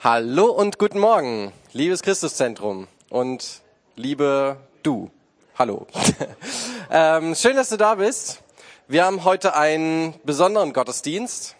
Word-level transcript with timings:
Hallo 0.00 0.52
und 0.52 0.78
guten 0.78 1.00
Morgen, 1.00 1.52
liebes 1.72 2.02
Christuszentrum 2.02 2.86
und 3.10 3.62
liebe 3.96 4.56
du. 4.84 5.10
Hallo. 5.58 5.88
ähm, 6.92 7.34
schön, 7.34 7.56
dass 7.56 7.70
du 7.70 7.76
da 7.76 7.96
bist. 7.96 8.44
Wir 8.86 9.04
haben 9.04 9.24
heute 9.24 9.56
einen 9.56 10.14
besonderen 10.22 10.72
Gottesdienst, 10.72 11.56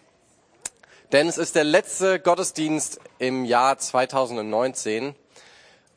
denn 1.11 1.27
es 1.27 1.37
ist 1.37 1.55
der 1.55 1.65
letzte 1.65 2.21
Gottesdienst 2.21 3.01
im 3.17 3.43
Jahr 3.43 3.77
2019. 3.77 5.15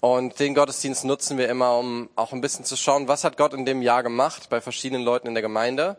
Und 0.01 0.41
den 0.41 0.57
Gottesdienst 0.57 1.05
nutzen 1.05 1.39
wir 1.39 1.49
immer, 1.49 1.79
um 1.79 2.11
auch 2.17 2.33
ein 2.33 2.41
bisschen 2.41 2.65
zu 2.65 2.77
schauen, 2.77 3.07
was 3.07 3.23
hat 3.23 3.37
Gott 3.37 3.55
in 3.55 3.67
dem 3.67 3.83
Jahr 3.83 4.03
gemacht 4.03 4.49
bei 4.51 4.61
verschiedenen 4.61 5.05
Leuten 5.05 5.29
in 5.29 5.35
der 5.35 5.43
Gemeinde. 5.43 5.97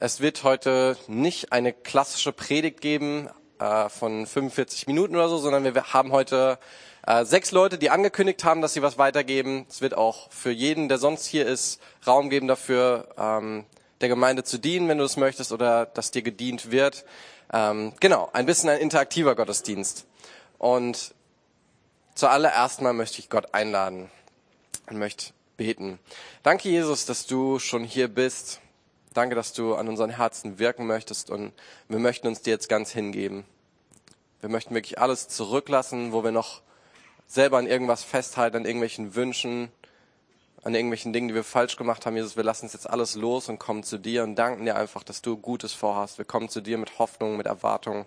Es 0.00 0.20
wird 0.20 0.44
heute 0.44 0.96
nicht 1.08 1.52
eine 1.52 1.74
klassische 1.74 2.32
Predigt 2.32 2.80
geben, 2.80 3.28
äh, 3.64 3.88
von 3.88 4.26
45 4.26 4.86
Minuten 4.86 5.16
oder 5.16 5.28
so, 5.28 5.38
sondern 5.38 5.64
wir 5.64 5.92
haben 5.92 6.12
heute 6.12 6.58
äh, 7.06 7.24
sechs 7.24 7.50
Leute, 7.50 7.78
die 7.78 7.90
angekündigt 7.90 8.44
haben, 8.44 8.60
dass 8.60 8.74
sie 8.74 8.82
was 8.82 8.98
weitergeben. 8.98 9.66
Es 9.68 9.80
wird 9.80 9.94
auch 9.94 10.30
für 10.30 10.50
jeden, 10.50 10.88
der 10.88 10.98
sonst 10.98 11.24
hier 11.24 11.46
ist, 11.46 11.80
Raum 12.06 12.28
geben 12.28 12.46
dafür, 12.46 13.08
ähm, 13.18 13.64
der 14.00 14.08
Gemeinde 14.08 14.44
zu 14.44 14.58
dienen, 14.58 14.88
wenn 14.88 14.98
du 14.98 15.04
es 15.04 15.16
möchtest, 15.16 15.52
oder 15.52 15.86
dass 15.86 16.10
dir 16.10 16.22
gedient 16.22 16.70
wird. 16.70 17.04
Ähm, 17.52 17.94
genau, 18.00 18.28
ein 18.32 18.46
bisschen 18.46 18.68
ein 18.68 18.80
interaktiver 18.80 19.34
Gottesdienst. 19.34 20.06
Und 20.58 21.14
zuallererst 22.14 22.82
mal 22.82 22.92
möchte 22.92 23.18
ich 23.18 23.30
Gott 23.30 23.54
einladen 23.54 24.10
und 24.90 24.98
möchte 24.98 25.32
beten. 25.56 25.98
Danke, 26.42 26.68
Jesus, 26.68 27.06
dass 27.06 27.26
du 27.26 27.58
schon 27.58 27.84
hier 27.84 28.08
bist. 28.08 28.60
Danke, 29.14 29.36
dass 29.36 29.52
du 29.52 29.74
an 29.74 29.88
unseren 29.88 30.10
Herzen 30.10 30.58
wirken 30.58 30.86
möchtest 30.86 31.30
und 31.30 31.52
wir 31.88 32.00
möchten 32.00 32.26
uns 32.26 32.42
dir 32.42 32.50
jetzt 32.50 32.68
ganz 32.68 32.90
hingeben. 32.90 33.44
Wir 34.44 34.50
möchten 34.50 34.74
wirklich 34.74 34.98
alles 34.98 35.26
zurücklassen, 35.28 36.12
wo 36.12 36.22
wir 36.22 36.30
noch 36.30 36.60
selber 37.26 37.56
an 37.56 37.66
irgendwas 37.66 38.04
festhalten, 38.04 38.58
an 38.58 38.66
irgendwelchen 38.66 39.14
Wünschen, 39.14 39.72
an 40.62 40.74
irgendwelchen 40.74 41.14
Dingen, 41.14 41.28
die 41.28 41.34
wir 41.34 41.44
falsch 41.44 41.76
gemacht 41.76 42.04
haben. 42.04 42.14
Jesus, 42.14 42.36
wir 42.36 42.44
lassen 42.44 42.66
es 42.66 42.74
jetzt 42.74 42.90
alles 42.90 43.14
los 43.14 43.48
und 43.48 43.58
kommen 43.58 43.84
zu 43.84 43.96
dir 43.96 44.22
und 44.22 44.34
danken 44.34 44.66
dir 44.66 44.76
einfach, 44.76 45.02
dass 45.02 45.22
du 45.22 45.38
Gutes 45.38 45.72
vorhast. 45.72 46.18
Wir 46.18 46.26
kommen 46.26 46.50
zu 46.50 46.60
dir 46.60 46.76
mit 46.76 46.98
Hoffnung, 46.98 47.38
mit 47.38 47.46
Erwartung. 47.46 48.04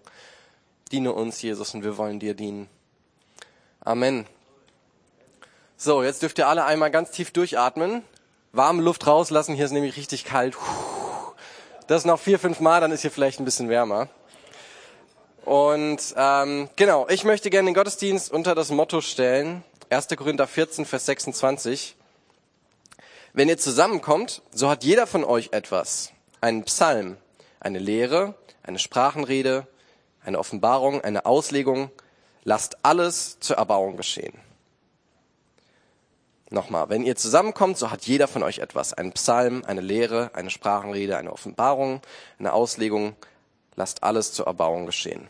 Diene 0.91 1.11
uns, 1.11 1.41
Jesus, 1.41 1.73
und 1.73 1.83
wir 1.83 1.97
wollen 1.97 2.19
dir 2.19 2.35
dienen. 2.35 2.69
Amen. 3.79 4.27
So, 5.75 6.03
jetzt 6.03 6.21
dürft 6.21 6.37
ihr 6.37 6.47
alle 6.47 6.65
einmal 6.65 6.91
ganz 6.91 7.09
tief 7.09 7.31
durchatmen 7.31 8.03
warme 8.53 8.81
Luft 8.81 9.07
rauslassen. 9.07 9.55
Hier 9.55 9.65
ist 9.65 9.71
nämlich 9.71 9.97
richtig 9.97 10.23
kalt. 10.23 10.55
Das 11.87 12.05
noch 12.05 12.19
vier, 12.19 12.37
fünf 12.37 12.59
Mal, 12.59 12.81
dann 12.81 12.91
ist 12.91 13.01
hier 13.01 13.11
vielleicht 13.11 13.39
ein 13.39 13.45
bisschen 13.45 13.69
wärmer. 13.69 14.09
Und 15.47 16.13
ähm, 16.17 16.67
genau, 16.75 17.07
ich 17.07 17.23
möchte 17.23 17.49
gerne 17.49 17.69
den 17.69 17.73
Gottesdienst 17.73 18.33
unter 18.33 18.53
das 18.53 18.69
Motto 18.69 18.99
stellen. 18.99 19.63
1. 19.89 20.09
Korinther 20.17 20.45
14, 20.45 20.83
Vers 20.83 21.05
26. 21.05 21.95
Wenn 23.31 23.47
ihr 23.47 23.57
zusammenkommt, 23.57 24.41
so 24.51 24.69
hat 24.69 24.83
jeder 24.83 25.07
von 25.07 25.23
euch 25.23 25.53
etwas. 25.53 26.11
Einen 26.41 26.65
Psalm, 26.65 27.15
eine 27.61 27.79
Lehre, 27.79 28.35
eine 28.61 28.77
Sprachenrede, 28.77 29.65
eine 30.21 30.37
Offenbarung, 30.37 30.99
eine 30.99 31.25
Auslegung. 31.25 31.91
Lasst 32.43 32.79
alles 32.83 33.39
zur 33.39 33.55
Erbauung 33.55 33.95
geschehen. 33.95 34.37
Nochmal, 36.49 36.89
wenn 36.89 37.05
ihr 37.05 37.15
zusammenkommt, 37.15 37.77
so 37.77 37.89
hat 37.89 38.03
jeder 38.03 38.27
von 38.27 38.43
euch 38.43 38.59
etwas. 38.59 38.93
Ein 38.93 39.13
Psalm, 39.13 39.63
eine 39.65 39.79
Lehre, 39.79 40.29
eine 40.33 40.49
Sprachenrede, 40.49 41.15
eine 41.15 41.31
Offenbarung, 41.31 42.01
eine 42.37 42.51
Auslegung. 42.51 43.15
Lasst 43.77 44.03
alles 44.03 44.33
zur 44.33 44.47
Erbauung 44.47 44.85
geschehen. 44.85 45.29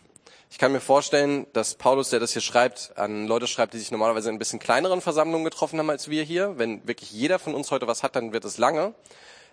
Ich 0.50 0.58
kann 0.60 0.72
mir 0.72 0.80
vorstellen, 0.80 1.46
dass 1.54 1.76
Paulus, 1.76 2.10
der 2.10 2.20
das 2.20 2.32
hier 2.32 2.42
schreibt, 2.42 2.94
an 2.96 3.28
Leute 3.28 3.48
schreibt, 3.48 3.74
die 3.74 3.80
sich 3.80 3.92
normalerweise 3.92 4.30
in 4.30 4.36
ein 4.36 4.40
bisschen 4.40 4.60
kleineren 4.60 5.02
Versammlungen 5.02 5.44
getroffen 5.44 5.78
haben 5.78 5.90
als 5.90 6.10
wir 6.10 6.24
hier. 6.24 6.58
Wenn 6.58 6.88
wirklich 6.88 7.12
jeder 7.12 7.38
von 7.38 7.54
uns 7.54 7.70
heute 7.70 7.86
was 7.88 8.02
hat, 8.02 8.16
dann 8.16 8.32
wird 8.32 8.46
es 8.46 8.58
lange. 8.58 8.94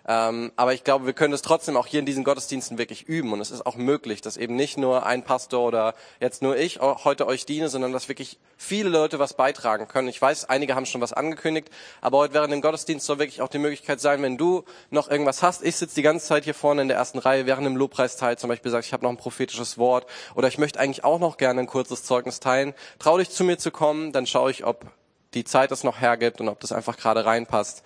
Ähm, 0.07 0.51
aber 0.55 0.73
ich 0.73 0.83
glaube, 0.83 1.07
wir 1.07 1.13
können 1.13 1.33
es 1.33 1.41
trotzdem 1.41 1.77
auch 1.77 1.87
hier 1.87 1.99
in 1.99 2.05
diesen 2.05 2.23
Gottesdiensten 2.23 2.77
wirklich 2.77 3.07
üben. 3.07 3.33
Und 3.33 3.41
es 3.41 3.49
ist 3.49 3.65
auch 3.65 3.75
möglich, 3.75 4.21
dass 4.21 4.37
eben 4.37 4.55
nicht 4.55 4.77
nur 4.77 5.05
ein 5.05 5.23
Pastor 5.23 5.65
oder 5.65 5.95
jetzt 6.19 6.43
nur 6.43 6.57
ich 6.57 6.79
heute 6.79 7.25
euch 7.25 7.45
diene, 7.45 7.69
sondern 7.69 7.91
dass 7.91 8.07
wirklich 8.07 8.37
viele 8.55 8.89
Leute 8.89 9.17
was 9.17 9.33
beitragen 9.33 9.87
können. 9.87 10.07
Ich 10.07 10.21
weiß, 10.21 10.45
einige 10.45 10.75
haben 10.75 10.85
schon 10.85 11.01
was 11.01 11.13
angekündigt, 11.13 11.69
aber 12.01 12.19
heute 12.19 12.35
während 12.35 12.53
dem 12.53 12.61
Gottesdienst 12.61 13.05
soll 13.05 13.17
wirklich 13.17 13.41
auch 13.41 13.49
die 13.49 13.57
Möglichkeit 13.57 13.99
sein, 13.99 14.21
wenn 14.21 14.37
du 14.37 14.63
noch 14.91 15.09
irgendwas 15.09 15.41
hast. 15.41 15.63
Ich 15.63 15.75
sitze 15.75 15.95
die 15.95 16.03
ganze 16.03 16.27
Zeit 16.27 16.43
hier 16.43 16.53
vorne 16.53 16.83
in 16.83 16.87
der 16.87 16.97
ersten 16.97 17.17
Reihe 17.17 17.47
während 17.47 17.65
dem 17.65 17.75
Lobpreisteil 17.75 18.37
zum 18.37 18.49
Beispiel 18.49 18.71
sagt, 18.71 18.85
ich 18.85 18.93
habe 18.93 19.03
noch 19.03 19.11
ein 19.11 19.17
prophetisches 19.17 19.79
Wort 19.79 20.05
oder 20.35 20.47
ich 20.47 20.59
möchte 20.59 20.79
eigentlich 20.79 21.03
auch 21.03 21.19
noch 21.19 21.37
gerne 21.37 21.61
ein 21.61 21.67
kurzes 21.67 22.03
Zeugnis 22.03 22.39
teilen. 22.39 22.75
Trau 22.99 23.17
dich 23.17 23.31
zu 23.31 23.43
mir 23.43 23.57
zu 23.57 23.71
kommen, 23.71 24.11
dann 24.11 24.27
schaue 24.27 24.51
ich, 24.51 24.65
ob 24.65 24.85
die 25.33 25.43
Zeit 25.43 25.71
es 25.71 25.83
noch 25.83 25.99
hergibt 25.99 26.39
und 26.39 26.47
ob 26.47 26.59
das 26.59 26.71
einfach 26.71 26.95
gerade 26.95 27.25
reinpasst. 27.25 27.83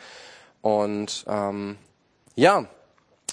Und 0.61 1.25
ähm, 1.27 1.77
ja, 2.39 2.65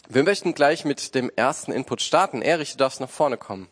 wir 0.08 0.24
möchten 0.24 0.52
gleich 0.52 0.84
mit 0.84 1.14
dem 1.14 1.30
ersten 1.36 1.70
Input 1.70 2.02
starten. 2.02 2.42
Erich, 2.42 2.72
du 2.72 2.78
darfst 2.78 3.00
nach 3.00 3.08
vorne 3.08 3.36
kommen. 3.36 3.68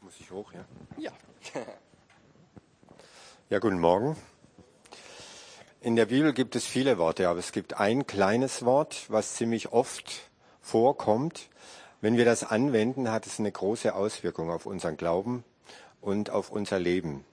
Muss 0.00 0.14
ich 0.18 0.30
hoch, 0.30 0.52
ja? 0.52 0.64
Ja. 0.98 1.12
Ja, 3.48 3.60
guten 3.60 3.78
Morgen. 3.78 4.16
In 5.80 5.94
der 5.94 6.06
Bibel 6.06 6.32
gibt 6.32 6.56
es 6.56 6.66
viele 6.66 6.98
Worte, 6.98 7.28
aber 7.28 7.38
es 7.38 7.52
gibt 7.52 7.74
ein 7.74 8.04
kleines 8.04 8.64
Wort, 8.64 9.04
was 9.06 9.34
ziemlich 9.36 9.70
oft 9.70 10.28
vorkommt. 10.60 11.48
Wenn 12.00 12.16
wir 12.16 12.24
das 12.24 12.42
anwenden, 12.42 13.12
hat 13.12 13.24
es 13.24 13.38
eine 13.38 13.52
große 13.52 13.94
Auswirkung 13.94 14.50
auf 14.50 14.66
unseren 14.66 14.96
Glauben 14.96 15.44
und 16.06 16.30
auf 16.30 16.50
unser 16.50 16.78
Leben. 16.78 17.24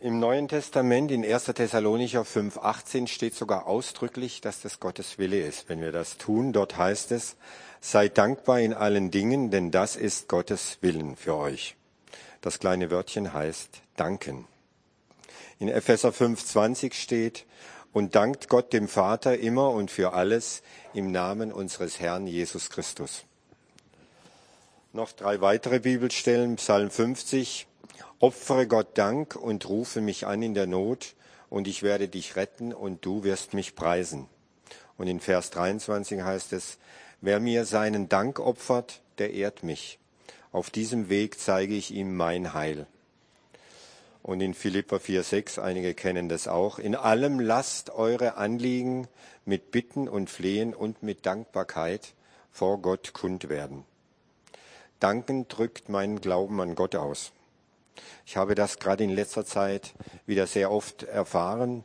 Im 0.00 0.18
Neuen 0.18 0.48
Testament 0.48 1.12
in 1.12 1.24
1. 1.24 1.44
Thessalonicher 1.44 2.22
5.18 2.22 3.06
steht 3.06 3.36
sogar 3.36 3.68
ausdrücklich, 3.68 4.40
dass 4.40 4.60
das 4.60 4.80
Gottes 4.80 5.18
Wille 5.18 5.40
ist. 5.40 5.68
Wenn 5.68 5.80
wir 5.80 5.92
das 5.92 6.18
tun, 6.18 6.52
dort 6.52 6.76
heißt 6.76 7.12
es, 7.12 7.36
seid 7.80 8.18
dankbar 8.18 8.58
in 8.58 8.74
allen 8.74 9.12
Dingen, 9.12 9.52
denn 9.52 9.70
das 9.70 9.94
ist 9.94 10.28
Gottes 10.28 10.78
Willen 10.80 11.14
für 11.14 11.36
euch. 11.36 11.76
Das 12.40 12.58
kleine 12.58 12.90
Wörtchen 12.90 13.32
heißt 13.32 13.80
danken. 13.94 14.48
In 15.60 15.68
Epheser 15.68 16.08
5.20 16.08 16.94
steht, 16.94 17.46
und 17.92 18.14
dankt 18.14 18.48
Gott 18.48 18.72
dem 18.72 18.88
Vater 18.88 19.38
immer 19.38 19.70
und 19.70 19.90
für 19.90 20.14
alles 20.14 20.62
im 20.94 21.12
Namen 21.12 21.52
unseres 21.52 22.00
Herrn 22.00 22.26
Jesus 22.26 22.70
Christus. 22.70 23.24
Noch 24.94 25.12
drei 25.12 25.40
weitere 25.40 25.80
Bibelstellen, 25.80 26.56
Psalm 26.56 26.90
50. 26.90 27.66
Opfere 28.18 28.66
Gott 28.66 28.98
Dank 28.98 29.36
und 29.36 29.66
rufe 29.66 30.02
mich 30.02 30.26
an 30.26 30.42
in 30.42 30.52
der 30.52 30.66
Not, 30.66 31.14
und 31.48 31.66
ich 31.66 31.82
werde 31.82 32.08
dich 32.08 32.36
retten, 32.36 32.74
und 32.74 33.02
du 33.06 33.24
wirst 33.24 33.54
mich 33.54 33.74
preisen. 33.74 34.26
Und 34.98 35.06
in 35.06 35.18
Vers 35.20 35.48
23 35.48 36.20
heißt 36.20 36.52
es, 36.52 36.76
wer 37.22 37.40
mir 37.40 37.64
seinen 37.64 38.10
Dank 38.10 38.38
opfert, 38.38 39.00
der 39.16 39.32
ehrt 39.32 39.62
mich. 39.62 39.98
Auf 40.52 40.68
diesem 40.68 41.08
Weg 41.08 41.40
zeige 41.40 41.74
ich 41.74 41.90
ihm 41.90 42.14
mein 42.14 42.52
Heil. 42.52 42.86
Und 44.22 44.42
in 44.42 44.52
Philippa 44.52 44.96
4,6, 44.96 45.58
einige 45.58 45.94
kennen 45.94 46.28
das 46.28 46.48
auch, 46.48 46.78
in 46.78 46.96
allem 46.96 47.40
lasst 47.40 47.88
eure 47.88 48.36
Anliegen 48.36 49.08
mit 49.46 49.70
Bitten 49.70 50.06
und 50.06 50.28
Flehen 50.28 50.74
und 50.74 51.02
mit 51.02 51.24
Dankbarkeit 51.24 52.12
vor 52.50 52.82
Gott 52.82 53.14
kund 53.14 53.48
werden. 53.48 53.86
Danken 55.02 55.48
drückt 55.48 55.88
meinen 55.88 56.20
Glauben 56.20 56.60
an 56.60 56.76
Gott 56.76 56.94
aus. 56.94 57.32
Ich 58.24 58.36
habe 58.36 58.54
das 58.54 58.78
gerade 58.78 59.02
in 59.02 59.10
letzter 59.10 59.44
Zeit 59.44 59.94
wieder 60.26 60.46
sehr 60.46 60.70
oft 60.70 61.02
erfahren. 61.02 61.82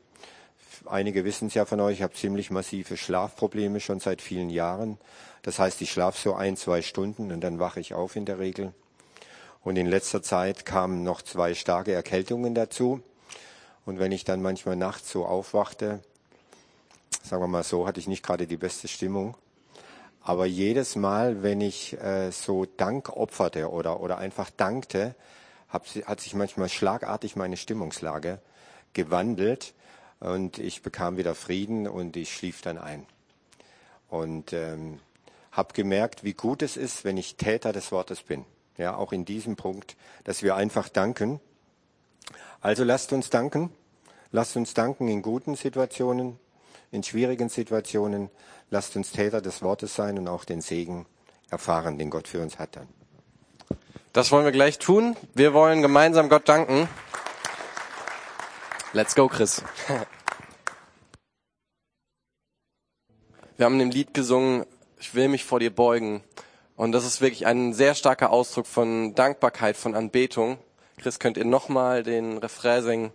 Einige 0.86 1.26
wissen 1.26 1.48
es 1.48 1.56
ja 1.56 1.66
von 1.66 1.80
euch, 1.80 1.98
ich 1.98 2.04
habe 2.04 2.14
ziemlich 2.14 2.52
massive 2.52 2.96
Schlafprobleme 2.96 3.80
schon 3.80 4.00
seit 4.00 4.22
vielen 4.22 4.52
Jahren. 4.52 5.00
Das 5.42 5.58
heißt, 5.58 5.82
ich 5.82 5.92
schlafe 5.92 6.22
so 6.22 6.36
ein, 6.36 6.56
zwei 6.58 6.84
Stunden 6.84 7.32
und 7.32 7.42
dann 7.42 7.58
wache 7.58 7.80
ich 7.80 7.96
auf 7.96 8.16
in 8.16 8.26
der 8.26 8.38
Regel. 8.38 8.74
Und 9.64 9.78
in 9.78 9.88
letzter 9.88 10.22
Zeit 10.22 10.66
kamen 10.66 11.04
noch 11.04 11.24
zwei 11.24 11.56
starke 11.56 11.94
Erkältungen 11.94 12.54
dazu. 12.54 13.02
Und 13.86 13.98
wenn 13.98 14.12
ich 14.12 14.26
dann 14.26 14.44
manchmal 14.44 14.76
nachts 14.76 15.10
so 15.10 15.26
aufwachte, 15.26 16.02
sagen 17.24 17.42
wir 17.42 17.48
mal 17.48 17.64
so, 17.64 17.88
hatte 17.88 18.00
ich 18.00 18.08
nicht 18.08 18.24
gerade 18.24 18.46
die 18.46 18.58
beste 18.58 18.88
Stimmung. 18.88 19.36
Aber 20.28 20.46
jedes 20.46 20.98
Mal, 20.98 21.42
wenn 21.42 21.62
ich 21.62 21.98
äh, 22.02 22.32
so 22.32 22.66
Dank 22.66 23.16
opferte 23.16 23.72
oder, 23.72 24.02
oder 24.02 24.18
einfach 24.18 24.50
dankte, 24.50 25.16
hab, 25.70 25.86
hat 26.04 26.20
sich 26.20 26.34
manchmal 26.34 26.68
schlagartig 26.68 27.38
meine 27.38 27.56
Stimmungslage 27.56 28.42
gewandelt 28.92 29.74
und 30.20 30.58
ich 30.58 30.82
bekam 30.82 31.16
wieder 31.16 31.34
Frieden 31.34 31.88
und 31.88 32.18
ich 32.18 32.34
schlief 32.34 32.62
dann 32.62 32.78
ein. 32.78 33.06
Und 34.10 34.52
ähm, 34.52 35.00
habe 35.54 35.74
gemerkt, 35.74 36.26
wie 36.26 36.34
gut 36.34 36.62
es 36.62 36.76
ist, 36.76 37.06
wenn 37.06 37.16
ich 37.16 37.38
Täter 37.38 37.72
des 37.72 37.94
Wortes 37.94 38.22
bin. 38.22 38.44
Ja, 38.78 38.98
auch 38.98 39.14
in 39.14 39.24
diesem 39.24 39.56
Punkt, 39.56 39.96
dass 40.26 40.44
wir 40.44 40.58
einfach 40.58 40.90
danken. 40.90 41.40
Also 42.60 42.84
lasst 42.84 43.14
uns 43.14 43.30
danken. 43.30 43.70
Lasst 44.34 44.58
uns 44.58 44.74
danken 44.74 45.08
in 45.08 45.22
guten 45.22 45.56
Situationen, 45.56 46.38
in 46.92 47.04
schwierigen 47.04 47.50
Situationen. 47.50 48.30
Lasst 48.70 48.96
uns 48.96 49.12
Täter 49.12 49.42
des 49.42 49.62
Wortes 49.62 49.96
sein 49.96 50.18
und 50.18 50.28
auch 50.28 50.46
den 50.46 50.62
Segen 50.62 51.06
erfahren, 51.50 51.98
den 51.98 52.10
Gott 52.10 52.28
für 52.28 52.42
uns 52.42 52.60
hat 52.60 52.76
dann. 52.76 52.88
Das 54.14 54.32
wollen 54.32 54.46
wir 54.46 54.52
gleich 54.52 54.80
tun. 54.80 55.16
Wir 55.34 55.54
wollen 55.54 55.82
gemeinsam 55.82 56.28
Gott 56.30 56.50
danken. 56.50 56.90
Let's 58.94 59.16
go, 59.16 59.28
Chris. 59.28 59.62
Wir 63.58 63.66
haben 63.66 63.80
dem 63.80 63.90
Lied 63.90 64.14
gesungen, 64.14 64.66
ich 65.00 65.16
will 65.16 65.28
mich 65.30 65.44
vor 65.44 65.60
dir 65.60 65.74
beugen. 65.74 66.24
Und 66.76 66.92
das 66.92 67.06
ist 67.06 67.22
wirklich 67.22 67.48
ein 67.48 67.74
sehr 67.74 67.96
starker 67.96 68.30
Ausdruck 68.30 68.68
von 68.68 69.16
Dankbarkeit, 69.16 69.78
von 69.78 69.96
Anbetung. 69.96 70.60
Chris, 70.98 71.20
könnt 71.20 71.38
ihr 71.38 71.46
nochmal 71.46 72.04
den 72.04 72.38
Refrain 72.38 72.84
singen? 72.84 73.12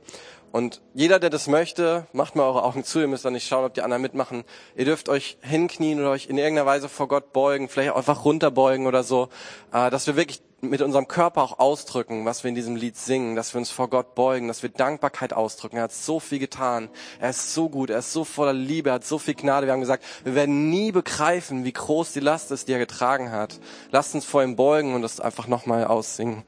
Und 0.53 0.83
jeder, 0.93 1.19
der 1.19 1.31
das 1.31 1.49
möchte, 1.49 2.07
macht 2.13 2.37
mal 2.37 2.45
eure 2.45 2.63
Augen 2.63 2.85
zu. 2.85 3.01
Ihr 3.01 3.09
müsst 3.09 3.25
dann 3.25 3.33
nicht 3.33 3.49
schauen, 3.49 3.65
ob 3.65 3.73
die 3.73 3.81
anderen 3.81 4.03
mitmachen. 4.03 4.45
Ihr 4.77 4.85
dürft 4.85 5.09
euch 5.09 5.39
hinknien 5.41 5.99
oder 5.99 6.11
euch 6.11 6.27
in 6.27 6.37
irgendeiner 6.37 6.67
Weise 6.67 6.91
vor 6.91 7.09
Gott 7.09 7.33
beugen, 7.33 7.71
vielleicht 7.71 7.93
auch 7.93 7.97
einfach 7.97 8.27
runterbeugen 8.27 8.87
oder 8.87 9.03
so, 9.03 9.31
äh, 9.73 9.89
dass 9.89 10.07
wir 10.07 10.15
wirklich 10.15 10.43
mit 10.61 10.83
unserem 10.83 11.09
Körper 11.09 11.43
auch 11.43 11.59
ausdrücken, 11.59 12.25
was 12.25 12.45
wir 12.45 12.51
in 12.51 12.55
diesem 12.55 12.77
Lied 12.77 12.97
singen, 12.97 13.35
dass 13.35 13.53
wir 13.55 13.59
uns 13.59 13.71
vor 13.71 13.89
Gott 13.89 14.15
beugen, 14.15 14.47
dass 14.47 14.63
wir 14.63 14.69
Dankbarkeit 14.69 15.33
ausdrücken. 15.33 15.79
Er 15.79 15.85
hat 15.85 15.93
so 15.93 16.21
viel 16.21 16.39
getan. 16.39 16.91
Er 17.19 17.31
ist 17.31 17.55
so 17.55 17.71
gut. 17.71 17.89
Er 17.89 17.99
ist 17.99 18.13
so 18.13 18.23
voller 18.23 18.53
Liebe. 18.53 18.91
Er 18.91 18.97
hat 18.97 19.05
so 19.05 19.19
viel 19.19 19.35
Gnade. 19.35 19.67
Wir 19.67 19.73
haben 19.73 19.81
gesagt, 19.81 20.05
wir 20.23 20.35
werden 20.35 20.69
nie 20.69 20.93
begreifen, 20.93 21.65
wie 21.65 21.73
groß 21.73 22.13
die 22.13 22.21
Last 22.21 22.51
ist, 22.51 22.69
die 22.69 22.75
er 22.75 22.79
getragen 22.79 23.33
hat. 23.33 23.59
Lasst 23.91 24.15
uns 24.15 24.27
vor 24.27 24.43
ihm 24.43 24.55
beugen 24.55 24.95
und 24.95 25.01
das 25.01 25.19
einfach 25.19 25.49
nochmal 25.49 25.87
aussingen. 25.87 26.45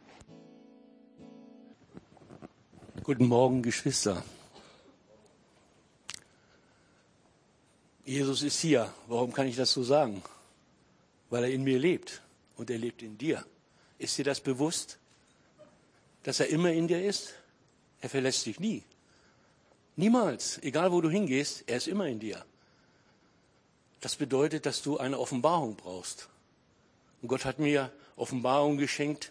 Guten 3.05 3.27
Morgen, 3.27 3.63
Geschwister. 3.63 4.25
Jesus 8.07 8.43
ist 8.43 8.59
hier. 8.61 8.91
Warum 9.09 9.31
kann 9.31 9.47
ich 9.47 9.57
das 9.57 9.73
so 9.73 9.83
sagen? 9.83 10.23
Weil 11.29 11.45
er 11.45 11.51
in 11.51 11.65
mir 11.65 11.79
lebt 11.79 12.23
und 12.57 12.71
er 12.71 12.79
lebt 12.79 13.03
in 13.03 13.19
dir. 13.19 13.45
Ist 13.99 14.17
dir 14.17 14.25
das 14.25 14.41
bewusst, 14.41 14.97
dass 16.23 16.41
er 16.41 16.49
immer 16.49 16.73
in 16.73 16.89
dir 16.89 17.05
ist? 17.05 17.35
Er 18.01 18.09
verlässt 18.09 18.47
dich 18.47 18.59
nie. 18.59 18.83
Niemals. 19.97 20.57
Egal 20.63 20.91
wo 20.91 21.03
du 21.03 21.11
hingehst, 21.11 21.65
er 21.67 21.77
ist 21.77 21.89
immer 21.89 22.07
in 22.07 22.21
dir. 22.21 22.43
Das 24.01 24.17
bedeutet, 24.17 24.65
dass 24.65 24.81
du 24.81 24.97
eine 24.97 25.19
Offenbarung 25.19 25.77
brauchst. 25.77 26.31
Und 27.21 27.29
Gott 27.29 27.45
hat 27.45 27.59
mir 27.59 27.93
Offenbarung 28.17 28.79
geschenkt, 28.79 29.31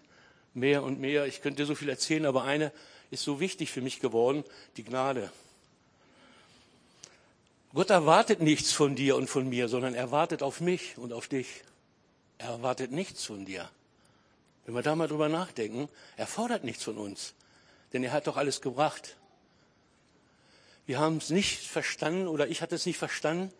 mehr 0.53 0.83
und 0.83 0.99
mehr. 0.99 1.25
Ich 1.25 1.41
könnte 1.41 1.65
so 1.65 1.73
viel 1.73 1.89
erzählen, 1.89 2.27
aber 2.27 2.43
eine 2.43 2.71
ist 3.13 3.23
so 3.23 3.39
wichtig 3.39 3.71
für 3.71 3.81
mich 3.81 3.99
geworden, 3.99 4.43
die 4.75 4.83
Gnade. 4.83 5.31
Gott 7.73 7.89
erwartet 7.89 8.41
nichts 8.41 8.71
von 8.71 8.95
dir 8.95 9.15
und 9.15 9.29
von 9.29 9.47
mir, 9.47 9.67
sondern 9.67 9.93
er 9.93 10.11
wartet 10.11 10.43
auf 10.43 10.61
mich 10.61 10.97
und 10.97 11.13
auf 11.13 11.27
dich. 11.27 11.63
Er 12.37 12.49
erwartet 12.49 12.91
nichts 12.91 13.23
von 13.23 13.45
dir. 13.45 13.69
Wenn 14.65 14.75
wir 14.75 14.81
da 14.81 14.95
mal 14.95 15.07
drüber 15.07 15.29
nachdenken, 15.29 15.89
er 16.17 16.27
fordert 16.27 16.63
nichts 16.63 16.83
von 16.83 16.97
uns, 16.97 17.33
denn 17.93 18.03
er 18.03 18.11
hat 18.11 18.27
doch 18.27 18.37
alles 18.37 18.61
gebracht. 18.61 19.15
Wir 20.85 20.99
haben 20.99 21.17
es 21.17 21.29
nicht 21.29 21.67
verstanden 21.67 22.27
oder 22.27 22.47
ich 22.47 22.61
hatte 22.61 22.75
es 22.75 22.85
nicht 22.85 22.97
verstanden, 22.97 23.53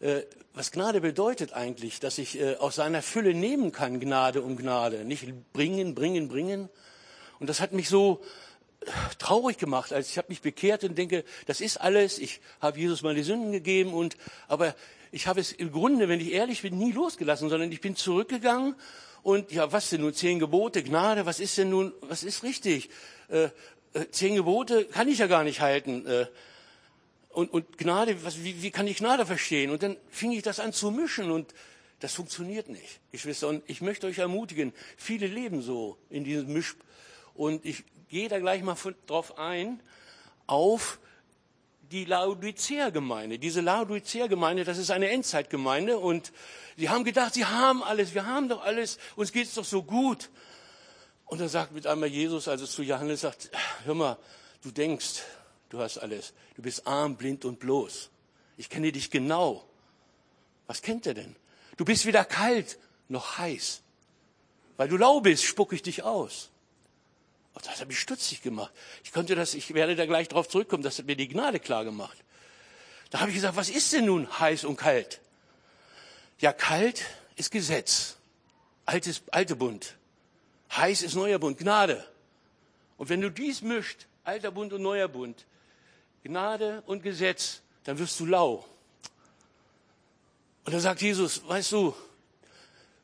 äh, 0.00 0.22
was 0.54 0.72
Gnade 0.72 1.00
bedeutet 1.00 1.52
eigentlich, 1.52 2.00
dass 2.00 2.18
ich 2.18 2.40
äh, 2.40 2.56
aus 2.56 2.76
seiner 2.76 3.02
Fülle 3.02 3.34
nehmen 3.34 3.72
kann, 3.72 4.00
Gnade 4.00 4.42
um 4.42 4.56
Gnade, 4.56 5.04
nicht 5.04 5.26
bringen, 5.52 5.94
bringen, 5.94 6.28
bringen. 6.28 6.68
Und 7.38 7.48
das 7.48 7.60
hat 7.60 7.72
mich 7.72 7.88
so 7.88 8.22
traurig 9.18 9.58
gemacht, 9.58 9.92
als 9.92 10.10
ich 10.10 10.18
habe 10.18 10.28
mich 10.28 10.40
bekehrt 10.40 10.84
und 10.84 10.96
denke, 10.96 11.24
das 11.46 11.60
ist 11.60 11.76
alles, 11.76 12.18
ich 12.18 12.40
habe 12.60 12.78
Jesus 12.78 13.02
meine 13.02 13.22
Sünden 13.22 13.52
gegeben 13.52 13.92
und 13.92 14.16
aber 14.48 14.74
ich 15.12 15.26
habe 15.26 15.40
es 15.40 15.52
im 15.52 15.72
Grunde, 15.72 16.08
wenn 16.08 16.20
ich 16.20 16.32
ehrlich 16.32 16.62
bin, 16.62 16.78
nie 16.78 16.92
losgelassen, 16.92 17.50
sondern 17.50 17.70
ich 17.72 17.80
bin 17.80 17.96
zurückgegangen 17.96 18.74
und 19.22 19.52
ja, 19.52 19.70
was 19.70 19.90
denn 19.90 20.00
nun 20.00 20.14
zehn 20.14 20.38
Gebote, 20.38 20.82
Gnade, 20.82 21.26
was 21.26 21.40
ist 21.40 21.58
denn 21.58 21.70
nun, 21.70 21.92
was 22.00 22.22
ist 22.22 22.42
richtig? 22.42 22.90
Äh, 23.28 23.50
äh, 23.92 24.06
zehn 24.10 24.34
Gebote 24.34 24.86
kann 24.86 25.08
ich 25.08 25.18
ja 25.18 25.26
gar 25.26 25.44
nicht 25.44 25.60
halten. 25.60 26.06
Äh, 26.06 26.26
und, 27.30 27.52
und 27.52 27.78
Gnade, 27.78 28.24
was, 28.24 28.42
wie, 28.42 28.62
wie 28.62 28.70
kann 28.70 28.86
ich 28.86 28.98
Gnade 28.98 29.26
verstehen? 29.26 29.70
Und 29.70 29.82
dann 29.82 29.96
fing 30.10 30.32
ich 30.32 30.42
das 30.42 30.58
an 30.58 30.72
zu 30.72 30.90
mischen 30.90 31.30
und 31.30 31.54
das 32.00 32.14
funktioniert 32.14 32.68
nicht, 32.68 33.00
Geschwister. 33.12 33.48
Und 33.48 33.62
ich 33.66 33.82
möchte 33.82 34.06
euch 34.06 34.18
ermutigen, 34.18 34.72
viele 34.96 35.26
leben 35.26 35.60
so 35.60 35.98
in 36.08 36.24
diesem 36.24 36.52
Misch. 36.52 36.76
Und 37.34 37.64
ich 37.64 37.84
gehe 38.10 38.28
da 38.28 38.38
gleich 38.38 38.62
mal 38.62 38.76
drauf 39.06 39.38
ein, 39.38 39.80
auf 40.46 40.98
die 41.90 42.04
Laodicea-Gemeinde. 42.04 43.38
Diese 43.38 43.60
Laodicea-Gemeinde, 43.60 44.64
das 44.64 44.78
ist 44.78 44.90
eine 44.90 45.08
Endzeitgemeinde 45.08 45.98
und 45.98 46.32
sie 46.76 46.90
haben 46.90 47.04
gedacht, 47.04 47.34
sie 47.34 47.46
haben 47.46 47.82
alles, 47.82 48.14
wir 48.14 48.26
haben 48.26 48.48
doch 48.48 48.62
alles, 48.62 48.98
uns 49.16 49.32
geht's 49.32 49.54
doch 49.54 49.64
so 49.64 49.82
gut. 49.82 50.28
Und 51.26 51.40
dann 51.40 51.48
sagt 51.48 51.72
mit 51.72 51.86
einmal 51.86 52.08
Jesus, 52.08 52.48
also 52.48 52.66
zu 52.66 52.82
Johannes 52.82 53.20
sagt, 53.20 53.50
hör 53.84 53.94
mal, 53.94 54.18
du 54.62 54.72
denkst, 54.72 55.22
du 55.68 55.78
hast 55.78 55.98
alles. 55.98 56.32
Du 56.56 56.62
bist 56.62 56.86
arm, 56.86 57.16
blind 57.16 57.44
und 57.44 57.60
bloß. 57.60 58.10
Ich 58.56 58.68
kenne 58.68 58.90
dich 58.90 59.10
genau. 59.10 59.64
Was 60.66 60.82
kennt 60.82 61.06
er 61.06 61.14
denn? 61.14 61.36
Du 61.76 61.84
bist 61.84 62.06
weder 62.06 62.24
kalt 62.24 62.78
noch 63.08 63.38
heiß. 63.38 63.82
Weil 64.76 64.88
du 64.88 64.96
lau 64.96 65.20
bist, 65.20 65.44
spucke 65.44 65.76
ich 65.76 65.82
dich 65.82 66.02
aus. 66.02 66.50
Und 67.54 67.66
das 67.66 67.80
hat 67.80 67.88
mich 67.88 67.98
stutzig 67.98 68.42
gemacht. 68.42 68.72
Ich 69.04 69.12
konnte 69.12 69.34
das, 69.34 69.54
ich 69.54 69.74
werde 69.74 69.96
da 69.96 70.06
gleich 70.06 70.28
drauf 70.28 70.48
zurückkommen, 70.48 70.82
das 70.82 70.98
hat 70.98 71.06
mir 71.06 71.16
die 71.16 71.28
Gnade 71.28 71.60
klar 71.60 71.84
gemacht. 71.84 72.16
Da 73.10 73.20
habe 73.20 73.30
ich 73.30 73.34
gesagt, 73.34 73.56
was 73.56 73.68
ist 73.68 73.92
denn 73.92 74.06
nun 74.06 74.38
heiß 74.38 74.64
und 74.64 74.76
kalt? 74.76 75.20
Ja, 76.38 76.52
kalt 76.52 77.04
ist 77.36 77.50
Gesetz. 77.50 78.16
Altes, 78.86 79.22
alte 79.30 79.56
Bund. 79.56 79.96
Heiß 80.72 81.02
ist 81.02 81.14
neuer 81.14 81.38
Bund, 81.38 81.58
Gnade. 81.58 82.06
Und 82.96 83.08
wenn 83.08 83.20
du 83.20 83.30
dies 83.30 83.62
mischt, 83.62 84.06
alter 84.24 84.50
Bund 84.50 84.72
und 84.72 84.82
neuer 84.82 85.08
Bund, 85.08 85.46
Gnade 86.22 86.82
und 86.86 87.02
Gesetz, 87.02 87.62
dann 87.84 87.98
wirst 87.98 88.20
du 88.20 88.26
lau. 88.26 88.64
Und 90.64 90.72
da 90.72 90.80
sagt 90.80 91.02
Jesus, 91.02 91.46
weißt 91.48 91.72
du, 91.72 91.94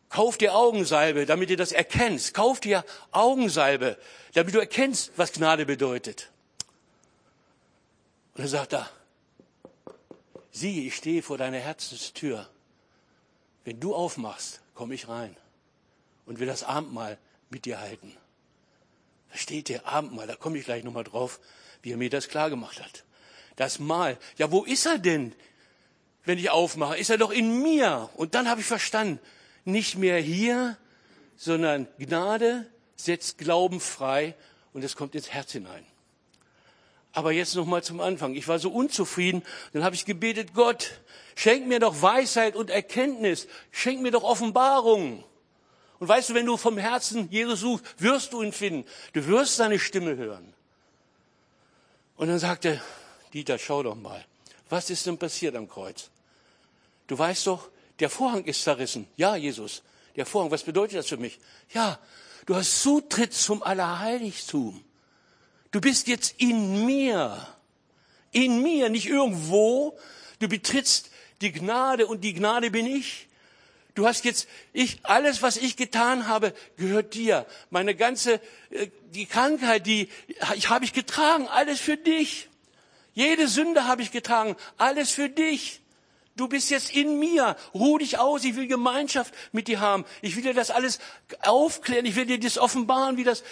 Kauf 0.08 0.38
dir 0.38 0.54
Augensalbe, 0.54 1.26
damit 1.26 1.50
du 1.50 1.56
das 1.56 1.72
erkennst. 1.72 2.32
Kauf 2.34 2.60
dir 2.60 2.84
Augensalbe, 3.10 3.98
damit 4.34 4.54
du 4.54 4.58
erkennst, 4.58 5.12
was 5.16 5.32
Gnade 5.32 5.66
bedeutet. 5.66 6.30
Und 8.34 8.42
er 8.42 8.48
sagt 8.48 8.72
da, 8.72 8.90
sieh, 10.52 10.86
ich 10.86 10.96
stehe 10.96 11.22
vor 11.22 11.38
deiner 11.38 11.58
Herzenstür. 11.58 12.48
Wenn 13.64 13.80
du 13.80 13.94
aufmachst, 13.94 14.60
komme 14.74 14.94
ich 14.94 15.08
rein 15.08 15.36
und 16.26 16.38
will 16.38 16.46
das 16.46 16.62
Abendmahl 16.62 17.18
mit 17.50 17.64
dir 17.64 17.80
halten. 17.80 18.16
Versteht 19.28 19.68
ihr? 19.70 19.86
Abendmahl, 19.86 20.26
da 20.26 20.36
komme 20.36 20.58
ich 20.58 20.64
gleich 20.64 20.84
nochmal 20.84 21.04
drauf, 21.04 21.40
wie 21.82 21.92
er 21.92 21.96
mir 21.96 22.10
das 22.10 22.28
klar 22.28 22.48
gemacht 22.48 22.80
hat. 22.80 23.04
Das 23.56 23.78
Mahl. 23.78 24.18
Ja, 24.36 24.52
wo 24.52 24.64
ist 24.64 24.86
er 24.86 24.98
denn, 24.98 25.34
wenn 26.24 26.38
ich 26.38 26.50
aufmache? 26.50 26.96
Ist 26.96 27.10
er 27.10 27.18
doch 27.18 27.30
in 27.30 27.62
mir. 27.62 28.10
Und 28.14 28.34
dann 28.34 28.48
habe 28.48 28.60
ich 28.60 28.66
verstanden, 28.66 29.18
nicht 29.66 29.96
mehr 29.96 30.18
hier, 30.18 30.76
sondern 31.36 31.86
Gnade 31.98 32.66
setzt 32.96 33.38
Glauben 33.38 33.80
frei 33.80 34.34
und 34.72 34.84
es 34.84 34.96
kommt 34.96 35.14
ins 35.14 35.30
Herz 35.30 35.52
hinein. 35.52 35.84
Aber 37.12 37.32
jetzt 37.32 37.54
noch 37.54 37.66
mal 37.66 37.82
zum 37.82 38.00
Anfang. 38.00 38.34
Ich 38.34 38.46
war 38.46 38.58
so 38.58 38.70
unzufrieden, 38.70 39.42
dann 39.72 39.84
habe 39.84 39.94
ich 39.94 40.04
gebetet, 40.04 40.54
Gott, 40.54 41.00
schenk 41.34 41.66
mir 41.66 41.80
doch 41.80 42.02
Weisheit 42.02 42.56
und 42.56 42.70
Erkenntnis, 42.70 43.48
schenk 43.70 44.02
mir 44.02 44.10
doch 44.10 44.22
Offenbarung. 44.22 45.24
Und 45.98 46.08
weißt 46.08 46.30
du, 46.30 46.34
wenn 46.34 46.44
du 46.44 46.56
vom 46.56 46.76
Herzen 46.76 47.30
Jesus 47.30 47.60
suchst, 47.60 47.84
wirst 47.98 48.32
du 48.32 48.42
ihn 48.42 48.52
finden. 48.52 48.86
Du 49.14 49.26
wirst 49.26 49.56
seine 49.56 49.78
Stimme 49.78 50.16
hören. 50.16 50.52
Und 52.16 52.28
dann 52.28 52.38
sagte 52.38 52.82
Dieter, 53.32 53.58
schau 53.58 53.82
doch 53.82 53.94
mal, 53.94 54.24
was 54.68 54.90
ist 54.90 55.06
denn 55.06 55.18
passiert 55.18 55.56
am 55.56 55.68
Kreuz? 55.68 56.10
Du 57.06 57.18
weißt 57.18 57.46
doch, 57.46 57.70
der 58.00 58.10
Vorhang 58.10 58.44
ist 58.44 58.62
zerrissen. 58.62 59.06
Ja, 59.16 59.36
Jesus, 59.36 59.82
der 60.16 60.26
Vorhang, 60.26 60.50
was 60.50 60.62
bedeutet 60.62 60.98
das 60.98 61.08
für 61.08 61.16
mich? 61.16 61.38
Ja, 61.72 61.98
du 62.46 62.54
hast 62.54 62.82
Zutritt 62.82 63.32
zum 63.34 63.62
Allerheiligtum. 63.62 64.84
Du 65.70 65.80
bist 65.80 66.08
jetzt 66.08 66.34
in 66.38 66.86
mir. 66.86 67.46
In 68.32 68.62
mir, 68.62 68.88
nicht 68.88 69.06
irgendwo. 69.06 69.98
Du 70.38 70.48
betrittst 70.48 71.10
die 71.40 71.52
Gnade 71.52 72.06
und 72.06 72.22
die 72.22 72.34
Gnade 72.34 72.70
bin 72.70 72.86
ich. 72.86 73.28
Du 73.94 74.06
hast 74.06 74.26
jetzt, 74.26 74.46
ich, 74.74 75.00
alles, 75.04 75.40
was 75.40 75.56
ich 75.56 75.76
getan 75.76 76.28
habe, 76.28 76.52
gehört 76.76 77.14
dir. 77.14 77.46
Meine 77.70 77.94
ganze, 77.94 78.40
äh, 78.70 78.88
die 79.12 79.24
Krankheit, 79.24 79.86
die 79.86 80.10
ich 80.54 80.68
habe 80.68 80.84
ich 80.84 80.92
getragen, 80.92 81.48
alles 81.48 81.80
für 81.80 81.96
dich. 81.96 82.48
Jede 83.14 83.48
Sünde 83.48 83.86
habe 83.86 84.02
ich 84.02 84.10
getragen, 84.10 84.54
alles 84.76 85.10
für 85.10 85.30
dich. 85.30 85.80
Du 86.36 86.48
bist 86.48 86.70
jetzt 86.70 86.94
in 86.94 87.18
mir. 87.18 87.56
Ruh 87.74 87.98
dich 87.98 88.18
aus. 88.18 88.44
Ich 88.44 88.56
will 88.56 88.66
Gemeinschaft 88.66 89.34
mit 89.52 89.68
dir 89.68 89.80
haben. 89.80 90.04
Ich 90.22 90.36
will 90.36 90.42
dir 90.42 90.54
das 90.54 90.70
alles 90.70 90.98
aufklären. 91.42 92.06
Ich 92.06 92.14
will 92.14 92.26
dir 92.26 92.38
das 92.38 92.58
offenbaren, 92.58 93.16
wie 93.16 93.24
das. 93.24 93.42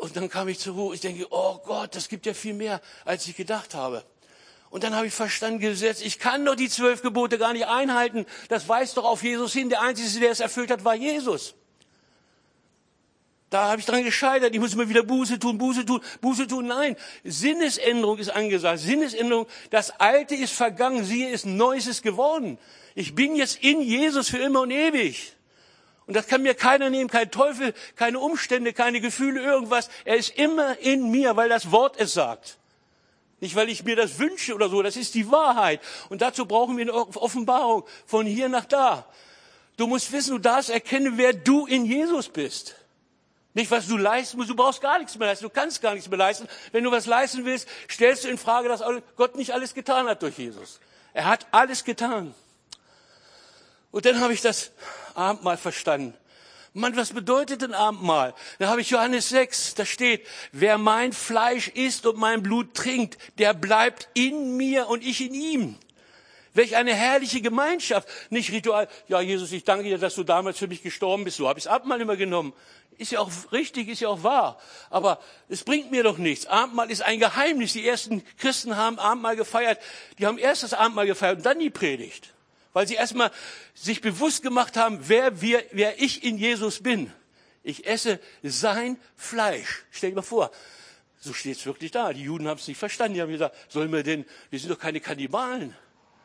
Und 0.00 0.16
dann 0.16 0.28
kam 0.28 0.48
ich 0.48 0.58
zur 0.58 0.74
Ruhe. 0.74 0.94
Ich 0.94 1.00
denke, 1.00 1.26
oh 1.30 1.58
Gott, 1.64 1.94
das 1.94 2.08
gibt 2.08 2.26
ja 2.26 2.34
viel 2.34 2.54
mehr, 2.54 2.80
als 3.04 3.26
ich 3.26 3.36
gedacht 3.36 3.74
habe. 3.74 4.04
Und 4.70 4.84
dann 4.84 4.94
habe 4.94 5.06
ich 5.06 5.14
verstanden, 5.14 5.60
Gesetz, 5.60 6.00
ich 6.00 6.18
kann 6.18 6.44
doch 6.44 6.54
die 6.54 6.68
zwölf 6.68 7.02
Gebote 7.02 7.38
gar 7.38 7.52
nicht 7.52 7.66
einhalten. 7.66 8.26
Das 8.48 8.68
weist 8.68 8.96
doch 8.96 9.04
auf 9.04 9.22
Jesus 9.22 9.52
hin. 9.52 9.68
Der 9.68 9.80
Einzige, 9.80 10.20
der 10.20 10.30
es 10.30 10.40
erfüllt 10.40 10.70
hat, 10.70 10.84
war 10.84 10.94
Jesus. 10.94 11.54
Da 13.50 13.70
habe 13.70 13.80
ich 13.80 13.86
dran 13.86 14.02
gescheitert. 14.02 14.54
Ich 14.54 14.60
muss 14.60 14.74
immer 14.74 14.88
wieder 14.88 15.04
Buße 15.04 15.38
tun, 15.38 15.56
Buße 15.56 15.86
tun, 15.86 16.00
Buße 16.20 16.48
tun. 16.48 16.66
Nein, 16.66 16.96
Sinnesänderung 17.22 18.18
ist 18.18 18.30
angesagt. 18.30 18.80
Sinnesänderung, 18.80 19.46
das 19.70 19.90
Alte 20.00 20.34
ist 20.34 20.52
vergangen, 20.52 21.04
siehe, 21.04 21.30
ist 21.30 21.46
Neues 21.46 21.86
ist 21.86 22.02
geworden. 22.02 22.58
Ich 22.94 23.14
bin 23.14 23.36
jetzt 23.36 23.62
in 23.62 23.80
Jesus 23.80 24.30
für 24.30 24.38
immer 24.38 24.62
und 24.62 24.72
ewig. 24.72 25.34
Und 26.06 26.14
das 26.14 26.26
kann 26.28 26.42
mir 26.42 26.54
keiner 26.54 26.88
nehmen, 26.88 27.10
kein 27.10 27.30
Teufel, 27.30 27.74
keine 27.96 28.20
Umstände, 28.20 28.72
keine 28.72 29.00
Gefühle, 29.00 29.40
irgendwas. 29.40 29.90
Er 30.04 30.16
ist 30.16 30.36
immer 30.38 30.78
in 30.78 31.10
mir, 31.10 31.36
weil 31.36 31.48
das 31.48 31.70
Wort 31.72 31.96
es 31.98 32.14
sagt. 32.14 32.58
Nicht, 33.40 33.54
weil 33.54 33.68
ich 33.68 33.84
mir 33.84 33.96
das 33.96 34.18
wünsche 34.18 34.54
oder 34.54 34.68
so, 34.68 34.82
das 34.82 34.96
ist 34.96 35.14
die 35.14 35.30
Wahrheit. 35.30 35.80
Und 36.08 36.22
dazu 36.22 36.46
brauchen 36.46 36.76
wir 36.76 36.82
eine 36.82 36.94
Offenbarung 36.94 37.84
von 38.06 38.24
hier 38.24 38.48
nach 38.48 38.64
da. 38.64 39.06
Du 39.76 39.86
musst 39.86 40.10
wissen, 40.10 40.30
du 40.30 40.38
darfst 40.38 40.70
erkennen, 40.70 41.14
wer 41.16 41.32
du 41.32 41.66
in 41.66 41.84
Jesus 41.84 42.28
bist. 42.28 42.76
Nicht, 43.56 43.70
was 43.70 43.88
du 43.88 43.96
leisten 43.96 44.36
musst, 44.36 44.50
du 44.50 44.54
brauchst 44.54 44.82
gar 44.82 44.98
nichts 44.98 45.16
mehr 45.16 45.28
leisten, 45.28 45.46
du 45.46 45.50
kannst 45.50 45.80
gar 45.80 45.94
nichts 45.94 46.10
mehr 46.10 46.18
leisten. 46.18 46.46
Wenn 46.72 46.84
du 46.84 46.90
was 46.90 47.06
leisten 47.06 47.46
willst, 47.46 47.66
stellst 47.90 48.24
du 48.24 48.28
in 48.28 48.36
Frage, 48.36 48.68
dass 48.68 48.82
Gott 49.16 49.34
nicht 49.34 49.54
alles 49.54 49.72
getan 49.72 50.06
hat 50.08 50.22
durch 50.22 50.36
Jesus. 50.36 50.78
Er 51.14 51.24
hat 51.24 51.46
alles 51.52 51.82
getan. 51.82 52.34
Und 53.92 54.04
dann 54.04 54.20
habe 54.20 54.34
ich 54.34 54.42
das 54.42 54.72
Abendmahl 55.14 55.56
verstanden. 55.56 56.12
Mann, 56.74 56.96
was 56.96 57.14
bedeutet 57.14 57.64
ein 57.64 57.72
Abendmahl? 57.72 58.34
Da 58.58 58.68
habe 58.68 58.82
ich 58.82 58.90
Johannes 58.90 59.30
6, 59.30 59.72
da 59.76 59.86
steht, 59.86 60.26
wer 60.52 60.76
mein 60.76 61.14
Fleisch 61.14 61.68
isst 61.68 62.04
und 62.04 62.18
mein 62.18 62.42
Blut 62.42 62.74
trinkt, 62.74 63.16
der 63.38 63.54
bleibt 63.54 64.10
in 64.12 64.58
mir 64.58 64.86
und 64.88 65.02
ich 65.02 65.22
in 65.22 65.32
ihm. 65.32 65.78
Welch 66.52 66.76
eine 66.76 66.94
herrliche 66.94 67.40
Gemeinschaft. 67.40 68.06
Nicht 68.28 68.52
Ritual, 68.52 68.88
ja 69.08 69.22
Jesus, 69.22 69.52
ich 69.52 69.64
danke 69.64 69.84
dir, 69.84 69.96
dass 69.96 70.14
du 70.14 70.24
damals 70.24 70.58
für 70.58 70.68
mich 70.68 70.82
gestorben 70.82 71.24
bist. 71.24 71.38
So 71.38 71.48
habe 71.48 71.58
ich 71.58 71.64
das 71.64 71.72
Abendmahl 71.72 72.02
immer 72.02 72.16
genommen. 72.16 72.52
Ist 72.98 73.12
ja 73.12 73.20
auch 73.20 73.30
richtig, 73.52 73.88
ist 73.88 74.00
ja 74.00 74.08
auch 74.08 74.22
wahr. 74.22 74.60
Aber 74.90 75.20
es 75.48 75.64
bringt 75.64 75.90
mir 75.90 76.02
doch 76.02 76.18
nichts. 76.18 76.46
Abendmahl 76.46 76.90
ist 76.90 77.02
ein 77.02 77.18
Geheimnis. 77.18 77.74
Die 77.74 77.86
ersten 77.86 78.22
Christen 78.38 78.76
haben 78.76 78.98
Abendmahl 78.98 79.36
gefeiert. 79.36 79.78
Die 80.18 80.26
haben 80.26 80.38
erst 80.38 80.62
das 80.62 80.72
Abendmahl 80.72 81.06
gefeiert 81.06 81.38
und 81.38 81.46
dann 81.46 81.58
die 81.58 81.70
Predigt 81.70 82.32
weil 82.76 82.86
sie 82.86 82.96
erstmal 82.96 83.30
sich 83.72 84.02
bewusst 84.02 84.42
gemacht 84.42 84.76
haben, 84.76 84.98
wer 85.08 85.40
wir, 85.40 85.64
wer 85.72 85.98
ich 85.98 86.22
in 86.22 86.36
Jesus 86.36 86.82
bin. 86.82 87.10
Ich 87.62 87.86
esse 87.86 88.20
sein 88.42 88.98
Fleisch. 89.14 89.86
Stell 89.90 90.10
dir 90.10 90.16
mal 90.16 90.20
vor, 90.20 90.50
so 91.18 91.32
steht 91.32 91.56
es 91.56 91.64
wirklich 91.64 91.90
da. 91.90 92.12
Die 92.12 92.24
Juden 92.24 92.46
haben 92.46 92.58
es 92.58 92.68
nicht 92.68 92.76
verstanden. 92.76 93.14
Die 93.14 93.22
haben 93.22 93.32
gesagt, 93.32 93.56
sollen 93.72 93.90
wir 93.90 94.02
denn, 94.02 94.26
wir 94.50 94.60
sind 94.60 94.70
doch 94.70 94.78
keine 94.78 95.00
Kannibalen. 95.00 95.74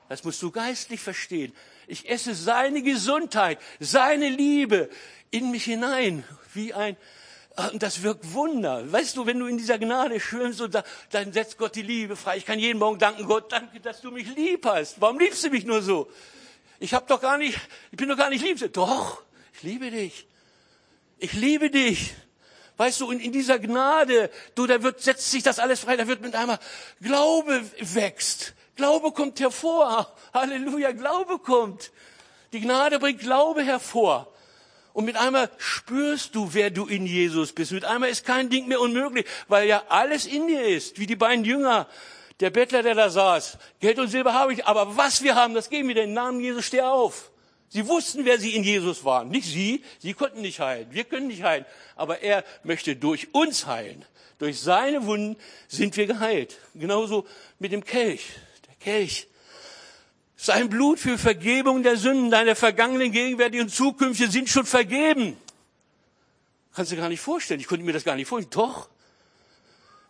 Das 0.09 0.25
musst 0.25 0.41
du 0.41 0.51
geistlich 0.51 0.99
verstehen. 0.99 1.53
Ich 1.87 2.09
esse 2.09 2.35
seine 2.35 2.83
Gesundheit, 2.83 3.57
seine 3.79 4.27
Liebe 4.27 4.89
in 5.29 5.51
mich 5.51 5.63
hinein, 5.63 6.25
wie 6.55 6.73
ein, 6.73 6.97
und 7.73 7.83
das 7.83 8.01
wirkt 8.01 8.33
Wunder. 8.33 8.89
Weißt 8.89 9.17
du, 9.17 9.25
wenn 9.25 9.37
du 9.37 9.45
in 9.45 9.57
dieser 9.57 9.77
Gnade 9.77 10.19
schwimmst, 10.19 10.61
da, 10.71 10.83
dann 11.09 11.33
setzt 11.33 11.57
Gott 11.57 11.75
die 11.75 11.81
Liebe 11.81 12.15
frei. 12.15 12.37
Ich 12.37 12.45
kann 12.45 12.59
jeden 12.59 12.79
Morgen 12.79 12.97
danken, 12.97 13.25
Gott, 13.25 13.51
danke, 13.51 13.79
dass 13.81 14.01
du 14.01 14.09
mich 14.09 14.33
lieb 14.35 14.65
hast. 14.65 15.01
Warum 15.01 15.19
liebst 15.19 15.43
du 15.43 15.49
mich 15.49 15.65
nur 15.65 15.81
so? 15.81 16.09
Ich 16.79 16.93
habe 16.93 17.05
doch 17.07 17.21
gar 17.21 17.37
nicht, 17.37 17.59
ich 17.91 17.97
bin 17.97 18.07
doch 18.07 18.17
gar 18.17 18.29
nicht 18.29 18.43
lieb. 18.43 18.73
Doch, 18.73 19.21
ich 19.53 19.63
liebe 19.63 19.91
dich. 19.91 20.27
Ich 21.19 21.33
liebe 21.33 21.69
dich. 21.69 22.13
Weißt 22.77 23.01
du, 23.01 23.11
in, 23.11 23.19
in 23.19 23.31
dieser 23.33 23.59
Gnade, 23.59 24.31
du, 24.55 24.65
da 24.65 24.81
wird, 24.81 25.01
setzt 25.01 25.29
sich 25.29 25.43
das 25.43 25.59
alles 25.59 25.81
frei, 25.81 25.97
da 25.97 26.07
wird 26.07 26.21
mit 26.21 26.33
einmal 26.35 26.57
Glaube 27.01 27.61
wächst. 27.79 28.53
Glaube 28.75 29.11
kommt 29.11 29.39
hervor. 29.39 30.15
Halleluja, 30.33 30.91
Glaube 30.93 31.37
kommt. 31.37 31.91
Die 32.53 32.61
Gnade 32.61 32.97
bringt 32.97 33.19
Glaube 33.19 33.61
hervor. 33.61 34.33
Und 34.93 35.05
mit 35.05 35.15
einmal 35.15 35.49
spürst 35.57 36.35
du, 36.35 36.53
wer 36.53 36.69
du 36.69 36.85
in 36.85 37.05
Jesus 37.05 37.53
bist. 37.53 37.71
Mit 37.71 37.85
einmal 37.85 38.09
ist 38.09 38.25
kein 38.25 38.49
Ding 38.49 38.67
mehr 38.67 38.81
unmöglich, 38.81 39.25
weil 39.47 39.67
ja 39.67 39.83
alles 39.87 40.25
in 40.25 40.47
dir 40.47 40.63
ist, 40.63 40.99
wie 40.99 41.05
die 41.05 41.15
beiden 41.15 41.45
Jünger 41.45 41.87
der 42.41 42.49
Bettler, 42.49 42.83
der 42.83 42.95
da 42.95 43.09
saß, 43.09 43.57
Geld 43.79 43.99
und 43.99 44.07
Silber 44.07 44.33
habe 44.33 44.53
ich, 44.53 44.65
aber 44.65 44.97
was 44.97 45.21
wir 45.21 45.35
haben, 45.35 45.53
das 45.53 45.69
geben 45.69 45.87
wir 45.87 45.95
dir. 45.95 46.03
Im 46.03 46.13
Namen 46.13 46.39
Jesus, 46.41 46.65
steh 46.65 46.81
auf. 46.81 47.31
Sie 47.69 47.87
wussten, 47.87 48.25
wer 48.25 48.37
sie 48.37 48.55
in 48.55 48.63
Jesus 48.63 49.05
waren. 49.05 49.29
Nicht 49.29 49.47
sie, 49.47 49.83
sie 49.99 50.13
konnten 50.13 50.41
nicht 50.41 50.59
heilen. 50.59 50.87
Wir 50.91 51.05
können 51.05 51.27
nicht 51.27 51.43
heilen. 51.43 51.65
Aber 51.95 52.19
er 52.21 52.43
möchte 52.63 52.97
durch 52.97 53.33
uns 53.33 53.65
heilen. 53.65 54.03
Durch 54.39 54.59
seine 54.59 55.05
Wunden 55.05 55.37
sind 55.69 55.95
wir 55.95 56.05
geheilt. 56.05 56.57
Genauso 56.73 57.25
mit 57.59 57.71
dem 57.71 57.85
Kelch. 57.85 58.25
Der 58.67 58.75
Kelch. 58.75 59.27
Sein 60.43 60.71
Blut 60.71 60.97
für 60.99 61.19
Vergebung 61.19 61.83
der 61.83 61.97
Sünden, 61.97 62.31
deiner 62.31 62.55
vergangenen, 62.55 63.11
gegenwärtigen 63.11 63.65
und 63.65 63.69
zukünftigen 63.69 64.31
sind 64.31 64.49
schon 64.49 64.65
vergeben. 64.65 65.37
Kannst 66.73 66.91
du 66.91 66.95
gar 66.95 67.09
nicht 67.09 67.19
vorstellen. 67.19 67.59
Ich 67.59 67.67
konnte 67.67 67.85
mir 67.85 67.93
das 67.93 68.03
gar 68.03 68.15
nicht 68.15 68.27
vorstellen. 68.27 68.49
Doch. 68.49 68.89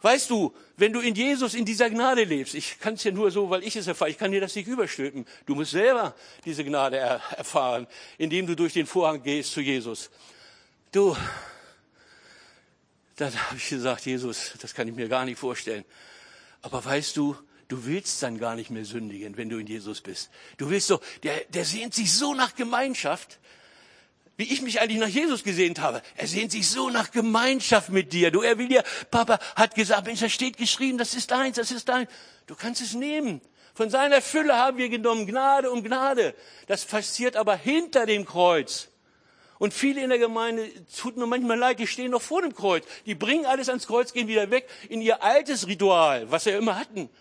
Weißt 0.02 0.30
du, 0.30 0.56
wenn 0.78 0.94
du 0.94 1.02
in 1.02 1.16
Jesus 1.16 1.54
in 1.54 1.66
dieser 1.66 1.90
Gnade 1.90 2.24
lebst, 2.24 2.56
ich 2.56 2.80
kann 2.80 2.94
es 2.94 3.04
ja 3.04 3.12
nur 3.12 3.30
so, 3.30 3.50
weil 3.50 3.62
ich 3.66 3.76
es 3.76 3.88
erfahre, 3.88 4.10
ich 4.10 4.18
kann 4.18 4.32
dir 4.32 4.40
das 4.40 4.56
nicht 4.56 4.70
überstülpen. 4.70 5.26
Du 5.48 5.54
musst 5.54 5.72
selber 5.72 6.16
diese 6.46 6.64
Gnade 6.64 6.96
er 6.96 7.22
erfahren, 7.36 7.86
indem 8.18 8.48
du 8.48 8.56
durch 8.56 8.72
den 8.72 8.88
Vorhang 8.88 9.22
gehst 9.22 9.52
zu 9.52 9.60
Jesus. 9.60 10.12
Du, 10.94 11.14
dann 13.18 13.36
habe 13.36 13.58
ich 13.58 13.68
gesagt, 13.68 14.06
Jesus, 14.06 14.54
das 14.62 14.74
kann 14.74 14.88
ich 14.88 14.96
mir 14.96 15.10
gar 15.10 15.26
nicht 15.26 15.40
vorstellen. 15.40 15.84
Aber 16.62 16.86
weißt 16.86 17.18
du, 17.18 17.36
du 17.72 17.86
willst 17.86 18.22
dann 18.22 18.38
gar 18.38 18.56
nicht 18.56 18.70
mehr 18.70 18.86
sündigen, 18.86 19.38
wenn 19.38 19.50
du 19.50 19.58
in 19.58 19.68
Jesus 19.68 20.01
bist. 20.01 20.30
Du 20.58 20.70
willst 20.70 20.90
doch, 20.90 21.01
der, 21.24 21.40
der 21.50 21.66
sehnt 21.66 21.94
sich 21.94 22.13
so 22.13 22.34
nach 22.34 22.56
Gemeinschaft 22.56 23.40
wie 24.38 24.51
ich 24.51 24.63
mich 24.63 24.82
eigentlich 24.82 25.00
nach 25.00 25.08
Jesus 25.08 25.44
gesehnt 25.44 25.80
habe. 25.80 26.01
Er 26.16 26.25
sehnt 26.25 26.51
sich 26.51 26.68
so 26.68 26.90
nach 26.90 27.12
Gemeinschaft 27.12 27.90
mit 27.90 28.12
dir. 28.12 28.32
Du, 28.32 28.42
er 28.42 28.58
will 28.58 28.70
dir, 28.70 28.84
Papa 29.12 29.38
hat 29.56 29.75
gesagt, 29.75 30.08
Mensch, 30.08 30.20
da 30.20 30.30
steht 30.30 30.58
geschrieben, 30.58 30.98
das 30.98 31.13
ist 31.13 31.30
deins, 31.30 31.58
das 31.58 31.70
ist 31.70 31.88
dein. 31.88 32.08
Du 32.48 32.56
kannst 32.56 32.82
es 32.82 32.96
nehmen. 32.96 33.40
Von 33.75 33.92
seiner 33.92 34.20
Fülle 34.20 34.56
haben 34.56 34.78
wir 34.78 34.90
genommen, 34.90 35.28
Gnade 35.28 35.70
um 35.70 35.84
Gnade. 35.84 36.34
Das 36.66 36.86
passiert 36.86 37.36
aber 37.36 37.56
hinter 37.56 38.08
dem 38.08 38.25
Kreuz. 38.25 38.88
Und 39.60 39.75
viele 39.75 40.01
in 40.01 40.10
der 40.10 40.18
Gemeinde, 40.18 40.72
tut 40.98 41.18
mir 41.18 41.28
manchmal 41.28 41.60
leid, 41.60 41.78
die 41.78 41.86
stehen 41.86 42.10
noch 42.10 42.24
vor 42.24 42.42
dem 42.42 42.56
Kreuz. 42.56 42.84
Die 43.06 43.13
bringen 43.13 43.46
alles 43.46 43.70
ans 43.70 43.86
Kreuz, 43.86 44.12
gehen 44.12 44.28
wieder 44.28 44.50
weg 44.50 44.68
in 44.90 45.01
ihr 45.01 45.22
altes 45.22 45.68
Ritual, 45.68 46.32
was 46.32 46.46
sie 46.46 46.50
immer 46.50 46.80
hatten. 46.80 47.12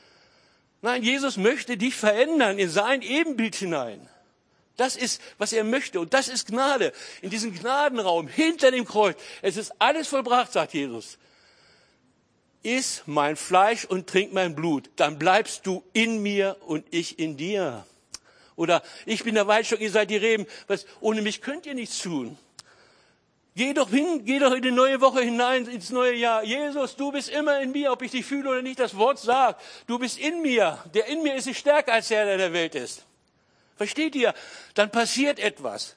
Nein, 0.83 1.03
Jesus 1.03 1.37
möchte 1.37 1.77
dich 1.77 1.95
verändern 1.95 2.59
in 2.59 2.71
sein 2.71 3.03
Ebenbild 3.03 3.55
hinein. 3.55 4.09
Das 4.77 4.97
ist, 4.97 5.21
was 5.37 5.53
er 5.53 5.63
möchte. 5.63 6.01
Und 6.01 6.15
das 6.15 6.29
ist 6.29 6.47
Gnade. 6.47 6.93
In 7.21 7.29
diesem 7.29 7.55
Gnadenraum, 7.55 8.29
hinter 8.29 8.71
dem 8.71 8.87
Kreuz. 8.87 9.17
Es 9.43 9.59
ist 9.59 9.73
alles 9.79 10.09
vollbracht, 10.09 10.53
sagt 10.53 10.73
Jesus. 10.73 11.19
Iss 12.63 13.03
mein 13.05 13.37
Fleisch 13.37 13.85
und 13.85 14.07
trink 14.07 14.33
mein 14.33 14.55
Blut. 14.55 14.91
Dann 14.97 15.19
bleibst 15.19 15.67
du 15.67 15.83
in 15.93 16.23
mir 16.23 16.57
und 16.67 16.87
ich 16.91 17.19
in 17.19 17.37
dir. 17.37 17.87
Oder 18.57 18.83
ich 19.05 19.25
bin 19.25 19.35
der 19.35 19.47
Weinstock, 19.47 19.81
ihr 19.81 19.91
seid 19.91 20.09
die 20.11 20.17
Reben. 20.17 20.47
Was, 20.67 20.87
ohne 21.01 21.21
mich 21.21 21.43
könnt 21.43 21.67
ihr 21.67 21.75
nichts 21.75 21.99
tun. 21.99 22.39
Geh 23.61 23.75
doch 23.75 23.91
hin, 23.91 24.25
geh 24.25 24.39
doch 24.39 24.55
in 24.55 24.63
die 24.63 24.71
neue 24.71 25.03
Woche 25.03 25.21
hinein, 25.21 25.67
ins 25.67 25.91
neue 25.91 26.15
Jahr. 26.15 26.43
Jesus, 26.43 26.97
du 26.97 27.13
bist 27.13 27.29
immer 27.29 27.61
in 27.61 27.73
mir, 27.73 27.93
ob 27.93 28.01
ich 28.01 28.11
dich 28.11 28.25
fühle 28.25 28.49
oder 28.49 28.63
nicht, 28.63 28.81
das 28.81 28.97
Wort 28.97 29.19
sagt. 29.19 29.61
Du 29.87 29.99
bist 29.99 30.19
in 30.19 30.41
mir. 30.41 30.79
Der 30.95 31.09
in 31.09 31.23
mir 31.23 31.35
ist 31.35 31.55
stärker 31.55 31.93
als 31.93 32.09
der, 32.09 32.25
der 32.25 32.35
in 32.37 32.41
der 32.41 32.53
Welt 32.55 32.75
ist. 32.75 33.05
Versteht 33.77 34.15
ihr? 34.15 34.33
Dann 34.73 34.91
passiert 34.91 35.39
etwas. 35.39 35.95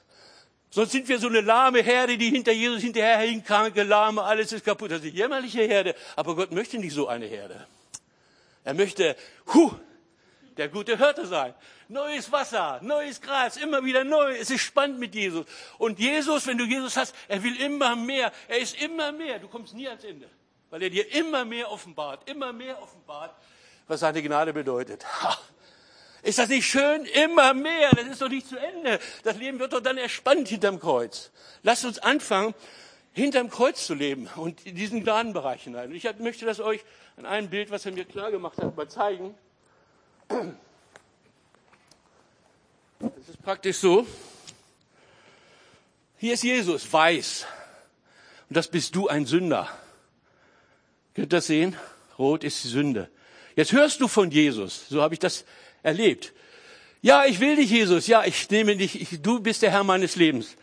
Sonst 0.68 0.92
sind 0.92 1.08
wir 1.08 1.18
so 1.18 1.28
eine 1.28 1.40
lahme 1.40 1.82
Herde, 1.82 2.18
die 2.18 2.28
hinter 2.28 2.52
Jesus 2.52 2.82
hinterherhinkt, 2.82 3.46
kranke, 3.46 3.82
lahme, 3.82 4.22
alles 4.22 4.52
ist 4.52 4.62
kaputt. 4.62 4.90
Das 4.90 4.98
ist 4.98 5.04
eine 5.04 5.14
jämmerliche 5.14 5.62
Herde. 5.62 5.94
Aber 6.16 6.36
Gott 6.36 6.52
möchte 6.52 6.76
nicht 6.76 6.92
so 6.92 7.08
eine 7.08 7.24
Herde. 7.24 7.66
Er 8.62 8.74
möchte, 8.74 9.16
hu, 9.54 9.72
der 10.58 10.68
gute 10.68 10.98
Hirte 10.98 11.26
sein. 11.26 11.54
Neues 11.88 12.32
Wasser, 12.32 12.80
neues 12.82 13.20
Gras, 13.20 13.56
immer 13.56 13.84
wieder 13.84 14.04
neu. 14.04 14.36
Es 14.36 14.50
ist 14.50 14.62
spannend 14.62 14.98
mit 14.98 15.14
Jesus. 15.14 15.46
Und 15.78 15.98
Jesus, 15.98 16.46
wenn 16.46 16.58
du 16.58 16.64
Jesus 16.64 16.96
hast, 16.96 17.14
er 17.28 17.42
will 17.42 17.60
immer 17.60 17.94
mehr. 17.94 18.32
Er 18.48 18.58
ist 18.58 18.80
immer 18.80 19.12
mehr. 19.12 19.38
Du 19.38 19.48
kommst 19.48 19.74
nie 19.74 19.86
ans 19.88 20.04
Ende. 20.04 20.28
Weil 20.70 20.82
er 20.82 20.90
dir 20.90 21.12
immer 21.14 21.44
mehr 21.44 21.70
offenbart, 21.70 22.28
immer 22.28 22.52
mehr 22.52 22.80
offenbart, 22.82 23.34
was 23.86 24.00
seine 24.00 24.22
Gnade 24.22 24.52
bedeutet. 24.52 25.04
Ha. 25.22 25.38
Ist 26.22 26.38
das 26.38 26.48
nicht 26.48 26.66
schön? 26.66 27.04
Immer 27.04 27.52
mehr. 27.52 27.90
Das 27.90 28.06
ist 28.06 28.22
doch 28.22 28.30
nicht 28.30 28.48
zu 28.48 28.56
Ende. 28.56 28.98
Das 29.22 29.36
Leben 29.36 29.58
wird 29.58 29.74
doch 29.74 29.80
dann 29.80 29.98
erspannt 29.98 30.48
hinterm 30.48 30.80
Kreuz. 30.80 31.30
Lasst 31.62 31.84
uns 31.84 31.98
anfangen, 31.98 32.54
hinterm 33.12 33.50
Kreuz 33.50 33.86
zu 33.86 33.92
leben 33.92 34.28
und 34.36 34.64
in 34.66 34.74
diesen 34.74 35.04
Gnadenbereich 35.04 35.64
hinein. 35.64 35.90
Und 35.90 35.94
ich 35.94 36.04
möchte 36.18 36.46
das 36.46 36.60
euch 36.60 36.82
an 37.18 37.26
einem 37.26 37.50
Bild, 37.50 37.70
was 37.70 37.84
er 37.84 37.92
mir 37.92 38.06
klar 38.06 38.30
gemacht 38.30 38.56
hat, 38.56 38.74
mal 38.74 38.88
zeigen. 38.88 39.34
Das 43.00 43.28
ist 43.28 43.42
praktisch 43.42 43.78
so. 43.78 44.06
Hier 46.18 46.34
ist 46.34 46.44
Jesus, 46.44 46.90
weiß. 46.90 47.46
Und 48.48 48.56
das 48.56 48.68
bist 48.68 48.94
du 48.94 49.08
ein 49.08 49.26
Sünder. 49.26 49.68
Könnt 51.14 51.26
ihr 51.26 51.36
das 51.36 51.46
sehen? 51.46 51.76
Rot 52.18 52.44
ist 52.44 52.64
die 52.64 52.68
Sünde. 52.68 53.10
Jetzt 53.56 53.72
hörst 53.72 54.00
du 54.00 54.08
von 54.08 54.30
Jesus. 54.30 54.88
So 54.88 55.02
habe 55.02 55.14
ich 55.14 55.20
das 55.20 55.44
erlebt. 55.82 56.32
Ja, 57.02 57.26
ich 57.26 57.40
will 57.40 57.56
dich, 57.56 57.70
Jesus. 57.70 58.06
Ja, 58.06 58.24
ich 58.24 58.48
nehme 58.50 58.76
dich. 58.76 59.00
Ich, 59.00 59.20
du 59.20 59.40
bist 59.40 59.62
der 59.62 59.70
Herr 59.70 59.84
meines 59.84 60.16
Lebens. 60.16 60.56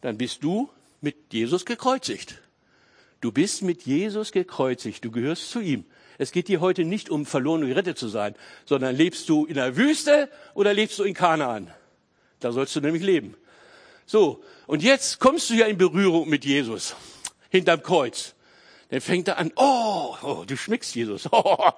Dann 0.00 0.16
bist 0.16 0.42
du 0.44 0.70
mit 1.00 1.32
Jesus 1.32 1.66
gekreuzigt. 1.66 2.40
Du 3.20 3.32
bist 3.32 3.62
mit 3.62 3.82
Jesus 3.82 4.32
gekreuzigt. 4.32 5.04
Du 5.04 5.10
gehörst 5.10 5.50
zu 5.50 5.60
ihm. 5.60 5.84
Es 6.22 6.30
geht 6.30 6.46
dir 6.46 6.60
heute 6.60 6.84
nicht 6.84 7.10
um 7.10 7.26
verloren 7.26 7.64
und 7.64 7.68
gerettet 7.68 7.98
zu 7.98 8.06
sein, 8.06 8.36
sondern 8.64 8.94
lebst 8.94 9.28
du 9.28 9.44
in 9.44 9.54
der 9.54 9.76
Wüste 9.76 10.28
oder 10.54 10.72
lebst 10.72 11.00
du 11.00 11.02
in 11.02 11.14
Kanaan? 11.14 11.68
Da 12.38 12.52
sollst 12.52 12.76
du 12.76 12.80
nämlich 12.80 13.02
leben. 13.02 13.34
So. 14.06 14.40
Und 14.68 14.84
jetzt 14.84 15.18
kommst 15.18 15.50
du 15.50 15.54
ja 15.54 15.66
in 15.66 15.78
Berührung 15.78 16.28
mit 16.28 16.44
Jesus. 16.44 16.94
Hinterm 17.50 17.82
Kreuz. 17.82 18.36
Dann 18.90 19.00
fängt 19.00 19.26
er 19.26 19.38
an, 19.38 19.50
oh, 19.56 20.14
oh 20.22 20.44
du 20.46 20.56
schmeckst 20.56 20.94
Jesus. 20.94 21.28
Oh, 21.32 21.72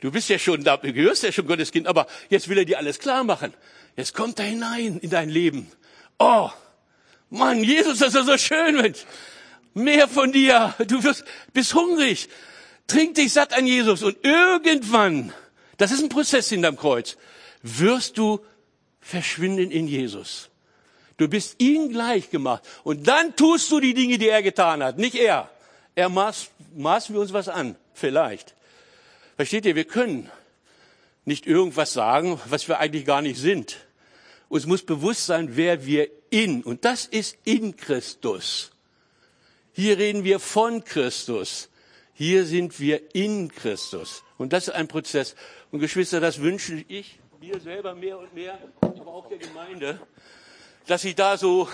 du 0.00 0.12
bist 0.12 0.28
ja 0.28 0.38
schon 0.38 0.62
da, 0.62 0.76
du 0.76 0.92
gehörst 0.92 1.24
ja 1.24 1.32
schon 1.32 1.48
Gottes 1.48 1.72
Kind, 1.72 1.88
aber 1.88 2.06
jetzt 2.28 2.48
will 2.48 2.58
er 2.58 2.66
dir 2.66 2.78
alles 2.78 3.00
klar 3.00 3.24
machen. 3.24 3.52
Jetzt 3.96 4.14
kommt 4.14 4.38
er 4.38 4.44
hinein 4.44 5.00
in 5.00 5.10
dein 5.10 5.28
Leben. 5.28 5.72
Oh, 6.20 6.50
Mann, 7.30 7.64
Jesus, 7.64 7.98
das 7.98 8.14
ist 8.14 8.26
so 8.26 8.38
schön, 8.38 8.76
Mensch. 8.76 9.04
Mehr 9.74 10.06
von 10.06 10.30
dir. 10.30 10.72
Du 10.86 11.02
wirst, 11.02 11.24
bist 11.52 11.74
hungrig. 11.74 12.28
Trink 12.86 13.14
dich 13.14 13.32
satt 13.32 13.52
an 13.52 13.66
Jesus 13.66 14.02
und 14.02 14.16
irgendwann, 14.24 15.32
das 15.76 15.90
ist 15.90 16.02
ein 16.02 16.08
Prozess 16.08 16.48
hinterm 16.48 16.76
Kreuz, 16.76 17.16
wirst 17.62 18.18
du 18.18 18.40
verschwinden 19.00 19.70
in 19.70 19.88
Jesus. 19.88 20.50
Du 21.16 21.28
bist 21.28 21.56
ihm 21.60 21.88
gleich 21.90 22.30
gemacht. 22.30 22.62
Und 22.84 23.08
dann 23.08 23.34
tust 23.36 23.70
du 23.70 23.80
die 23.80 23.94
Dinge, 23.94 24.18
die 24.18 24.28
er 24.28 24.42
getan 24.42 24.82
hat, 24.82 24.98
nicht 24.98 25.14
er. 25.14 25.50
Er 25.94 26.08
maß, 26.08 26.48
maßen 26.76 27.14
wir 27.14 27.22
uns 27.22 27.32
was 27.32 27.48
an, 27.48 27.76
vielleicht. 27.94 28.54
Versteht 29.36 29.64
ihr, 29.64 29.74
wir 29.74 29.84
können 29.84 30.30
nicht 31.24 31.46
irgendwas 31.46 31.92
sagen, 31.92 32.40
was 32.46 32.68
wir 32.68 32.78
eigentlich 32.78 33.06
gar 33.06 33.22
nicht 33.22 33.40
sind. 33.40 33.78
Uns 34.48 34.66
muss 34.66 34.82
bewusst 34.82 35.26
sein, 35.26 35.56
wer 35.56 35.86
wir 35.86 36.08
in, 36.30 36.62
und 36.62 36.84
das 36.84 37.06
ist 37.06 37.38
in 37.44 37.76
Christus. 37.76 38.70
Hier 39.72 39.98
reden 39.98 40.22
wir 40.24 40.38
von 40.38 40.84
Christus. 40.84 41.68
Hier 42.18 42.46
sind 42.46 42.80
wir 42.80 43.14
in 43.14 43.52
Christus. 43.52 44.24
Und 44.38 44.54
das 44.54 44.68
ist 44.68 44.74
ein 44.74 44.88
Prozess. 44.88 45.36
Und 45.70 45.80
Geschwister, 45.80 46.18
das 46.18 46.40
wünsche 46.40 46.82
ich 46.88 47.18
mir 47.38 47.60
selber 47.60 47.94
mehr 47.94 48.18
und 48.18 48.32
mehr, 48.32 48.58
aber 48.80 49.06
auch 49.06 49.28
der 49.28 49.36
Gemeinde, 49.36 50.00
dass 50.86 51.02
sie 51.02 51.14
da 51.14 51.36
so 51.36 51.68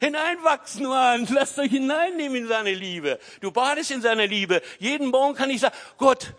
hineinwachsen, 0.00 0.86
Mann. 0.86 1.28
Lasst 1.30 1.56
euch 1.60 1.70
hineinnehmen 1.70 2.36
in 2.36 2.48
seine 2.48 2.74
Liebe. 2.74 3.20
Du 3.40 3.52
badest 3.52 3.92
in 3.92 4.02
seiner 4.02 4.26
Liebe. 4.26 4.60
Jeden 4.80 5.06
Morgen 5.06 5.36
kann 5.36 5.50
ich 5.50 5.60
sagen, 5.60 5.76
Gott, 5.98 6.34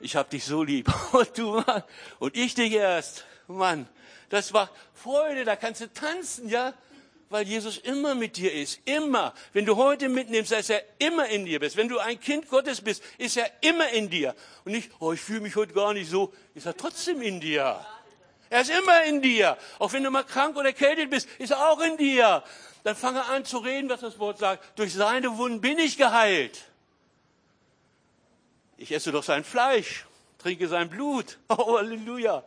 ich 0.00 0.16
hab 0.16 0.30
dich 0.30 0.46
so 0.46 0.62
lieb. 0.62 0.90
Und 1.12 1.36
du, 1.36 1.60
Mann. 1.60 1.82
Und 2.18 2.34
ich 2.34 2.54
dich 2.54 2.72
erst. 2.72 3.26
Mann, 3.46 3.86
das 4.30 4.54
war 4.54 4.70
Freude. 4.94 5.44
Da 5.44 5.54
kannst 5.56 5.82
du 5.82 5.92
tanzen, 5.92 6.48
ja? 6.48 6.72
Weil 7.32 7.48
Jesus 7.48 7.78
immer 7.78 8.14
mit 8.14 8.36
dir 8.36 8.52
ist. 8.52 8.80
Immer. 8.84 9.32
Wenn 9.54 9.64
du 9.64 9.76
heute 9.76 10.10
mitnimmst, 10.10 10.52
dass 10.52 10.68
er 10.68 10.82
immer 10.98 11.26
in 11.28 11.46
dir 11.46 11.60
bist. 11.60 11.78
Wenn 11.78 11.88
du 11.88 11.98
ein 11.98 12.20
Kind 12.20 12.46
Gottes 12.50 12.82
bist, 12.82 13.02
ist 13.16 13.38
er 13.38 13.50
immer 13.62 13.88
in 13.88 14.10
dir. 14.10 14.34
Und 14.66 14.72
nicht, 14.72 14.90
oh, 14.98 15.14
ich 15.14 15.20
fühle 15.22 15.40
mich 15.40 15.56
heute 15.56 15.72
gar 15.72 15.94
nicht 15.94 16.10
so. 16.10 16.30
Ist 16.54 16.66
er 16.66 16.76
trotzdem 16.76 17.22
in 17.22 17.40
dir. 17.40 17.80
Er 18.50 18.60
ist 18.60 18.70
immer 18.70 19.04
in 19.04 19.22
dir. 19.22 19.56
Auch 19.78 19.94
wenn 19.94 20.04
du 20.04 20.10
mal 20.10 20.24
krank 20.24 20.56
oder 20.56 20.66
erkältet 20.66 21.08
bist, 21.08 21.26
ist 21.38 21.52
er 21.52 21.70
auch 21.70 21.80
in 21.80 21.96
dir. 21.96 22.44
Dann 22.84 22.96
fange 22.96 23.24
an 23.24 23.46
zu 23.46 23.56
reden, 23.56 23.88
was 23.88 24.00
das 24.00 24.18
Wort 24.18 24.38
sagt. 24.38 24.78
Durch 24.78 24.92
seine 24.92 25.38
Wunden 25.38 25.62
bin 25.62 25.78
ich 25.78 25.96
geheilt. 25.96 26.60
Ich 28.76 28.92
esse 28.92 29.10
doch 29.10 29.24
sein 29.24 29.42
Fleisch, 29.42 30.04
trinke 30.36 30.68
sein 30.68 30.90
Blut. 30.90 31.38
Oh, 31.48 31.78
Halleluja. 31.78 32.44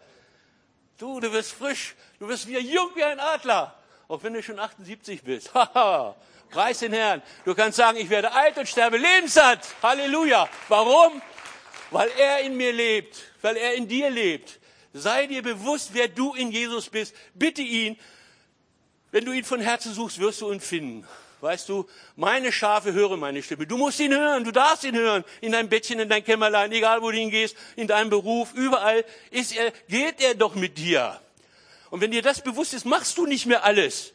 Du, 1.00 1.20
du 1.20 1.32
wirst 1.34 1.54
frisch. 1.54 1.96
Du 2.20 2.28
wirst 2.28 2.46
wieder 2.48 2.60
jung 2.60 2.92
wie 2.94 3.04
ein 3.04 3.20
Adler. 3.20 3.76
Auch 4.08 4.22
wenn 4.24 4.34
du 4.34 4.44
schon 4.44 4.60
78 4.60 5.24
bist. 5.24 5.52
Preis 6.52 6.80
den 6.80 6.94
Herrn. 6.94 7.22
Du 7.44 7.56
kannst 7.56 7.78
sagen, 7.78 7.98
ich 7.98 8.10
werde 8.10 8.32
alt 8.32 8.58
und 8.58 8.68
sterbe 8.68 8.98
lebenssatt. 8.98 9.68
Halleluja. 9.82 10.48
Warum? 10.68 11.22
Weil 11.92 12.10
er 12.18 12.40
in 12.42 12.56
mir 12.56 12.72
lebt. 12.72 13.18
Weil 13.42 13.58
er 13.58 13.74
in 13.74 13.88
dir 13.88 14.10
lebt. 14.10 14.60
Sei 14.94 15.28
dir 15.28 15.42
bewusst, 15.42 15.90
wer 15.94 16.08
du 16.08 16.34
in 16.36 16.52
Jesus 16.52 16.90
bist. 16.90 17.16
Bitte 17.34 17.62
ihn. 17.62 17.98
Wenn 19.12 19.26
du 19.26 19.32
ihn 19.32 19.44
von 19.44 19.60
Herzen 19.60 19.94
suchst, 19.94 20.20
wirst 20.20 20.42
du 20.42 20.52
ihn 20.52 20.60
finden. 20.60 21.08
Weißt 21.42 21.68
du, 21.70 21.88
meine 22.16 22.52
Schafe 22.52 22.94
hören 22.94 23.20
meine 23.20 23.44
Stimme. 23.44 23.68
Du 23.68 23.78
musst 23.78 24.00
ihn 24.00 24.14
hören, 24.14 24.44
du 24.44 24.52
darfst 24.52 24.84
ihn 24.84 24.96
hören. 24.96 25.24
In 25.42 25.52
deinem 25.52 25.70
Bettchen, 25.70 26.00
in 26.00 26.10
dein 26.10 26.24
Kämmerlein, 26.24 26.72
egal 26.72 27.02
wo 27.02 27.12
du 27.12 27.18
hingehst, 27.18 27.56
in 27.76 27.88
deinem 27.88 28.10
Beruf, 28.10 28.54
überall 28.54 29.04
ist 29.32 29.56
er, 29.56 29.72
geht 29.88 30.22
er 30.22 30.36
doch 30.36 30.56
mit 30.56 30.78
dir. 30.78 31.20
Und 31.90 32.02
wenn 32.02 32.12
dir 32.12 32.22
das 32.22 32.42
bewusst 32.42 32.74
ist, 32.74 32.86
machst 32.86 33.18
du 33.18 33.26
nicht 33.26 33.46
mehr 33.46 33.64
alles, 33.64 34.14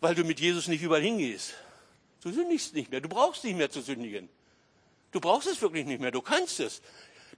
weil 0.00 0.14
du 0.14 0.24
mit 0.24 0.40
Jesus 0.40 0.68
nicht 0.68 0.82
überall 0.82 1.02
hingehst. 1.02 1.54
Du 2.22 2.30
sündigst 2.30 2.74
nicht 2.74 2.90
mehr, 2.90 3.00
du 3.00 3.08
brauchst 3.08 3.44
nicht 3.44 3.56
mehr 3.56 3.70
zu 3.70 3.80
sündigen. 3.80 4.28
Du 5.12 5.20
brauchst 5.20 5.48
es 5.48 5.62
wirklich 5.62 5.86
nicht 5.86 6.00
mehr, 6.00 6.10
du 6.10 6.20
kannst 6.20 6.60
es. 6.60 6.82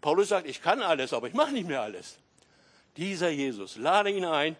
Paulus 0.00 0.28
sagt, 0.28 0.46
ich 0.46 0.62
kann 0.62 0.82
alles, 0.82 1.12
aber 1.12 1.28
ich 1.28 1.34
mache 1.34 1.52
nicht 1.52 1.66
mehr 1.66 1.82
alles. 1.82 2.16
Dieser 2.96 3.28
Jesus, 3.28 3.76
lade 3.76 4.10
ihn 4.10 4.24
ein, 4.24 4.56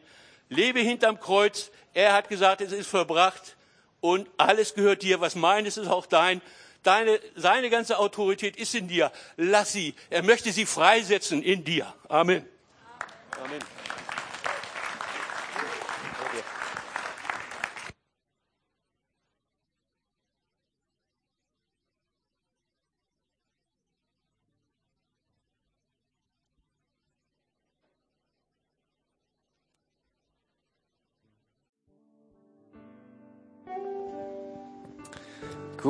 lebe 0.49 0.81
hinterm 0.81 1.19
Kreuz. 1.19 1.71
Er 1.95 2.13
hat 2.13 2.29
gesagt, 2.29 2.61
es 2.61 2.73
ist 2.73 2.89
verbracht 2.89 3.57
und 4.01 4.29
alles 4.37 4.75
gehört 4.75 5.03
dir. 5.03 5.21
Was 5.21 5.35
meines 5.35 5.77
ist 5.77 5.89
auch 5.89 6.07
dein. 6.07 6.41
Deine, 6.85 7.21
seine 7.35 7.71
ganze 7.71 7.99
Autorität 7.99 8.57
ist 8.57 8.75
in 8.75 8.87
dir. 8.87 9.11
Lass 9.37 9.73
sie. 9.73 9.95
Er 10.11 10.23
möchte 10.23 10.53
sie 10.53 10.65
freisetzen 10.65 11.43
in 11.43 11.65
dir. 11.65 11.93
Amen. 12.09 12.47
Amen. 13.43 13.78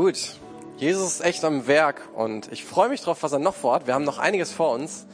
Gut. 0.09 0.37
Jesus 0.79 1.17
ist 1.17 1.21
echt 1.21 1.45
am 1.45 1.67
Werk 1.67 2.01
und 2.15 2.51
ich 2.51 2.65
freue 2.65 2.89
mich 2.89 3.03
drauf, 3.03 3.23
was 3.23 3.33
er 3.33 3.41
noch 3.41 3.55
vorhat. 3.55 3.87
Wir 3.87 3.93
haben 3.93 4.07
noch 4.07 4.17
einiges 4.17 4.51
vor 4.51 4.73
uns. 4.73 5.05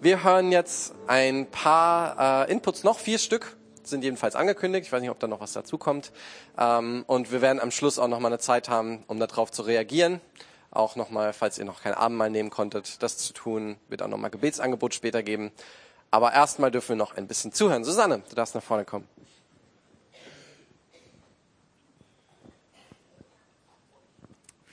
Wir 0.00 0.22
hören 0.22 0.52
jetzt 0.52 0.94
ein 1.08 1.46
paar 1.50 2.46
äh, 2.46 2.52
Inputs 2.52 2.84
noch, 2.84 3.00
vier 3.00 3.18
Stück 3.18 3.56
sind 3.82 4.04
jedenfalls 4.04 4.36
angekündigt. 4.36 4.86
Ich 4.86 4.92
weiß 4.92 5.00
nicht, 5.00 5.10
ob 5.10 5.18
da 5.18 5.26
noch 5.26 5.40
was 5.40 5.54
dazu 5.54 5.76
kommt. 5.76 6.12
Ähm, 6.56 7.02
und 7.08 7.32
wir 7.32 7.42
werden 7.42 7.58
am 7.58 7.72
Schluss 7.72 7.98
auch 7.98 8.06
noch 8.06 8.20
mal 8.20 8.28
eine 8.28 8.38
Zeit 8.38 8.68
haben, 8.68 9.02
um 9.08 9.18
darauf 9.18 9.50
zu 9.50 9.62
reagieren. 9.62 10.20
Auch 10.70 10.94
noch 10.94 11.10
mal, 11.10 11.32
falls 11.32 11.58
ihr 11.58 11.64
noch 11.64 11.82
kein 11.82 11.94
Abendmahl 11.94 12.30
nehmen 12.30 12.50
konntet, 12.50 13.02
das 13.02 13.18
zu 13.18 13.32
tun. 13.32 13.76
Wird 13.88 14.02
auch 14.02 14.08
noch 14.08 14.18
mal 14.18 14.28
Gebetsangebot 14.28 14.94
später 14.94 15.24
geben. 15.24 15.50
Aber 16.12 16.32
erstmal 16.32 16.70
dürfen 16.70 16.90
wir 16.90 16.96
noch 16.96 17.16
ein 17.16 17.26
bisschen 17.26 17.52
zuhören. 17.52 17.82
Susanne, 17.82 18.22
du 18.28 18.36
darfst 18.36 18.54
nach 18.54 18.62
vorne 18.62 18.84
kommen. 18.84 19.08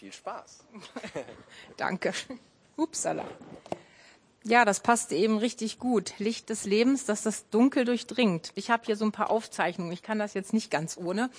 Viel 0.05 0.13
Spaß. 0.13 0.59
Danke. 1.77 2.13
Upsala. 2.77 3.25
Ja, 4.43 4.63
das 4.63 4.81
passt 4.81 5.11
eben 5.11 5.39
richtig 5.39 5.79
gut. 5.79 6.13
Licht 6.19 6.51
des 6.51 6.65
Lebens, 6.65 7.05
das 7.05 7.23
das 7.23 7.49
Dunkel 7.49 7.85
durchdringt. 7.85 8.51
Ich 8.53 8.69
habe 8.69 8.83
hier 8.85 8.97
so 8.97 9.05
ein 9.05 9.11
paar 9.11 9.31
Aufzeichnungen. 9.31 9.91
Ich 9.91 10.03
kann 10.03 10.19
das 10.19 10.35
jetzt 10.35 10.53
nicht 10.53 10.69
ganz 10.69 10.95
ohne. 10.95 11.31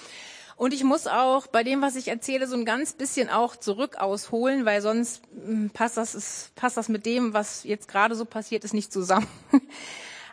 Und 0.56 0.74
ich 0.74 0.82
muss 0.82 1.06
auch 1.06 1.46
bei 1.46 1.62
dem, 1.62 1.80
was 1.80 1.94
ich 1.94 2.08
erzähle, 2.08 2.48
so 2.48 2.56
ein 2.56 2.64
ganz 2.64 2.94
bisschen 2.94 3.30
auch 3.30 3.54
zurück 3.54 3.98
ausholen, 3.98 4.64
weil 4.64 4.82
sonst 4.82 5.22
hm, 5.32 5.70
passt 5.70 5.96
das, 5.96 6.16
ist, 6.16 6.52
passt 6.56 6.76
das 6.76 6.88
mit 6.88 7.06
dem, 7.06 7.34
was 7.34 7.62
jetzt 7.62 7.86
gerade 7.86 8.16
so 8.16 8.24
passiert 8.24 8.64
ist, 8.64 8.74
nicht 8.74 8.92
zusammen. 8.92 9.28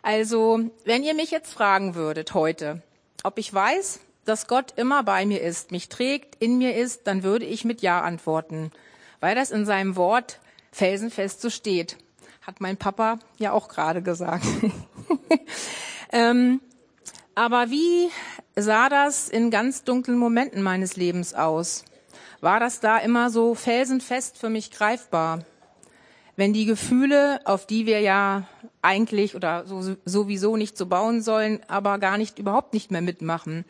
Also, 0.06 0.60
wenn 0.84 1.04
ihr 1.04 1.14
mich 1.14 1.32
jetzt 1.32 1.54
fragen 1.54 1.96
würdet 1.96 2.34
heute, 2.34 2.82
ob 3.24 3.38
ich 3.38 3.54
weiß, 3.54 4.02
dass 4.26 4.48
Gott 4.48 4.74
immer 4.78 5.04
bei 5.04 5.26
mir 5.26 5.42
ist, 5.42 5.72
mich 5.72 5.90
trägt, 5.90 6.42
in 6.42 6.58
mir 6.58 6.76
ist, 6.76 7.08
dann 7.08 7.24
würde 7.24 7.46
ich 7.46 7.66
mit 7.66 7.82
Ja 7.82 8.02
antworten, 8.02 8.72
weil 9.20 9.36
das 9.36 9.52
in 9.52 9.66
seinem 9.66 9.96
Wort 9.96 10.40
felsenfest 10.72 11.42
so 11.42 11.50
steht. 11.50 11.98
Hat 12.42 12.60
mein 12.60 12.78
Papa 12.78 13.20
ja 13.38 13.52
auch 13.52 13.68
gerade 13.70 14.02
gesagt. 14.02 14.46
ähm, 16.12 16.60
aber 17.36 17.70
wie 17.70 18.10
sah 18.56 18.90
das 18.90 19.30
in 19.30 19.50
ganz 19.50 19.84
dunklen 19.84 20.18
Momenten 20.18 20.62
meines 20.62 20.96
Lebens 20.96 21.34
aus? 21.34 21.86
War 22.42 22.60
das 22.60 22.80
da 22.80 22.98
immer 22.98 23.30
so 23.30 23.56
felsenfest 23.56 24.38
für 24.38 24.50
mich 24.50 24.72
greifbar? 24.72 25.46
Wenn 26.36 26.52
die 26.52 26.66
Gefühle, 26.66 27.40
auf 27.46 27.66
die 27.66 27.86
wir 27.86 28.02
ja 28.02 28.48
eigentlich 28.82 29.36
oder 29.36 29.66
so, 29.66 29.96
sowieso 30.04 30.58
nicht 30.58 30.78
so 30.78 30.88
bauen 30.88 31.22
sollen, 31.22 31.62
aber 31.68 32.00
gar 32.00 32.18
nicht, 32.18 32.40
überhaupt 32.40 32.74
nicht 32.74 32.92
mehr 32.92 33.02
mitmachen. 33.02 33.66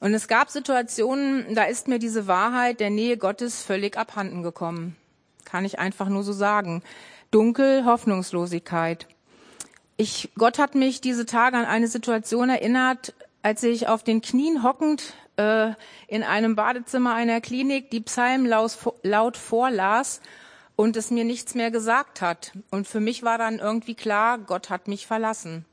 Und 0.00 0.14
es 0.14 0.28
gab 0.28 0.50
Situationen, 0.50 1.54
da 1.54 1.64
ist 1.64 1.88
mir 1.88 1.98
diese 1.98 2.26
Wahrheit 2.26 2.80
der 2.80 2.90
Nähe 2.90 3.16
Gottes 3.16 3.62
völlig 3.62 3.96
abhanden 3.96 4.42
gekommen. 4.42 4.96
Kann 5.44 5.64
ich 5.64 5.78
einfach 5.78 6.08
nur 6.08 6.22
so 6.22 6.32
sagen. 6.32 6.82
Dunkel, 7.30 7.84
Hoffnungslosigkeit. 7.84 9.06
Ich, 9.96 10.30
Gott 10.36 10.58
hat 10.58 10.74
mich 10.74 11.00
diese 11.00 11.24
Tage 11.24 11.56
an 11.56 11.64
eine 11.64 11.88
Situation 11.88 12.50
erinnert, 12.50 13.14
als 13.42 13.62
ich 13.62 13.88
auf 13.88 14.02
den 14.02 14.20
Knien 14.20 14.62
hockend 14.62 15.14
äh, 15.36 15.72
in 16.08 16.22
einem 16.22 16.56
Badezimmer 16.56 17.14
einer 17.14 17.40
Klinik 17.40 17.90
die 17.90 18.00
Psalmen 18.00 18.46
laut, 18.46 18.76
laut 19.02 19.36
vorlas 19.36 20.20
und 20.76 20.96
es 20.96 21.10
mir 21.10 21.24
nichts 21.24 21.54
mehr 21.54 21.70
gesagt 21.70 22.20
hat. 22.20 22.52
Und 22.70 22.86
für 22.86 23.00
mich 23.00 23.22
war 23.22 23.38
dann 23.38 23.58
irgendwie 23.58 23.94
klar, 23.94 24.38
Gott 24.38 24.68
hat 24.68 24.88
mich 24.88 25.06
verlassen. 25.06 25.64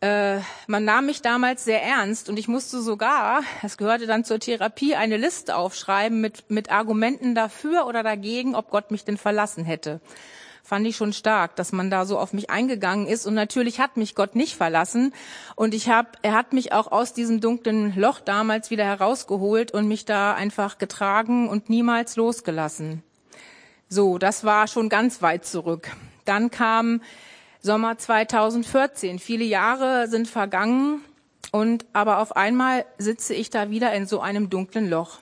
Äh, 0.00 0.38
man 0.68 0.84
nahm 0.84 1.06
mich 1.06 1.22
damals 1.22 1.64
sehr 1.64 1.82
ernst 1.82 2.28
und 2.28 2.38
ich 2.38 2.46
musste 2.46 2.80
sogar, 2.80 3.42
es 3.62 3.76
gehörte 3.76 4.06
dann 4.06 4.24
zur 4.24 4.38
Therapie, 4.38 4.94
eine 4.94 5.16
Liste 5.16 5.56
aufschreiben 5.56 6.20
mit, 6.20 6.50
mit 6.50 6.70
Argumenten 6.70 7.34
dafür 7.34 7.86
oder 7.86 8.04
dagegen, 8.04 8.54
ob 8.54 8.70
Gott 8.70 8.92
mich 8.92 9.04
denn 9.04 9.16
verlassen 9.16 9.64
hätte. 9.64 10.00
Fand 10.62 10.86
ich 10.86 10.96
schon 10.96 11.14
stark, 11.14 11.56
dass 11.56 11.72
man 11.72 11.90
da 11.90 12.04
so 12.04 12.18
auf 12.18 12.34
mich 12.34 12.50
eingegangen 12.50 13.06
ist. 13.06 13.26
Und 13.26 13.32
natürlich 13.32 13.80
hat 13.80 13.96
mich 13.96 14.14
Gott 14.14 14.36
nicht 14.36 14.54
verlassen. 14.54 15.14
Und 15.56 15.72
ich 15.72 15.88
hab, 15.88 16.18
er 16.20 16.34
hat 16.34 16.52
mich 16.52 16.72
auch 16.72 16.92
aus 16.92 17.14
diesem 17.14 17.40
dunklen 17.40 17.94
Loch 17.96 18.20
damals 18.20 18.70
wieder 18.70 18.84
herausgeholt 18.84 19.70
und 19.72 19.88
mich 19.88 20.04
da 20.04 20.34
einfach 20.34 20.76
getragen 20.76 21.48
und 21.48 21.70
niemals 21.70 22.16
losgelassen. 22.16 23.02
So, 23.88 24.18
das 24.18 24.44
war 24.44 24.68
schon 24.68 24.90
ganz 24.90 25.22
weit 25.22 25.46
zurück. 25.46 25.88
Dann 26.26 26.50
kam 26.50 27.00
Sommer 27.68 27.98
2014. 27.98 29.18
Viele 29.18 29.44
Jahre 29.44 30.08
sind 30.08 30.26
vergangen 30.26 31.04
und 31.52 31.84
aber 31.92 32.20
auf 32.20 32.34
einmal 32.34 32.86
sitze 32.96 33.34
ich 33.34 33.50
da 33.50 33.68
wieder 33.68 33.92
in 33.92 34.06
so 34.06 34.20
einem 34.20 34.48
dunklen 34.48 34.88
Loch. 34.88 35.18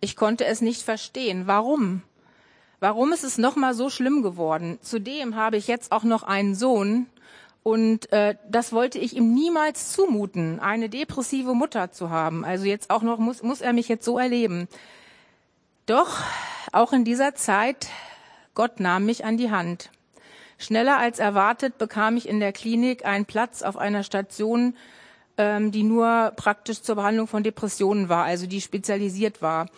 Ich 0.00 0.14
konnte 0.14 0.44
es 0.44 0.60
nicht 0.60 0.82
verstehen. 0.82 1.48
Warum? 1.48 2.02
Warum 2.78 3.12
ist 3.12 3.24
es 3.24 3.36
noch 3.36 3.56
mal 3.56 3.74
so 3.74 3.90
schlimm 3.90 4.22
geworden? 4.22 4.78
Zudem 4.80 5.34
habe 5.34 5.56
ich 5.56 5.66
jetzt 5.66 5.90
auch 5.90 6.04
noch 6.04 6.22
einen 6.22 6.54
Sohn 6.54 7.06
und 7.64 8.12
äh, 8.12 8.36
das 8.48 8.72
wollte 8.72 9.00
ich 9.00 9.16
ihm 9.16 9.34
niemals 9.34 9.90
zumuten, 9.90 10.60
eine 10.60 10.88
depressive 10.88 11.52
Mutter 11.52 11.90
zu 11.90 12.10
haben. 12.10 12.44
Also 12.44 12.66
jetzt 12.66 12.90
auch 12.90 13.02
noch 13.02 13.18
muss 13.18 13.42
muss 13.42 13.60
er 13.60 13.72
mich 13.72 13.88
jetzt 13.88 14.04
so 14.04 14.20
erleben. 14.20 14.68
Doch 15.86 16.20
auch 16.70 16.92
in 16.92 17.04
dieser 17.04 17.34
Zeit 17.34 17.88
Gott 18.54 18.78
nahm 18.78 19.04
mich 19.04 19.24
an 19.24 19.36
die 19.36 19.50
Hand. 19.50 19.90
Schneller 20.58 20.98
als 20.98 21.18
erwartet 21.18 21.78
bekam 21.78 22.16
ich 22.16 22.28
in 22.28 22.40
der 22.40 22.52
Klinik 22.52 23.04
einen 23.04 23.26
Platz 23.26 23.62
auf 23.62 23.76
einer 23.76 24.02
Station, 24.02 24.74
ähm, 25.38 25.70
die 25.70 25.82
nur 25.82 26.32
praktisch 26.36 26.82
zur 26.82 26.96
Behandlung 26.96 27.26
von 27.26 27.42
Depressionen 27.42 28.08
war, 28.08 28.24
also 28.24 28.46
die 28.46 28.60
spezialisiert 28.60 29.42
war. 29.42 29.68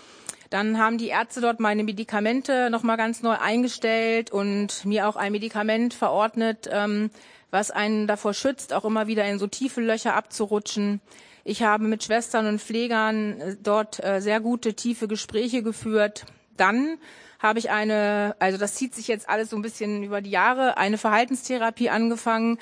Dann 0.51 0.79
haben 0.79 0.97
die 0.97 1.09
Ärzte 1.09 1.41
dort 1.41 1.61
meine 1.61 1.85
Medikamente 1.85 2.71
nochmal 2.71 2.97
ganz 2.97 3.23
neu 3.23 3.37
eingestellt 3.39 4.31
und 4.31 4.85
mir 4.85 5.09
auch 5.09 5.17
ein 5.17 5.33
Medikament 5.33 5.93
verordnet, 5.93 6.69
ähm, 6.73 7.11
was 7.51 7.71
einen 7.71 8.07
davor 8.07 8.35
schützt, 8.35 8.73
auch 8.73 8.85
immer 8.85 9.07
wieder 9.07 9.27
in 9.27 9.39
so 9.39 9.47
tiefe 9.47 9.81
Löcher 9.81 10.15
abzurutschen. 10.15 11.01
Ich 11.45 11.63
habe 11.63 11.85
mit 11.85 12.05
Schwestern 12.05 12.47
und 12.47 12.61
Pflegern 12.61 13.41
äh, 13.41 13.57
dort 13.63 14.03
äh, 14.03 14.21
sehr 14.21 14.41
gute, 14.41 14.75
tiefe 14.75 15.09
Gespräche 15.09 15.63
geführt. 15.63 16.25
Dann 16.59 16.99
habe 17.39 17.59
ich 17.59 17.71
eine, 17.71 18.37
also 18.39 18.59
das 18.59 18.75
zieht 18.75 18.95
sich 18.95 19.09
jetzt 19.09 19.29
alles 19.29 19.51
so 19.51 19.57
ein 19.57 19.63
bisschen 19.63 20.03
über 20.03 20.21
die 20.21 20.31
Jahre, 20.31 20.77
eine 20.77 20.99
Verhaltenstherapie 20.99 21.89
angefangen, 21.89 22.59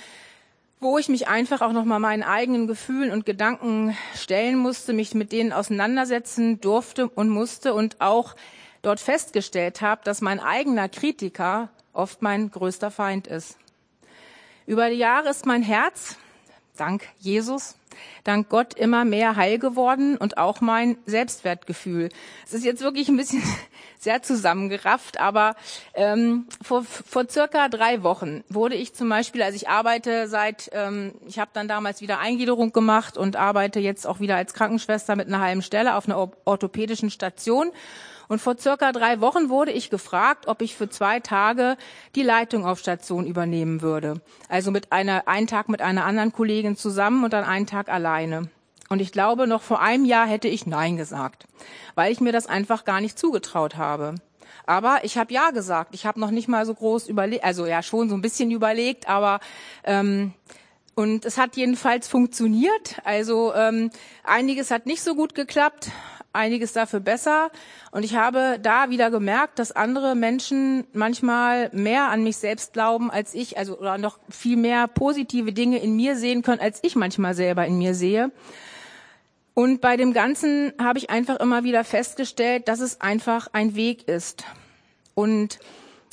wo 0.78 0.98
ich 0.98 1.08
mich 1.08 1.28
einfach 1.28 1.62
auch 1.62 1.72
nochmal 1.72 2.00
meinen 2.00 2.22
eigenen 2.22 2.66
Gefühlen 2.66 3.10
und 3.10 3.24
Gedanken 3.24 3.96
stellen 4.14 4.58
musste, 4.58 4.92
mich 4.92 5.14
mit 5.14 5.32
denen 5.32 5.52
auseinandersetzen 5.52 6.60
durfte 6.60 7.08
und 7.08 7.30
musste 7.30 7.72
und 7.72 8.00
auch 8.00 8.36
dort 8.82 9.00
festgestellt 9.00 9.80
habe, 9.80 10.02
dass 10.04 10.20
mein 10.20 10.38
eigener 10.38 10.88
Kritiker 10.88 11.70
oft 11.94 12.20
mein 12.20 12.50
größter 12.50 12.90
Feind 12.90 13.26
ist. 13.26 13.56
Über 14.66 14.90
die 14.90 14.96
Jahre 14.96 15.30
ist 15.30 15.46
mein 15.46 15.62
Herz, 15.62 16.16
dank 16.76 17.04
Jesus, 17.18 17.76
dank 18.24 18.48
Gott 18.48 18.74
immer 18.74 19.04
mehr 19.04 19.36
heil 19.36 19.58
geworden 19.58 20.16
und 20.16 20.38
auch 20.38 20.60
mein 20.60 20.96
Selbstwertgefühl. 21.06 22.08
Es 22.44 22.52
ist 22.52 22.64
jetzt 22.64 22.82
wirklich 22.82 23.08
ein 23.08 23.16
bisschen 23.16 23.42
sehr 23.98 24.22
zusammengerafft, 24.22 25.20
aber 25.20 25.56
ähm, 25.94 26.46
vor, 26.62 26.84
vor 26.84 27.28
circa 27.28 27.68
drei 27.68 28.02
Wochen 28.02 28.44
wurde 28.48 28.74
ich 28.74 28.94
zum 28.94 29.08
Beispiel, 29.08 29.42
also 29.42 29.56
ich 29.56 29.68
arbeite 29.68 30.28
seit, 30.28 30.70
ähm, 30.72 31.14
ich 31.26 31.38
habe 31.38 31.50
dann 31.54 31.68
damals 31.68 32.00
wieder 32.00 32.18
Eingliederung 32.18 32.72
gemacht 32.72 33.16
und 33.16 33.36
arbeite 33.36 33.80
jetzt 33.80 34.06
auch 34.06 34.20
wieder 34.20 34.36
als 34.36 34.54
Krankenschwester 34.54 35.16
mit 35.16 35.28
einer 35.28 35.40
halben 35.40 35.62
Stelle 35.62 35.96
auf 35.96 36.08
einer 36.08 36.30
orthopädischen 36.44 37.10
Station. 37.10 37.72
Und 38.28 38.40
vor 38.40 38.56
circa 38.58 38.92
drei 38.92 39.20
Wochen 39.20 39.48
wurde 39.48 39.72
ich 39.72 39.90
gefragt, 39.90 40.48
ob 40.48 40.62
ich 40.62 40.74
für 40.74 40.88
zwei 40.88 41.20
Tage 41.20 41.76
die 42.14 42.22
Leitung 42.22 42.66
auf 42.66 42.78
Station 42.78 43.26
übernehmen 43.26 43.82
würde. 43.82 44.20
Also 44.48 44.70
mit 44.70 44.92
einer, 44.92 45.28
einen 45.28 45.46
Tag 45.46 45.68
mit 45.68 45.82
einer 45.82 46.04
anderen 46.04 46.32
Kollegin 46.32 46.76
zusammen 46.76 47.24
und 47.24 47.32
dann 47.32 47.44
einen 47.44 47.66
Tag 47.66 47.88
alleine. 47.88 48.48
Und 48.88 49.00
ich 49.00 49.12
glaube, 49.12 49.46
noch 49.46 49.62
vor 49.62 49.80
einem 49.80 50.04
Jahr 50.04 50.26
hätte 50.26 50.48
ich 50.48 50.66
Nein 50.66 50.96
gesagt, 50.96 51.46
weil 51.94 52.12
ich 52.12 52.20
mir 52.20 52.32
das 52.32 52.46
einfach 52.46 52.84
gar 52.84 53.00
nicht 53.00 53.18
zugetraut 53.18 53.76
habe. 53.76 54.14
Aber 54.64 55.00
ich 55.04 55.16
habe 55.16 55.32
ja 55.32 55.50
gesagt. 55.50 55.94
Ich 55.94 56.06
habe 56.06 56.20
noch 56.20 56.30
nicht 56.30 56.48
mal 56.48 56.66
so 56.66 56.74
groß 56.74 57.08
überlegt, 57.08 57.44
also 57.44 57.66
ja 57.66 57.82
schon 57.82 58.08
so 58.08 58.14
ein 58.14 58.22
bisschen 58.22 58.50
überlegt, 58.50 59.08
aber 59.08 59.40
ähm, 59.84 60.32
und 60.94 61.26
es 61.26 61.36
hat 61.36 61.56
jedenfalls 61.56 62.08
funktioniert. 62.08 63.00
Also 63.04 63.54
ähm, 63.54 63.90
einiges 64.24 64.70
hat 64.70 64.86
nicht 64.86 65.02
so 65.02 65.14
gut 65.14 65.34
geklappt, 65.34 65.90
einiges 66.36 66.72
dafür 66.72 67.00
besser. 67.00 67.50
Und 67.90 68.04
ich 68.04 68.14
habe 68.14 68.58
da 68.62 68.90
wieder 68.90 69.10
gemerkt, 69.10 69.58
dass 69.58 69.72
andere 69.72 70.14
Menschen 70.14 70.84
manchmal 70.92 71.70
mehr 71.72 72.10
an 72.10 72.22
mich 72.22 72.36
selbst 72.36 72.72
glauben 72.72 73.10
als 73.10 73.34
ich, 73.34 73.58
also 73.58 73.78
oder 73.78 73.98
noch 73.98 74.18
viel 74.28 74.56
mehr 74.56 74.86
positive 74.86 75.52
Dinge 75.52 75.78
in 75.78 75.96
mir 75.96 76.16
sehen 76.16 76.42
können, 76.42 76.60
als 76.60 76.78
ich 76.82 76.94
manchmal 76.94 77.34
selber 77.34 77.66
in 77.66 77.78
mir 77.78 77.94
sehe. 77.94 78.30
Und 79.54 79.80
bei 79.80 79.96
dem 79.96 80.12
Ganzen 80.12 80.74
habe 80.78 80.98
ich 80.98 81.08
einfach 81.08 81.40
immer 81.40 81.64
wieder 81.64 81.82
festgestellt, 81.82 82.68
dass 82.68 82.80
es 82.80 83.00
einfach 83.00 83.48
ein 83.52 83.74
Weg 83.74 84.06
ist. 84.06 84.44
Und 85.14 85.58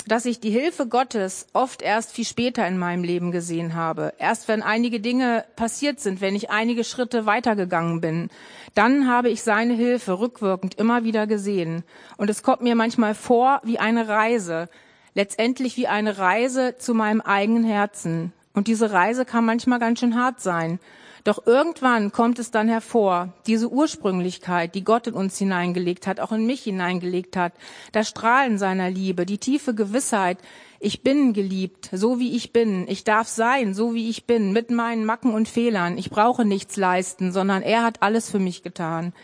dass 0.06 0.26
ich 0.26 0.40
die 0.40 0.50
Hilfe 0.50 0.86
Gottes 0.86 1.46
oft 1.52 1.80
erst 1.82 2.12
viel 2.12 2.24
später 2.24 2.66
in 2.66 2.78
meinem 2.78 3.04
Leben 3.04 3.30
gesehen 3.30 3.74
habe. 3.74 4.12
Erst 4.18 4.48
wenn 4.48 4.62
einige 4.62 5.00
Dinge 5.00 5.44
passiert 5.56 6.00
sind, 6.00 6.20
wenn 6.20 6.34
ich 6.34 6.50
einige 6.50 6.84
Schritte 6.84 7.26
weitergegangen 7.26 8.00
bin, 8.00 8.28
dann 8.74 9.08
habe 9.08 9.30
ich 9.30 9.42
seine 9.42 9.74
Hilfe 9.74 10.18
rückwirkend 10.18 10.74
immer 10.74 11.04
wieder 11.04 11.26
gesehen. 11.26 11.84
Und 12.16 12.28
es 12.28 12.42
kommt 12.42 12.60
mir 12.60 12.74
manchmal 12.74 13.14
vor 13.14 13.60
wie 13.64 13.78
eine 13.78 14.08
Reise, 14.08 14.68
letztendlich 15.14 15.76
wie 15.76 15.86
eine 15.86 16.18
Reise 16.18 16.76
zu 16.76 16.92
meinem 16.92 17.20
eigenen 17.20 17.64
Herzen. 17.64 18.32
Und 18.52 18.68
diese 18.68 18.92
Reise 18.92 19.24
kann 19.24 19.44
manchmal 19.44 19.78
ganz 19.78 20.00
schön 20.00 20.20
hart 20.20 20.40
sein. 20.40 20.78
Doch 21.24 21.46
irgendwann 21.46 22.12
kommt 22.12 22.38
es 22.38 22.50
dann 22.50 22.68
hervor, 22.68 23.32
diese 23.46 23.70
Ursprünglichkeit, 23.70 24.74
die 24.74 24.84
Gott 24.84 25.06
in 25.06 25.14
uns 25.14 25.38
hineingelegt 25.38 26.06
hat, 26.06 26.20
auch 26.20 26.32
in 26.32 26.44
mich 26.44 26.64
hineingelegt 26.64 27.34
hat, 27.34 27.54
das 27.92 28.10
Strahlen 28.10 28.58
seiner 28.58 28.90
Liebe, 28.90 29.24
die 29.24 29.38
tiefe 29.38 29.74
Gewissheit, 29.74 30.36
ich 30.80 31.02
bin 31.02 31.32
geliebt, 31.32 31.88
so 31.92 32.18
wie 32.18 32.36
ich 32.36 32.52
bin, 32.52 32.86
ich 32.88 33.04
darf 33.04 33.26
sein, 33.26 33.72
so 33.72 33.94
wie 33.94 34.10
ich 34.10 34.26
bin, 34.26 34.52
mit 34.52 34.70
meinen 34.70 35.06
Macken 35.06 35.32
und 35.32 35.48
Fehlern, 35.48 35.96
ich 35.96 36.10
brauche 36.10 36.44
nichts 36.44 36.76
leisten, 36.76 37.32
sondern 37.32 37.62
er 37.62 37.82
hat 37.82 38.02
alles 38.02 38.30
für 38.30 38.38
mich 38.38 38.62
getan. 38.62 39.14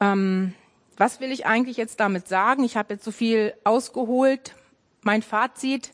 Ähm, 0.00 0.54
was 0.96 1.20
will 1.20 1.32
ich 1.32 1.44
eigentlich 1.44 1.76
jetzt 1.76 2.00
damit 2.00 2.28
sagen? 2.28 2.64
Ich 2.64 2.78
habe 2.78 2.94
jetzt 2.94 3.04
so 3.04 3.10
viel 3.10 3.52
ausgeholt. 3.64 4.54
Mein 5.02 5.20
Fazit, 5.20 5.92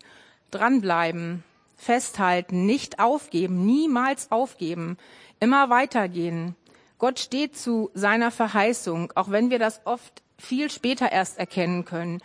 dranbleiben, 0.53 1.43
festhalten, 1.81 2.67
nicht 2.67 2.99
aufgeben, 2.99 3.65
niemals 3.65 4.31
aufgeben, 4.31 4.99
immer 5.41 5.71
weitergehen. 5.71 6.55
Gott 6.99 7.19
steht 7.19 7.57
zu 7.57 7.91
seiner 7.95 8.31
Verheißung, 8.31 9.13
auch 9.15 9.31
wenn 9.31 9.49
wir 9.49 9.59
das 9.59 9.81
oft 9.87 10.23
viel 10.39 10.71
später 10.71 11.11
erst 11.11 11.39
erkennen 11.39 11.87
können. 11.87 12.21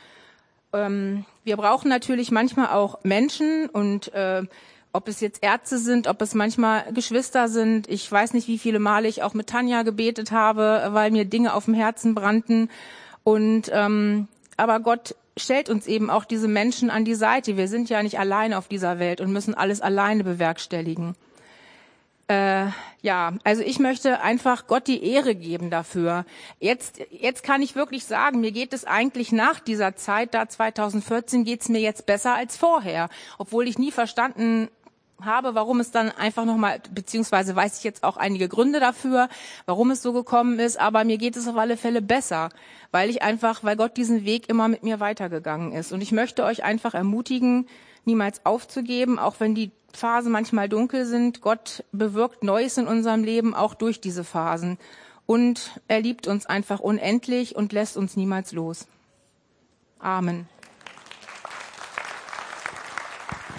Ähm, 0.73 1.25
wir 1.45 1.55
brauchen 1.55 1.87
natürlich 1.87 2.31
manchmal 2.31 2.67
auch 2.67 2.99
Menschen 3.03 3.69
und 3.69 4.13
äh, 4.13 4.43
ob 4.91 5.07
es 5.07 5.21
jetzt 5.21 5.43
Ärzte 5.43 5.77
sind, 5.77 6.07
ob 6.07 6.21
es 6.21 6.33
manchmal 6.33 6.91
Geschwister 6.93 7.47
sind. 7.47 7.89
Ich 7.89 8.09
weiß 8.09 8.33
nicht, 8.33 8.47
wie 8.47 8.57
viele 8.57 8.79
Male 8.79 9.07
ich 9.07 9.23
auch 9.23 9.33
mit 9.33 9.47
Tanja 9.47 9.83
gebetet 9.83 10.31
habe, 10.31 10.89
weil 10.91 11.11
mir 11.11 11.25
Dinge 11.25 11.53
auf 11.53 11.65
dem 11.65 11.73
Herzen 11.73 12.15
brannten. 12.15 12.69
Und 13.23 13.69
ähm, 13.73 14.27
aber 14.57 14.79
Gott 14.79 15.15
stellt 15.37 15.69
uns 15.69 15.87
eben 15.87 16.09
auch 16.09 16.25
diese 16.25 16.47
Menschen 16.47 16.89
an 16.89 17.05
die 17.05 17.15
Seite. 17.15 17.57
Wir 17.57 17.67
sind 17.67 17.89
ja 17.89 18.01
nicht 18.03 18.19
alleine 18.19 18.57
auf 18.57 18.67
dieser 18.67 18.99
Welt 18.99 19.21
und 19.21 19.31
müssen 19.31 19.53
alles 19.53 19.81
alleine 19.81 20.23
bewerkstelligen. 20.23 21.15
Äh, 22.27 22.67
ja, 23.01 23.33
also 23.43 23.61
ich 23.61 23.77
möchte 23.77 24.21
einfach 24.21 24.65
Gott 24.65 24.87
die 24.87 25.03
Ehre 25.03 25.35
geben 25.35 25.69
dafür. 25.69 26.25
Jetzt, 26.59 26.99
jetzt 27.11 27.43
kann 27.43 27.61
ich 27.61 27.75
wirklich 27.75 28.05
sagen, 28.05 28.39
mir 28.39 28.51
geht 28.51 28.73
es 28.73 28.83
eigentlich 28.83 29.31
nach 29.31 29.59
dieser 29.59 29.95
Zeit, 29.95 30.33
da 30.33 30.49
2014, 30.49 31.43
geht 31.43 31.61
es 31.61 31.69
mir 31.69 31.81
jetzt 31.81 32.07
besser 32.07 32.33
als 32.33 32.57
vorher, 32.57 33.09
obwohl 33.37 33.67
ich 33.67 33.77
nie 33.77 33.91
verstanden 33.91 34.69
habe, 35.21 35.55
warum 35.55 35.79
es 35.79 35.91
dann 35.91 36.11
einfach 36.11 36.45
nochmal, 36.45 36.81
beziehungsweise 36.93 37.55
weiß 37.55 37.77
ich 37.77 37.83
jetzt 37.83 38.03
auch 38.03 38.17
einige 38.17 38.49
Gründe 38.49 38.79
dafür, 38.79 39.29
warum 39.65 39.91
es 39.91 40.01
so 40.01 40.13
gekommen 40.13 40.59
ist, 40.59 40.79
aber 40.79 41.03
mir 41.03 41.17
geht 41.17 41.37
es 41.37 41.47
auf 41.47 41.57
alle 41.57 41.77
Fälle 41.77 42.01
besser, 42.01 42.49
weil 42.91 43.09
ich 43.09 43.21
einfach, 43.21 43.63
weil 43.63 43.77
Gott 43.77 43.97
diesen 43.97 44.25
Weg 44.25 44.49
immer 44.49 44.67
mit 44.67 44.83
mir 44.83 44.99
weitergegangen 44.99 45.71
ist. 45.71 45.91
Und 45.91 46.01
ich 46.01 46.11
möchte 46.11 46.43
euch 46.43 46.63
einfach 46.63 46.93
ermutigen, 46.93 47.67
niemals 48.03 48.45
aufzugeben, 48.45 49.19
auch 49.19 49.35
wenn 49.39 49.55
die 49.55 49.71
Phasen 49.93 50.31
manchmal 50.31 50.69
dunkel 50.69 51.05
sind. 51.05 51.41
Gott 51.41 51.83
bewirkt 51.91 52.43
Neues 52.43 52.77
in 52.77 52.87
unserem 52.87 53.23
Leben, 53.23 53.55
auch 53.55 53.73
durch 53.73 54.01
diese 54.01 54.23
Phasen. 54.23 54.77
Und 55.25 55.79
er 55.87 56.01
liebt 56.01 56.27
uns 56.27 56.45
einfach 56.45 56.79
unendlich 56.79 57.55
und 57.55 57.73
lässt 57.73 57.97
uns 57.97 58.15
niemals 58.15 58.51
los. 58.51 58.85
Amen. 59.99 60.47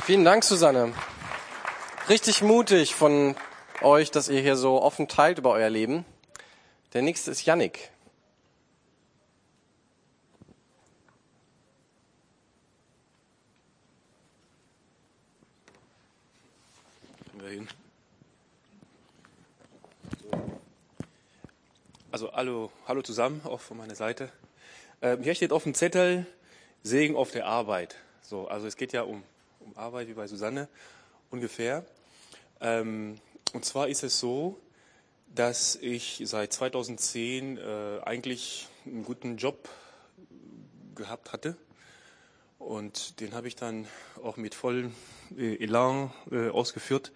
Vielen 0.02 0.24
Dank, 0.24 0.44
Susanne. 0.44 0.92
Richtig 2.08 2.40
mutig 2.40 2.94
von 2.94 3.34
euch, 3.82 4.12
dass 4.12 4.28
ihr 4.28 4.40
hier 4.40 4.54
so 4.54 4.80
offen 4.80 5.08
teilt 5.08 5.38
über 5.38 5.50
euer 5.50 5.68
Leben. 5.68 6.04
Der 6.92 7.02
nächste 7.02 7.32
ist 7.32 7.44
Yannick. 7.44 7.90
Also 22.12 22.32
hallo, 22.32 22.70
hallo 22.86 23.02
zusammen, 23.02 23.40
auch 23.44 23.60
von 23.60 23.76
meiner 23.76 23.96
Seite. 23.96 24.30
Ähm, 25.02 25.24
hier 25.24 25.34
steht 25.34 25.50
auf 25.50 25.64
dem 25.64 25.74
Zettel 25.74 26.24
Segen 26.84 27.16
auf 27.16 27.32
der 27.32 27.46
Arbeit. 27.46 27.96
So, 28.22 28.46
also 28.46 28.68
es 28.68 28.76
geht 28.76 28.92
ja 28.92 29.02
um, 29.02 29.24
um 29.58 29.76
Arbeit 29.76 30.06
wie 30.06 30.14
bei 30.14 30.28
Susanne 30.28 30.68
ungefähr. 31.30 31.84
Ähm, 32.60 33.18
und 33.52 33.64
zwar 33.64 33.88
ist 33.88 34.02
es 34.02 34.18
so, 34.18 34.58
dass 35.34 35.76
ich 35.76 36.22
seit 36.24 36.52
2010 36.52 37.58
äh, 37.58 38.00
eigentlich 38.04 38.68
einen 38.84 39.04
guten 39.04 39.36
Job 39.36 39.68
gehabt 40.94 41.32
hatte. 41.32 41.56
Und 42.58 43.20
den 43.20 43.34
habe 43.34 43.48
ich 43.48 43.56
dann 43.56 43.86
auch 44.22 44.36
mit 44.36 44.54
vollem 44.54 44.94
äh, 45.36 45.62
Elan 45.62 46.10
äh, 46.30 46.48
ausgeführt. 46.48 47.12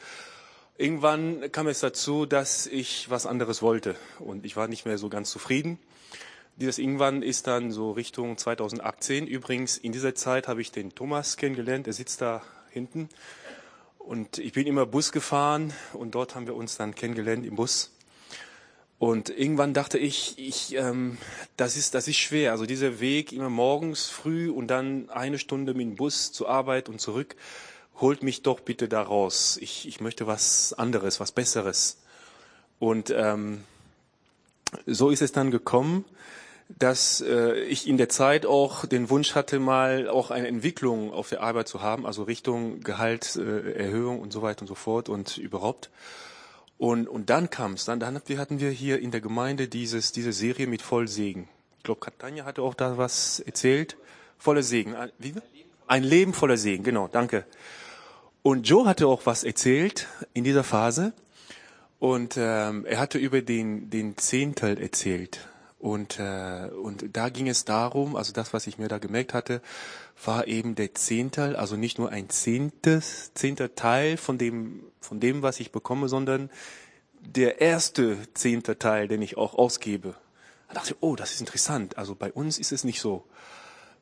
Irgendwann 0.76 1.50
kam 1.53 1.66
es 1.66 1.81
dazu, 1.81 2.26
dass 2.26 2.66
ich 2.66 3.11
was 3.11 3.26
anderes 3.26 3.61
wollte 3.61 3.96
und 4.18 4.46
ich 4.46 4.57
war 4.57 4.66
nicht 4.68 4.87
mehr 4.87 4.96
so 4.96 5.09
ganz 5.09 5.31
zufrieden. 5.31 5.79
Dieses 6.57 6.79
irgendwann 6.79 7.22
ist 7.22 7.46
dann 7.46 7.70
so 7.70 7.90
Richtung 7.90 8.37
2018. 8.37 9.26
Übrigens, 9.26 9.79
in 9.79 9.92
dieser 9.92 10.14
Zeit 10.14 10.48
habe 10.48 10.61
ich 10.61 10.72
den 10.72 10.94
Thomas 10.94 11.37
kennengelernt, 11.37 11.87
er 11.87 11.92
sitzt 11.92 12.20
da 12.20 12.42
hinten. 12.70 13.09
Und 14.00 14.38
ich 14.38 14.52
bin 14.52 14.66
immer 14.66 14.86
Bus 14.86 15.12
gefahren 15.12 15.72
und 15.92 16.14
dort 16.14 16.34
haben 16.34 16.46
wir 16.46 16.56
uns 16.56 16.76
dann 16.76 16.94
kennengelernt 16.94 17.46
im 17.46 17.54
Bus. 17.54 17.92
Und 18.98 19.30
irgendwann 19.30 19.72
dachte 19.72 19.98
ich, 19.98 20.34
ich 20.38 20.74
ähm, 20.74 21.16
das, 21.56 21.76
ist, 21.76 21.94
das 21.94 22.08
ist 22.08 22.16
schwer. 22.16 22.52
Also 22.52 22.66
dieser 22.66 23.00
Weg 23.00 23.32
immer 23.32 23.48
morgens 23.48 24.10
früh 24.10 24.50
und 24.50 24.68
dann 24.68 25.08
eine 25.10 25.38
Stunde 25.38 25.74
mit 25.74 25.86
dem 25.86 25.96
Bus 25.96 26.32
zur 26.32 26.48
Arbeit 26.48 26.88
und 26.88 27.00
zurück, 27.00 27.36
holt 28.00 28.22
mich 28.22 28.42
doch 28.42 28.60
bitte 28.60 28.88
da 28.88 29.02
raus. 29.02 29.58
Ich, 29.60 29.86
ich 29.86 30.00
möchte 30.00 30.26
was 30.26 30.72
anderes, 30.72 31.20
was 31.20 31.32
Besseres. 31.32 31.98
Und 32.78 33.10
ähm, 33.16 33.64
so 34.86 35.10
ist 35.10 35.22
es 35.22 35.32
dann 35.32 35.50
gekommen, 35.50 36.04
dass 36.78 37.20
äh, 37.20 37.61
ich 37.62 37.88
in 37.88 37.96
der 37.96 38.09
Zeit 38.09 38.46
auch 38.46 38.87
den 38.87 39.11
Wunsch 39.11 39.35
hatte, 39.35 39.59
mal 39.59 40.09
auch 40.09 40.30
eine 40.30 40.48
Entwicklung 40.48 41.12
auf 41.12 41.28
der 41.28 41.42
Arbeit 41.42 41.68
zu 41.68 41.83
haben, 41.83 42.06
also 42.06 42.22
Richtung 42.22 42.80
Gehalt, 42.80 43.37
äh, 43.37 43.92
und 43.92 44.33
so 44.33 44.42
weiter 44.42 44.62
und 44.62 44.68
so 44.68 44.74
fort 44.74 45.09
und 45.09 45.38
überhaupt. 45.38 45.90
Und, 46.78 47.09
und 47.09 47.28
dann 47.28 47.50
kam 47.50 47.74
es, 47.74 47.85
dann, 47.85 48.00
dann 48.00 48.14
hatten 48.14 48.61
wir 48.61 48.70
hier 48.70 49.00
in 49.00 49.11
der 49.11 49.20
Gemeinde 49.20 49.68
dieses, 49.68 50.12
diese 50.12 50.33
Serie 50.33 50.66
mit 50.66 50.80
Vollsegen. 50.80 51.48
Ich 51.78 51.85
glaube, 51.85 52.00
Katanja 52.00 52.44
hatte 52.44 52.62
auch 52.62 52.74
da 52.74 52.96
was 52.96 53.40
erzählt. 53.40 53.96
Voller 54.38 54.62
Segen. 54.62 54.94
Wie? 55.18 55.35
Ein 55.87 56.04
Leben 56.04 56.33
voller 56.33 56.56
Segen, 56.56 56.85
genau, 56.85 57.09
danke. 57.09 57.44
Und 58.42 58.66
Joe 58.68 58.87
hatte 58.87 59.06
auch 59.09 59.26
was 59.26 59.44
erzählt 59.44 60.09
in 60.33 60.44
dieser 60.44 60.64
Phase. 60.64 61.12
Und 61.98 62.37
ähm, 62.38 62.87
er 62.87 62.98
hatte 62.98 63.18
über 63.18 63.42
den, 63.42 63.90
den 63.90 64.16
Zehntel 64.16 64.80
erzählt. 64.80 65.46
Und, 65.81 66.19
äh, 66.19 66.69
und 66.83 67.16
da 67.16 67.31
ging 67.31 67.49
es 67.49 67.64
darum, 67.64 68.14
also 68.14 68.35
das, 68.35 68.53
was 68.53 68.66
ich 68.66 68.77
mir 68.77 68.88
da 68.88 68.99
gemerkt 68.99 69.33
hatte, 69.33 69.62
war 70.23 70.47
eben 70.47 70.75
der 70.75 70.95
Zehntel, 70.95 71.57
also 71.57 71.75
nicht 71.75 71.99
nur 71.99 72.11
ein 72.11 72.29
zehntes, 72.29 73.33
zehnter 73.33 73.75
Teil 73.75 74.19
von 74.19 74.37
dem, 74.37 74.83
von 75.01 75.21
dem, 75.21 75.40
was 75.40 75.59
ich 75.59 75.73
bekomme, 75.73 76.11
sondern 76.11 76.51
der 77.21 77.62
erste 77.62 78.19
zehnte 78.35 78.79
Teil, 78.79 79.09
den 79.09 79.23
ich 79.23 79.38
auch 79.38 79.55
ausgebe. 79.55 80.16
Da 80.69 80.75
dachte 80.75 80.93
ich, 80.93 80.97
oh, 81.01 81.16
das 81.16 81.33
ist 81.33 81.40
interessant. 81.40 81.97
Also 81.97 82.14
bei 82.14 82.31
uns 82.31 82.59
ist 82.59 82.73
es 82.73 82.85
nicht 82.85 83.01
so. 83.01 83.25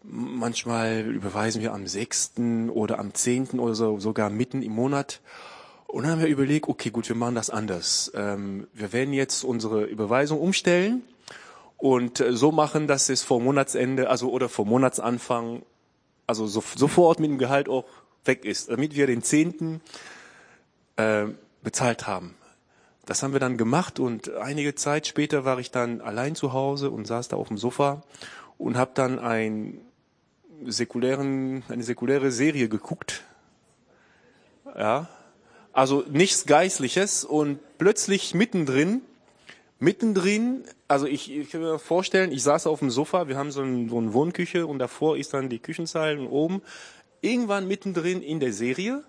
Manchmal 0.03 1.03
überweisen 1.03 1.63
wir 1.63 1.73
am 1.73 1.87
sechsten 1.87 2.71
oder 2.71 2.99
am 2.99 3.15
zehnten 3.15 3.61
oder 3.61 3.77
so, 3.77 4.01
sogar 4.01 4.31
mitten 4.31 4.63
im 4.63 4.73
Monat. 4.73 5.21
Und 5.87 6.03
dann 6.03 6.13
haben 6.13 6.21
wir 6.21 6.29
überlegt, 6.29 6.69
okay, 6.69 6.91
gut, 6.91 7.09
wir 7.09 7.17
machen 7.17 7.37
das 7.37 7.51
anders. 7.51 8.11
Ähm, 8.17 8.67
wir 8.75 8.93
werden 8.93 9.15
jetzt 9.15 9.45
unsere 9.45 9.85
Überweisung 9.85 10.41
umstellen 10.41 11.05
und 11.79 12.21
äh, 12.21 12.37
so 12.37 12.53
machen, 12.53 12.87
dass 12.87 13.09
es 13.09 13.23
vor 13.23 13.41
Monatsende, 13.41 14.11
also 14.11 14.31
oder 14.31 14.49
vor 14.49 14.67
Monatsanfang, 14.67 15.63
also 16.27 16.47
so, 16.47 16.63
sofort 16.77 17.21
mit 17.21 17.31
dem 17.31 17.39
Gehalt 17.39 17.69
auch 17.69 17.85
weg 18.25 18.45
ist, 18.45 18.71
damit 18.71 18.95
wir 18.95 19.07
den 19.07 19.23
Zehnten 19.23 19.81
äh, 20.97 21.27
bezahlt 21.63 22.07
haben. 22.07 22.35
Das 23.07 23.23
haben 23.23 23.33
wir 23.33 23.41
dann 23.41 23.57
gemacht 23.57 23.99
und 23.99 24.35
einige 24.35 24.75
Zeit 24.75 25.07
später 25.07 25.47
war 25.47 25.59
ich 25.59 25.71
dann 25.71 26.03
allein 26.03 26.35
zu 26.35 26.53
Hause 26.53 26.91
und 26.91 27.07
saß 27.07 27.29
da 27.29 27.37
auf 27.37 27.49
dem 27.49 27.57
Sofa 27.57 28.03
und 28.59 28.77
habe 28.77 28.91
dann 28.93 29.19
ein 29.19 29.81
säkulären, 30.67 31.63
eine 31.69 31.85
säkuläre 31.85 32.31
Serie 32.31 32.69
geguckt. 32.69 33.25
Ja, 34.77 35.09
also 35.73 36.05
nichts 36.11 36.45
Geistliches 36.45 37.25
und 37.25 37.61
plötzlich 37.79 38.35
mittendrin 38.35 39.01
mittendrin, 39.79 40.65
also 40.89 41.07
ich, 41.07 41.31
ich 41.31 41.51
kann 41.51 41.61
mir 41.61 41.79
vorstellen, 41.79 42.33
ich 42.33 42.43
saß 42.43 42.67
auf 42.67 42.81
dem 42.81 42.91
Sofa, 42.91 43.29
wir 43.29 43.37
haben 43.37 43.51
so, 43.51 43.63
ein, 43.63 43.89
so 43.89 43.99
eine 43.99 44.13
Wohnküche 44.13 44.67
und 44.67 44.79
davor 44.79 45.17
ist 45.17 45.35
dann 45.35 45.49
die 45.49 45.59
Küchenzeile 45.59 46.21
und 46.21 46.29
oben. 46.29 46.63
Irgendwann 47.21 47.67
mittendrin 47.67 48.23
in 48.23 48.41
der 48.41 48.53
Serie 48.53 49.05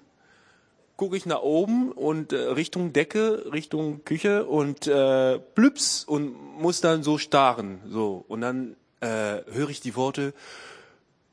gucke 0.99 1.15
ich 1.15 1.25
nach 1.25 1.41
oben 1.41 1.93
und 1.93 2.33
äh, 2.33 2.37
Richtung 2.37 2.91
Decke, 2.91 3.51
Richtung 3.53 4.03
Küche 4.03 4.45
und 4.45 4.85
äh, 4.85 5.39
plüps 5.39 6.03
und 6.03 6.35
muss 6.59 6.81
dann 6.81 7.03
so 7.03 7.17
starren. 7.17 7.79
So. 7.87 8.25
Und 8.27 8.41
dann 8.41 8.75
äh, 8.99 9.41
höre 9.49 9.69
ich 9.69 9.79
die 9.79 9.95
Worte, 9.95 10.33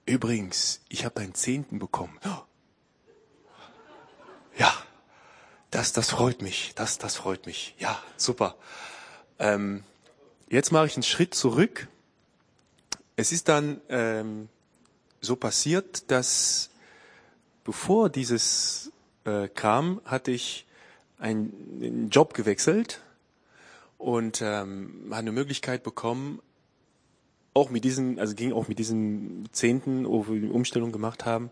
übrigens, 0.04 0.82
ich 0.88 1.04
habe 1.04 1.16
deinen 1.16 1.34
Zehnten 1.34 1.78
bekommen. 1.78 2.18
Ja, 4.58 4.72
das, 5.70 5.92
das 5.92 6.08
freut 6.08 6.40
mich, 6.40 6.72
das, 6.76 6.96
das 6.96 7.16
freut 7.16 7.44
mich. 7.44 7.74
Ja, 7.78 8.02
super. 8.16 8.56
Ähm, 9.38 9.82
jetzt 10.48 10.72
mache 10.72 10.86
ich 10.86 10.96
einen 10.96 11.02
Schritt 11.02 11.34
zurück. 11.34 11.88
Es 13.16 13.32
ist 13.32 13.48
dann 13.48 13.80
ähm, 13.88 14.48
so 15.20 15.36
passiert, 15.36 16.10
dass 16.10 16.70
bevor 17.64 18.08
dieses 18.08 18.92
äh, 19.24 19.48
kam, 19.48 20.00
hatte 20.04 20.30
ich 20.30 20.66
einen, 21.18 21.52
einen 21.82 22.10
Job 22.10 22.34
gewechselt 22.34 23.00
und 23.98 24.42
ähm, 24.42 25.10
eine 25.10 25.32
Möglichkeit 25.32 25.82
bekommen, 25.82 26.40
auch 27.54 27.70
mit 27.70 27.84
diesen, 27.84 28.18
also 28.18 28.34
ging 28.34 28.52
auch 28.52 28.68
mit 28.68 28.78
diesen 28.78 29.48
Zehnten, 29.52 30.06
wo 30.06 30.28
wir 30.28 30.40
die 30.40 30.48
Umstellung 30.48 30.92
gemacht 30.92 31.24
haben, 31.24 31.50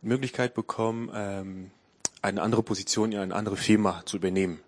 Möglichkeit 0.00 0.54
bekommen, 0.54 1.10
ähm, 1.14 1.70
eine 2.22 2.40
andere 2.40 2.62
Position 2.62 3.12
in 3.12 3.18
eine 3.18 3.34
andere 3.34 3.56
Firma 3.56 4.02
zu 4.06 4.16
übernehmen. 4.16 4.60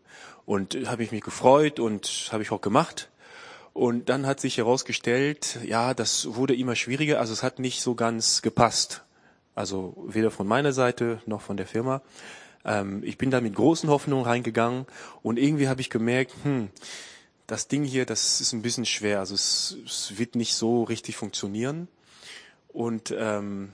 Und 0.47 0.77
habe 0.87 1.03
ich 1.03 1.13
mich 1.13 1.23
gefreut 1.23 1.79
und 1.81 2.29
habe 2.33 2.43
ich 2.43 2.53
auch 2.53 2.61
gemacht. 2.61 3.11
Und 3.73 4.09
dann 4.09 4.27
hat 4.27 4.41
sich 4.41 4.57
herausgestellt, 4.57 5.59
ja, 5.65 5.93
das 5.93 6.35
wurde 6.35 6.55
immer 6.55 6.77
schwieriger. 6.77 7.21
Also 7.21 7.35
es 7.35 7.43
hat 7.43 7.59
nicht 7.59 7.83
so 7.83 7.95
ganz 7.95 8.41
gepasst. 8.41 9.03
Also 9.55 10.03
weder 10.07 10.31
von 10.31 10.47
meiner 10.47 10.73
Seite 10.73 11.21
noch 11.27 11.43
von 11.43 11.59
der 11.59 11.67
Firma. 11.67 12.01
Ähm, 12.65 13.03
ich 13.05 13.19
bin 13.19 13.31
da 13.31 13.41
mit 13.41 13.55
großen 13.55 13.91
Hoffnungen 13.91 14.25
reingegangen 14.25 14.87
und 15.23 15.39
irgendwie 15.39 15.69
habe 15.69 15.81
ich 15.83 15.91
gemerkt, 15.91 16.33
hm, 16.43 16.69
das 17.47 17.69
Ding 17.69 17.85
hier, 17.85 18.07
das 18.07 18.41
ist 18.41 18.53
ein 18.55 18.63
bisschen 18.63 18.87
schwer. 18.87 19.19
Also 19.19 19.35
es, 19.35 19.77
es 19.85 20.19
wird 20.19 20.37
nicht 20.37 20.55
so 20.55 20.85
richtig 20.85 21.17
funktionieren. 21.17 21.89
Und 22.69 23.15
ähm, 23.17 23.73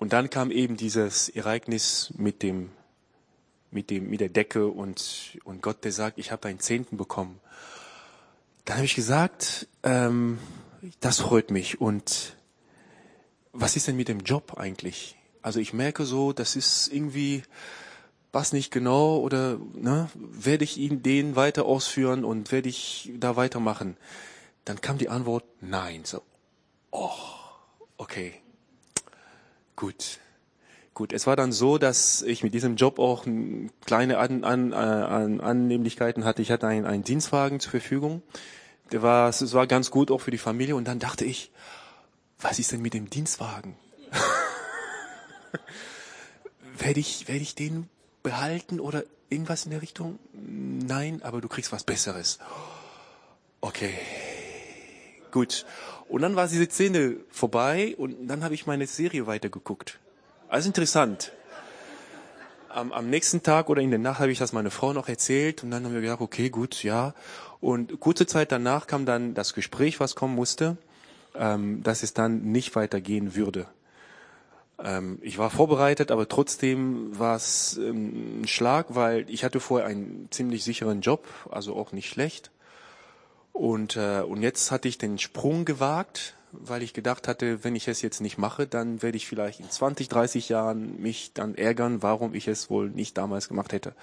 und 0.00 0.14
dann 0.14 0.30
kam 0.30 0.50
eben 0.50 0.78
dieses 0.78 1.28
Ereignis 1.28 2.10
mit 2.16 2.42
dem 2.42 2.70
mit 3.70 3.90
dem 3.90 4.10
mit 4.10 4.20
der 4.20 4.28
Decke 4.28 4.66
und 4.66 5.38
und 5.44 5.62
Gott, 5.62 5.84
der 5.84 5.92
sagt, 5.92 6.18
ich 6.18 6.32
habe 6.32 6.48
einen 6.48 6.60
Zehnten 6.60 6.96
bekommen. 6.96 7.40
Dann 8.64 8.76
habe 8.76 8.86
ich 8.86 8.94
gesagt, 8.94 9.68
ähm, 9.82 10.38
das 11.00 11.20
freut 11.20 11.50
mich. 11.50 11.80
Und 11.80 12.36
was 13.52 13.76
ist 13.76 13.88
denn 13.88 13.96
mit 13.96 14.08
dem 14.08 14.20
Job 14.20 14.58
eigentlich? 14.58 15.16
Also 15.42 15.60
ich 15.60 15.72
merke 15.72 16.04
so, 16.04 16.32
das 16.32 16.56
ist 16.56 16.88
irgendwie 16.92 17.42
was 18.32 18.52
nicht 18.52 18.70
genau 18.70 19.18
oder 19.18 19.58
ne, 19.74 20.08
werde 20.14 20.64
ich 20.64 20.76
ihn 20.78 21.02
den 21.02 21.34
weiter 21.34 21.64
ausführen 21.64 22.24
und 22.24 22.52
werde 22.52 22.68
ich 22.68 23.10
da 23.16 23.36
weitermachen? 23.36 23.96
Dann 24.64 24.80
kam 24.80 24.98
die 24.98 25.08
Antwort 25.08 25.44
nein. 25.60 26.04
So, 26.04 26.22
oh, 26.90 27.10
okay, 27.96 28.34
gut. 29.74 30.20
Gut, 31.00 31.14
es 31.14 31.26
war 31.26 31.34
dann 31.34 31.50
so, 31.50 31.78
dass 31.78 32.20
ich 32.20 32.42
mit 32.42 32.52
diesem 32.52 32.76
Job 32.76 32.98
auch 32.98 33.24
kleine 33.86 34.18
An 34.18 34.44
An 34.44 34.74
An 34.74 35.40
Annehmlichkeiten 35.40 36.26
hatte. 36.26 36.42
Ich 36.42 36.50
hatte 36.50 36.66
einen, 36.66 36.84
einen 36.84 37.04
Dienstwagen 37.04 37.58
zur 37.58 37.70
Verfügung. 37.70 38.20
Der 38.92 39.00
war, 39.00 39.30
es 39.30 39.54
war 39.54 39.66
ganz 39.66 39.90
gut 39.90 40.10
auch 40.10 40.20
für 40.20 40.30
die 40.30 40.36
Familie. 40.36 40.76
Und 40.76 40.86
dann 40.86 40.98
dachte 40.98 41.24
ich, 41.24 41.52
was 42.38 42.58
ist 42.58 42.72
denn 42.72 42.82
mit 42.82 42.92
dem 42.92 43.08
Dienstwagen? 43.08 43.76
werde 46.76 47.00
ich, 47.00 47.28
werde 47.28 47.40
ich 47.40 47.54
den 47.54 47.88
behalten 48.22 48.78
oder 48.78 49.04
irgendwas 49.30 49.64
in 49.64 49.70
der 49.70 49.80
Richtung? 49.80 50.18
Nein, 50.34 51.22
aber 51.22 51.40
du 51.40 51.48
kriegst 51.48 51.72
was 51.72 51.82
Besseres. 51.82 52.40
Okay, 53.62 53.94
gut. 55.30 55.64
Und 56.10 56.20
dann 56.20 56.36
war 56.36 56.46
diese 56.46 56.66
Szene 56.66 57.16
vorbei 57.30 57.94
und 57.96 58.28
dann 58.28 58.44
habe 58.44 58.52
ich 58.52 58.66
meine 58.66 58.86
Serie 58.86 59.26
weitergeguckt. 59.26 59.98
Also 60.50 60.66
interessant. 60.66 61.30
Am, 62.70 62.90
am 62.90 63.08
nächsten 63.08 63.40
Tag 63.40 63.70
oder 63.70 63.82
in 63.82 63.90
der 63.90 64.00
Nacht 64.00 64.18
habe 64.18 64.32
ich 64.32 64.38
das 64.40 64.52
meiner 64.52 64.72
Frau 64.72 64.92
noch 64.92 65.08
erzählt 65.08 65.62
und 65.62 65.70
dann 65.70 65.84
haben 65.84 65.94
wir 65.94 66.00
gedacht, 66.00 66.20
okay, 66.20 66.50
gut, 66.50 66.82
ja. 66.82 67.14
Und 67.60 68.00
kurze 68.00 68.26
Zeit 68.26 68.50
danach 68.50 68.88
kam 68.88 69.06
dann 69.06 69.34
das 69.34 69.54
Gespräch, 69.54 70.00
was 70.00 70.16
kommen 70.16 70.34
musste, 70.34 70.76
ähm, 71.36 71.84
dass 71.84 72.02
es 72.02 72.14
dann 72.14 72.50
nicht 72.50 72.74
weitergehen 72.74 73.36
würde. 73.36 73.68
Ähm, 74.82 75.20
ich 75.22 75.38
war 75.38 75.50
vorbereitet, 75.50 76.10
aber 76.10 76.28
trotzdem 76.28 77.16
war 77.16 77.36
es 77.36 77.76
ähm, 77.76 78.42
ein 78.42 78.48
Schlag, 78.48 78.86
weil 78.96 79.30
ich 79.30 79.44
hatte 79.44 79.60
vorher 79.60 79.86
einen 79.86 80.26
ziemlich 80.32 80.64
sicheren 80.64 81.00
Job, 81.00 81.28
also 81.48 81.76
auch 81.76 81.92
nicht 81.92 82.08
schlecht. 82.08 82.50
Und, 83.52 83.94
äh, 83.94 84.22
und 84.22 84.42
jetzt 84.42 84.72
hatte 84.72 84.88
ich 84.88 84.98
den 84.98 85.18
Sprung 85.18 85.64
gewagt, 85.64 86.34
weil 86.52 86.82
ich 86.82 86.92
gedacht 86.92 87.28
hatte, 87.28 87.64
wenn 87.64 87.76
ich 87.76 87.88
es 87.88 88.02
jetzt 88.02 88.20
nicht 88.20 88.38
mache, 88.38 88.66
dann 88.66 89.02
werde 89.02 89.16
ich 89.16 89.26
vielleicht 89.26 89.60
in 89.60 89.70
20, 89.70 90.08
30 90.08 90.48
Jahren 90.48 91.00
mich 91.00 91.32
dann 91.32 91.54
ärgern, 91.54 92.02
warum 92.02 92.34
ich 92.34 92.48
es 92.48 92.70
wohl 92.70 92.90
nicht 92.90 93.16
damals 93.18 93.48
gemacht 93.48 93.72
hätte. 93.72 93.94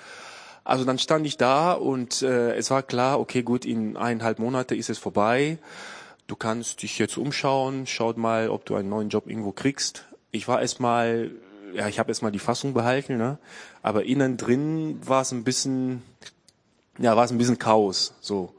Also 0.64 0.84
dann 0.84 1.00
stand 1.00 1.26
ich 1.26 1.38
da 1.38 1.74
und 1.74 2.22
äh, 2.22 2.56
es 2.56 2.70
war 2.72 2.84
klar, 2.84 3.20
okay, 3.20 3.44
gut, 3.44 3.66
in 3.66 3.96
eineinhalb 3.96 4.40
Monate 4.40 4.76
ist 4.76 4.90
es 4.90 4.98
vorbei. 4.98 5.58
Du 6.28 6.36
kannst 6.36 6.84
dich 6.84 7.00
jetzt 7.00 7.18
umschauen, 7.18 7.88
schaut 7.88 8.18
mal, 8.18 8.50
ob 8.50 8.66
du 8.66 8.76
einen 8.76 8.90
neuen 8.90 9.10
Job 9.10 9.28
irgendwo 9.28 9.54
kriegst 9.54 10.08
ich 10.32 10.48
war 10.48 10.62
erstmal, 10.62 11.32
ja, 11.74 11.88
ich 11.88 12.00
habe 12.00 12.10
erstmal 12.10 12.32
die 12.32 12.40
Fassung 12.40 12.74
behalten, 12.74 13.18
ne? 13.18 13.38
aber 13.82 14.06
innen 14.06 14.38
drin 14.38 15.00
war 15.06 15.22
es 15.22 15.32
ein 15.32 15.44
bisschen, 15.44 16.02
ja, 16.98 17.16
war 17.16 17.26
es 17.26 17.32
ein 17.32 17.38
bisschen 17.38 17.60
Chaos, 17.60 18.14
so. 18.22 18.54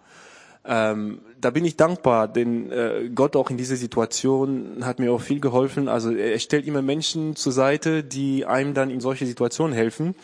Ähm, 0.71 1.23
da 1.41 1.49
bin 1.51 1.65
ich 1.65 1.77
dankbar, 1.77 2.29
denn 2.29 2.71
äh, 2.71 3.11
Gott 3.15 3.37
auch 3.37 3.49
in 3.49 3.57
dieser 3.57 3.77
Situation 3.77 4.85
hat 4.85 4.99
mir 4.99 5.13
auch 5.13 5.21
viel 5.21 5.41
geholfen. 5.41 5.89
Also 5.89 6.13
er 6.13 6.39
stellt 6.39 6.67
immer 6.67 6.83
Menschen 6.83 7.37
zur 7.37 7.53
Seite, 7.53 8.05
die 8.05 8.45
einem 8.45 8.75
dann 8.75 8.91
in 8.91 9.01
solche 9.01 9.25
Situationen 9.25 9.73
helfen. 9.73 10.15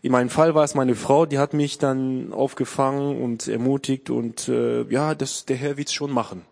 In 0.00 0.12
meinem 0.12 0.30
Fall 0.30 0.54
war 0.54 0.64
es 0.64 0.74
meine 0.74 0.94
Frau, 0.94 1.26
die 1.26 1.38
hat 1.38 1.52
mich 1.52 1.76
dann 1.76 2.32
aufgefangen 2.32 3.20
und 3.22 3.46
ermutigt 3.46 4.08
und 4.08 4.48
äh, 4.48 4.84
ja, 4.84 5.14
das, 5.14 5.44
der 5.44 5.56
Herr 5.56 5.76
wird's 5.76 5.92
schon 5.92 6.10
machen. 6.10 6.46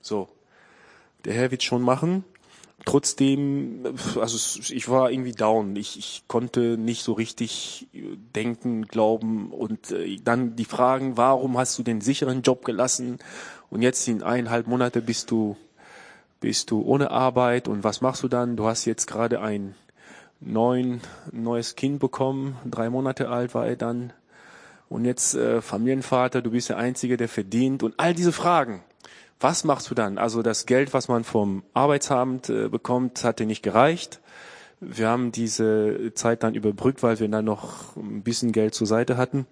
So, 0.00 0.28
der 1.26 1.34
Herr 1.34 1.50
wird's 1.50 1.64
schon 1.64 1.82
machen 1.82 2.24
trotzdem, 2.84 3.94
also 4.20 4.60
ich 4.72 4.88
war 4.88 5.10
irgendwie 5.10 5.32
down. 5.32 5.76
Ich, 5.76 5.98
ich 5.98 6.24
konnte 6.28 6.76
nicht 6.76 7.02
so 7.02 7.12
richtig 7.12 7.88
denken, 8.34 8.86
glauben 8.86 9.50
und 9.50 9.90
äh, 9.90 10.18
dann 10.22 10.56
die 10.56 10.64
Fragen, 10.64 11.16
warum 11.16 11.58
hast 11.58 11.78
du 11.78 11.82
den 11.82 12.00
sicheren 12.00 12.42
Job 12.42 12.64
gelassen 12.64 13.18
und 13.70 13.82
jetzt 13.82 14.06
in 14.08 14.22
eineinhalb 14.22 14.66
Monate 14.66 15.00
bist 15.00 15.30
du 15.30 15.56
bist 16.40 16.70
du 16.70 16.82
ohne 16.82 17.10
Arbeit 17.10 17.68
und 17.68 17.84
was 17.84 18.02
machst 18.02 18.22
du 18.22 18.28
dann? 18.28 18.56
Du 18.56 18.66
hast 18.66 18.84
jetzt 18.84 19.06
gerade 19.06 19.40
ein 19.40 19.74
neun, 20.40 21.00
neues 21.32 21.74
Kind 21.74 22.00
bekommen, 22.00 22.58
drei 22.70 22.90
Monate 22.90 23.30
alt 23.30 23.54
war 23.54 23.66
er 23.66 23.76
dann 23.76 24.12
und 24.90 25.06
jetzt 25.06 25.34
äh, 25.34 25.62
Familienvater, 25.62 26.42
du 26.42 26.50
bist 26.50 26.68
der 26.68 26.76
Einzige, 26.76 27.16
der 27.16 27.28
verdient 27.28 27.82
und 27.82 27.94
all 27.96 28.14
diese 28.14 28.32
Fragen. 28.32 28.82
Was 29.44 29.62
machst 29.62 29.90
du 29.90 29.94
dann? 29.94 30.16
Also 30.16 30.40
das 30.40 30.64
Geld, 30.64 30.94
was 30.94 31.08
man 31.08 31.22
vom 31.22 31.64
Arbeitsamt 31.74 32.48
äh, 32.48 32.70
bekommt, 32.70 33.24
hatte 33.24 33.44
nicht 33.44 33.62
gereicht. 33.62 34.22
Wir 34.80 35.08
haben 35.08 35.32
diese 35.32 36.12
Zeit 36.14 36.42
dann 36.42 36.54
überbrückt, 36.54 37.02
weil 37.02 37.20
wir 37.20 37.28
dann 37.28 37.44
noch 37.44 37.94
ein 37.94 38.22
bisschen 38.22 38.52
Geld 38.52 38.74
zur 38.74 38.86
Seite 38.86 39.18
hatten. 39.18 39.46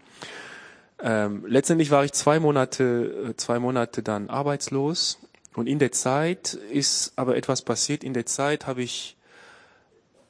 Ähm, 0.98 1.44
letztendlich 1.46 1.90
war 1.90 2.06
ich 2.06 2.12
zwei 2.12 2.40
Monate, 2.40 3.32
äh, 3.32 3.36
zwei 3.36 3.58
Monate 3.58 4.02
dann 4.02 4.30
arbeitslos. 4.30 5.18
Und 5.56 5.66
in 5.66 5.78
der 5.78 5.92
Zeit 5.92 6.54
ist 6.54 7.12
aber 7.16 7.36
etwas 7.36 7.60
passiert. 7.60 8.02
In 8.02 8.14
der 8.14 8.24
Zeit 8.24 8.66
habe 8.66 8.80
ich, 8.80 9.18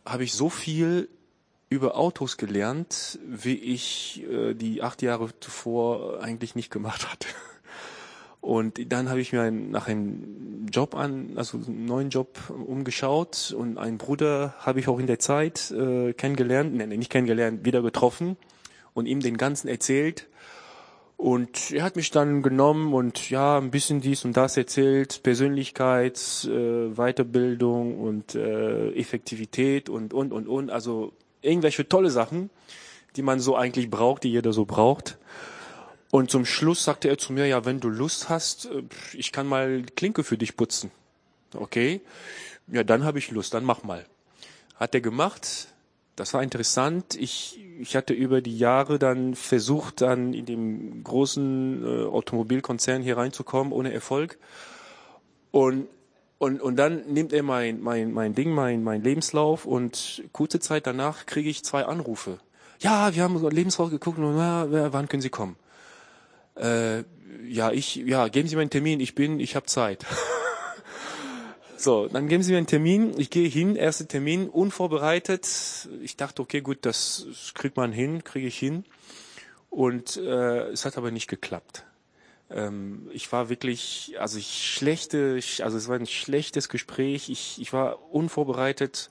habe 0.05 0.25
ich 0.25 0.33
so 0.33 0.51
viel 0.51 1.09
über 1.69 1.97
Autos 1.97 2.37
gelernt, 2.37 3.21
wie 3.25 3.55
ich 3.55 4.25
äh, 4.29 4.55
die 4.55 4.83
acht 4.83 5.03
Jahre 5.03 5.29
zuvor 5.39 6.21
eigentlich 6.21 6.57
nicht 6.57 6.73
gemacht 6.73 7.09
hatte. 7.09 7.29
Und 8.43 8.93
dann 8.93 9.09
habe 9.09 9.21
ich 9.21 9.33
mir 9.33 9.43
ein, 9.43 9.71
nach 9.71 9.87
einem 9.87 10.67
Job 10.71 10.97
an, 10.97 11.31
also 11.37 11.59
einen 11.59 11.85
neuen 11.85 12.11
Job 12.11 12.39
umgeschaut 12.51 13.55
und 13.57 13.79
einen 13.79 13.99
Bruder 13.99 14.55
habe 14.59 14.81
ich 14.81 14.89
auch 14.89 14.99
in 14.99 15.07
der 15.07 15.21
Zeit 15.21 15.71
äh, 15.71 16.13
kennengelernt, 16.13 16.75
nee, 16.75 16.87
nicht 16.89 17.09
kennengelernt, 17.11 17.65
wieder 17.65 17.83
getroffen 17.83 18.37
und 18.95 19.07
ihm 19.07 19.21
den 19.21 19.37
ganzen 19.37 19.69
erzählt. 19.69 20.27
Und 21.17 21.71
er 21.71 21.85
hat 21.85 21.95
mich 21.95 22.11
dann 22.11 22.43
genommen 22.43 22.93
und 22.95 23.31
ja, 23.31 23.59
ein 23.59 23.71
bisschen 23.71 24.01
dies 24.01 24.25
und 24.25 24.37
das 24.37 24.57
erzählt, 24.57 25.23
Persönlichkeit, 25.23 26.19
äh, 26.51 26.97
Weiterbildung 26.97 28.01
und 28.01 28.35
äh, 28.35 28.91
Effektivität 28.95 29.89
und, 29.89 30.13
und, 30.13 30.33
und, 30.33 30.49
und. 30.49 30.71
Also 30.71 31.13
irgendwelche 31.43 31.89
tolle 31.89 32.11
Sachen, 32.11 32.51
die 33.15 33.23
man 33.23 33.39
so 33.39 33.55
eigentlich 33.55 33.89
braucht, 33.89 34.25
die 34.25 34.33
jeder 34.33 34.53
so 34.53 34.65
braucht. 34.65 35.17
Und 36.13 36.31
zum 36.31 36.45
Schluss 36.45 36.85
sagte 36.85 37.09
er 37.09 37.17
zu 37.17 37.33
mir, 37.33 37.47
ja, 37.47 37.65
wenn 37.65 37.81
du 37.81 37.89
Lust 37.89 38.29
hast, 38.29 38.67
äh, 38.67 38.83
ich 39.15 39.33
kann 39.33 39.47
mal 39.47 39.83
Klinke 39.97 40.25
für 40.25 40.37
dich 40.37 40.59
putzen. 40.59 40.91
Okay, 41.55 42.03
ja, 42.67 42.85
dann 42.85 43.03
habe 43.03 43.19
ich 43.19 43.31
Lust, 43.31 43.55
dann 43.55 43.65
mach 43.65 43.83
mal. 43.83 44.05
Hat 44.77 44.95
er 44.95 45.01
gemacht. 45.01 45.69
Das 46.15 46.35
war 46.35 46.43
interessant. 46.43 47.15
Ich, 47.15 47.59
ich 47.81 47.97
hatte 47.97 48.13
über 48.13 48.43
die 48.43 48.59
Jahre 48.59 48.99
dann 48.99 49.35
versucht, 49.35 50.03
dann 50.03 50.35
in 50.35 50.45
dem 50.45 51.03
großen 51.03 51.83
äh, 51.83 52.05
Automobilkonzern 52.05 53.01
hier 53.01 53.17
reinzukommen, 53.17 53.73
ohne 53.73 53.91
Erfolg. 53.91 54.37
Und, 55.51 55.89
und, 56.37 56.61
und 56.61 56.77
dann 56.77 57.07
nimmt 57.11 57.33
er 57.33 57.43
mein, 57.43 57.81
mein, 57.81 58.13
mein 58.13 58.35
Ding, 58.35 58.53
mein, 58.53 58.85
mein 58.85 59.03
Lebenslauf 59.03 59.65
und 59.65 60.25
kurze 60.33 60.61
Zeit 60.61 60.87
danach 60.87 61.25
kriege 61.25 61.49
ich 61.49 61.65
zwei 61.65 61.87
Anrufe. 61.87 62.39
Ja, 62.81 63.15
wir 63.15 63.23
haben 63.23 63.49
Lebenslauf 63.49 63.89
geguckt 63.89 64.19
und 64.19 64.37
ja, 64.37 64.93
wann 64.93 65.09
können 65.09 65.23
Sie 65.23 65.31
kommen? 65.31 65.57
Äh, 66.57 67.05
ja, 67.45 67.73
ich, 67.73 67.97
ja, 67.97 68.29
geben 68.29 68.49
Sie 68.49 68.57
mir 68.57 68.63
einen 68.63 68.71
Termin, 68.71 69.01
ich 69.01 69.15
bin, 69.15 69.41
ich 69.41 69.57
habe 69.57 69.67
Zeit. 69.67 70.05
so, 71.77 72.09
dann 72.09 72.29
geben 72.29 72.43
Sie 72.43 72.53
mir 72.53 72.59
einen 72.59 72.67
Termin, 72.67 73.19
ich 73.19 73.31
gehe 73.31 73.49
hin, 73.49 73.77
erster 73.77 74.07
Termin, 74.07 74.49
unvorbereitet. 74.49 75.49
Ich 76.03 76.17
dachte, 76.17 76.43
okay, 76.43 76.61
gut, 76.61 76.79
das 76.83 77.27
kriegt 77.55 77.77
man 77.77 77.93
hin, 77.93 78.25
kriege 78.25 78.47
ich 78.47 78.59
hin. 78.59 78.85
Und 79.71 80.17
äh, 80.19 80.69
es 80.69 80.85
hat 80.85 80.99
aber 80.99 81.11
nicht 81.11 81.29
geklappt. 81.29 81.85
Ähm, 82.51 83.09
ich 83.13 83.33
war 83.33 83.49
wirklich, 83.49 84.15
also 84.19 84.39
ich 84.39 84.71
schlechte, 84.71 85.41
also 85.61 85.77
es 85.77 85.89
war 85.89 85.97
ein 85.97 86.07
schlechtes 86.07 86.69
Gespräch. 86.69 87.31
Ich, 87.31 87.61
ich 87.61 87.73
war 87.73 88.13
unvorbereitet, 88.13 89.11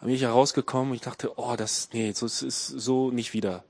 bin 0.00 0.10
ich 0.10 0.22
herausgekommen. 0.22 0.94
Ich 0.94 1.00
dachte, 1.00 1.32
oh, 1.36 1.56
das, 1.56 1.88
nee, 1.92 2.12
so 2.12 2.26
ist 2.26 2.40
so 2.40 3.10
nicht 3.10 3.32
wieder. 3.32 3.64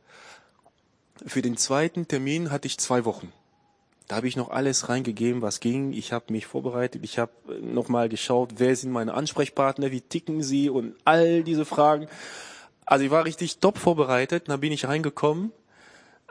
Für 1.24 1.42
den 1.42 1.56
zweiten 1.56 2.08
Termin 2.08 2.50
hatte 2.50 2.66
ich 2.66 2.78
zwei 2.78 3.04
Wochen. 3.04 3.32
Da 4.08 4.16
habe 4.16 4.28
ich 4.28 4.36
noch 4.36 4.50
alles 4.50 4.88
reingegeben, 4.88 5.42
was 5.42 5.60
ging. 5.60 5.92
Ich 5.92 6.12
habe 6.12 6.32
mich 6.32 6.46
vorbereitet. 6.46 7.02
Ich 7.04 7.18
habe 7.18 7.32
nochmal 7.60 8.08
geschaut, 8.08 8.54
wer 8.58 8.76
sind 8.76 8.92
meine 8.92 9.14
Ansprechpartner, 9.14 9.90
wie 9.90 10.00
ticken 10.00 10.42
sie 10.42 10.70
und 10.70 10.94
all 11.04 11.42
diese 11.42 11.64
Fragen. 11.64 12.06
Also 12.84 13.04
ich 13.04 13.10
war 13.10 13.24
richtig 13.24 13.58
top 13.58 13.78
vorbereitet. 13.78 14.44
Da 14.46 14.58
bin 14.58 14.70
ich 14.70 14.86
reingekommen. 14.86 15.52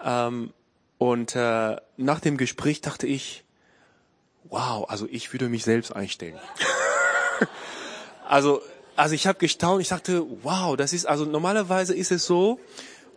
Ähm, 0.03 0.53
und 0.97 1.35
äh, 1.35 1.75
nach 1.97 2.19
dem 2.21 2.37
Gespräch 2.37 2.79
dachte 2.79 3.07
ich, 3.07 3.43
wow, 4.45 4.89
also 4.89 5.07
ich 5.09 5.33
würde 5.33 5.49
mich 5.49 5.65
selbst 5.65 5.93
einstellen. 5.93 6.39
also, 8.27 8.61
also 8.95 9.15
ich 9.15 9.27
habe 9.27 9.37
gestaunt. 9.37 9.81
Ich 9.81 9.89
dachte, 9.89 10.25
wow, 10.43 10.77
das 10.77 10.93
ist 10.93 11.05
also 11.05 11.25
normalerweise 11.25 11.93
ist 11.93 12.11
es 12.11 12.25
so, 12.25 12.59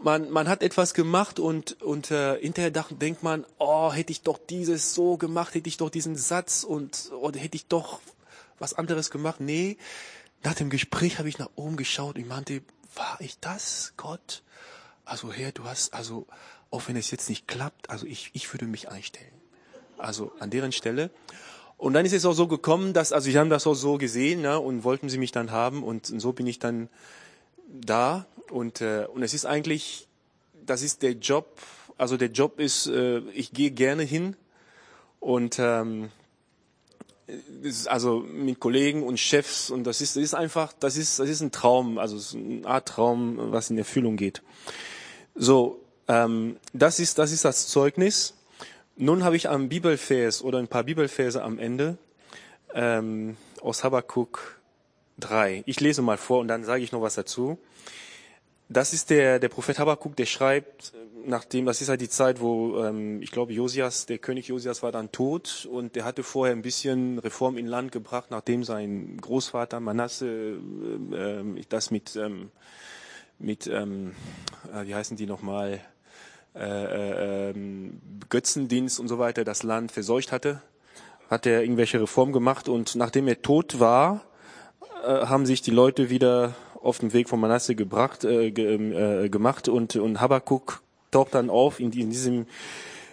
man, 0.00 0.30
man 0.30 0.48
hat 0.48 0.62
etwas 0.62 0.94
gemacht 0.94 1.38
und, 1.38 1.80
und 1.82 2.10
äh, 2.10 2.40
hinterher 2.40 2.70
denkt 2.70 3.22
man, 3.22 3.44
oh, 3.58 3.92
hätte 3.92 4.12
ich 4.12 4.22
doch 4.22 4.38
dieses 4.38 4.94
so 4.94 5.16
gemacht, 5.16 5.54
hätte 5.54 5.68
ich 5.68 5.76
doch 5.76 5.90
diesen 5.90 6.16
Satz 6.16 6.64
und 6.64 7.10
oder 7.20 7.38
hätte 7.38 7.56
ich 7.56 7.66
doch 7.66 8.00
was 8.58 8.74
anderes 8.74 9.10
gemacht. 9.10 9.40
Nee, 9.40 9.76
nach 10.42 10.54
dem 10.54 10.70
Gespräch 10.70 11.18
habe 11.18 11.28
ich 11.28 11.38
nach 11.38 11.50
oben 11.56 11.76
geschaut 11.76 12.16
und 12.16 12.28
meinte, 12.28 12.62
war 12.94 13.18
ich 13.20 13.38
das, 13.40 13.94
Gott? 13.96 14.42
also 15.08 15.32
Herr, 15.32 15.52
du 15.52 15.64
hast, 15.64 15.94
also 15.94 16.26
auch 16.70 16.82
wenn 16.86 16.96
es 16.96 17.10
jetzt 17.10 17.28
nicht 17.28 17.48
klappt, 17.48 17.90
also 17.90 18.06
ich, 18.06 18.30
ich 18.34 18.52
würde 18.52 18.66
mich 18.66 18.88
einstellen. 18.88 19.32
Also 19.96 20.32
an 20.38 20.50
deren 20.50 20.70
Stelle. 20.70 21.10
Und 21.76 21.94
dann 21.94 22.04
ist 22.04 22.12
es 22.12 22.24
auch 22.24 22.34
so 22.34 22.46
gekommen, 22.46 22.92
dass, 22.92 23.12
also 23.12 23.30
sie 23.30 23.38
haben 23.38 23.50
das 23.50 23.66
auch 23.66 23.74
so 23.74 23.98
gesehen 23.98 24.42
ne, 24.42 24.60
und 24.60 24.84
wollten 24.84 25.08
sie 25.08 25.18
mich 25.18 25.32
dann 25.32 25.50
haben 25.50 25.82
und 25.82 26.06
so 26.06 26.32
bin 26.32 26.46
ich 26.46 26.58
dann 26.58 26.88
da 27.68 28.26
und, 28.50 28.80
äh, 28.80 29.06
und 29.12 29.22
es 29.22 29.34
ist 29.34 29.44
eigentlich, 29.44 30.08
das 30.64 30.82
ist 30.82 31.02
der 31.02 31.12
Job, 31.12 31.60
also 31.96 32.16
der 32.16 32.28
Job 32.28 32.60
ist, 32.60 32.86
äh, 32.86 33.20
ich 33.32 33.52
gehe 33.52 33.70
gerne 33.70 34.02
hin 34.02 34.36
und 35.20 35.58
ähm, 35.58 36.10
also 37.86 38.20
mit 38.20 38.58
Kollegen 38.58 39.02
und 39.02 39.18
Chefs 39.18 39.70
und 39.70 39.84
das 39.84 40.00
ist, 40.00 40.16
das 40.16 40.22
ist 40.22 40.34
einfach, 40.34 40.72
das 40.72 40.96
ist, 40.96 41.18
das 41.18 41.28
ist 41.28 41.42
ein 41.42 41.52
Traum, 41.52 41.98
also 41.98 42.16
ist 42.16 42.34
eine 42.34 42.66
Art 42.66 42.88
Traum, 42.88 43.52
was 43.52 43.70
in 43.70 43.76
Erfüllung 43.76 44.16
geht. 44.16 44.42
So, 45.34 45.84
ähm, 46.08 46.56
das 46.72 47.00
ist, 47.00 47.18
das 47.18 47.32
ist 47.32 47.44
das 47.44 47.68
Zeugnis. 47.68 48.34
Nun 48.96 49.24
habe 49.24 49.36
ich 49.36 49.48
am 49.48 49.68
Bibelvers 49.68 50.42
oder 50.42 50.58
ein 50.58 50.68
paar 50.68 50.84
Bibelverse 50.84 51.42
am 51.42 51.58
Ende 51.58 51.98
ähm, 52.74 53.36
aus 53.60 53.84
Habakkuk 53.84 54.57
3. 55.18 55.62
Ich 55.66 55.80
lese 55.80 56.02
mal 56.02 56.16
vor 56.16 56.40
und 56.40 56.48
dann 56.48 56.64
sage 56.64 56.82
ich 56.82 56.92
noch 56.92 57.02
was 57.02 57.14
dazu. 57.14 57.58
Das 58.68 58.92
ist 58.92 59.10
der, 59.10 59.38
der 59.38 59.48
Prophet 59.48 59.78
Habakkuk, 59.78 60.14
der 60.16 60.26
schreibt, 60.26 60.92
nachdem, 61.24 61.64
das 61.64 61.80
ist 61.80 61.88
halt 61.88 62.00
die 62.00 62.08
Zeit, 62.08 62.40
wo, 62.40 62.84
ähm, 62.84 63.22
ich 63.22 63.30
glaube, 63.30 63.52
Josias, 63.52 64.06
der 64.06 64.18
König 64.18 64.48
Josias 64.48 64.82
war 64.82 64.92
dann 64.92 65.10
tot 65.10 65.66
und 65.70 65.96
der 65.96 66.04
hatte 66.04 66.22
vorher 66.22 66.54
ein 66.54 66.62
bisschen 66.62 67.18
Reform 67.18 67.56
in 67.56 67.66
Land 67.66 67.92
gebracht, 67.92 68.30
nachdem 68.30 68.64
sein 68.64 69.16
Großvater 69.20 69.80
Manasse 69.80 70.58
äh, 71.12 71.14
äh, 71.16 71.62
das 71.68 71.90
mit, 71.90 72.14
ähm, 72.16 72.50
mit 73.38 73.66
ähm, 73.66 74.14
äh, 74.74 74.86
wie 74.86 74.94
heißen 74.94 75.16
die 75.16 75.26
nochmal, 75.26 75.80
äh, 76.54 76.60
äh, 76.60 77.50
ähm, 77.50 78.00
Götzendienst 78.28 78.98
und 78.98 79.08
so 79.08 79.18
weiter 79.18 79.44
das 79.44 79.62
Land 79.62 79.92
verseucht 79.92 80.32
hatte, 80.32 80.60
hat 81.30 81.46
er 81.46 81.62
irgendwelche 81.62 82.00
Reformen 82.00 82.32
gemacht 82.32 82.68
und 82.68 82.96
nachdem 82.96 83.28
er 83.28 83.42
tot 83.42 83.80
war, 83.80 84.24
äh, 85.04 85.26
haben 85.26 85.46
sich 85.46 85.62
die 85.62 85.70
Leute 85.70 86.10
wieder 86.10 86.54
auf 86.82 86.98
den 86.98 87.12
Weg 87.12 87.28
von 87.28 87.40
Manasse 87.40 87.74
gebracht, 87.74 88.24
äh, 88.24 88.50
ge, 88.50 89.24
äh, 89.24 89.28
gemacht 89.28 89.68
und, 89.68 89.96
und 89.96 90.20
Habakkuk 90.20 90.82
taucht 91.10 91.34
dann 91.34 91.50
auf 91.50 91.80
in, 91.80 91.92
in 91.92 92.10
diesem 92.10 92.46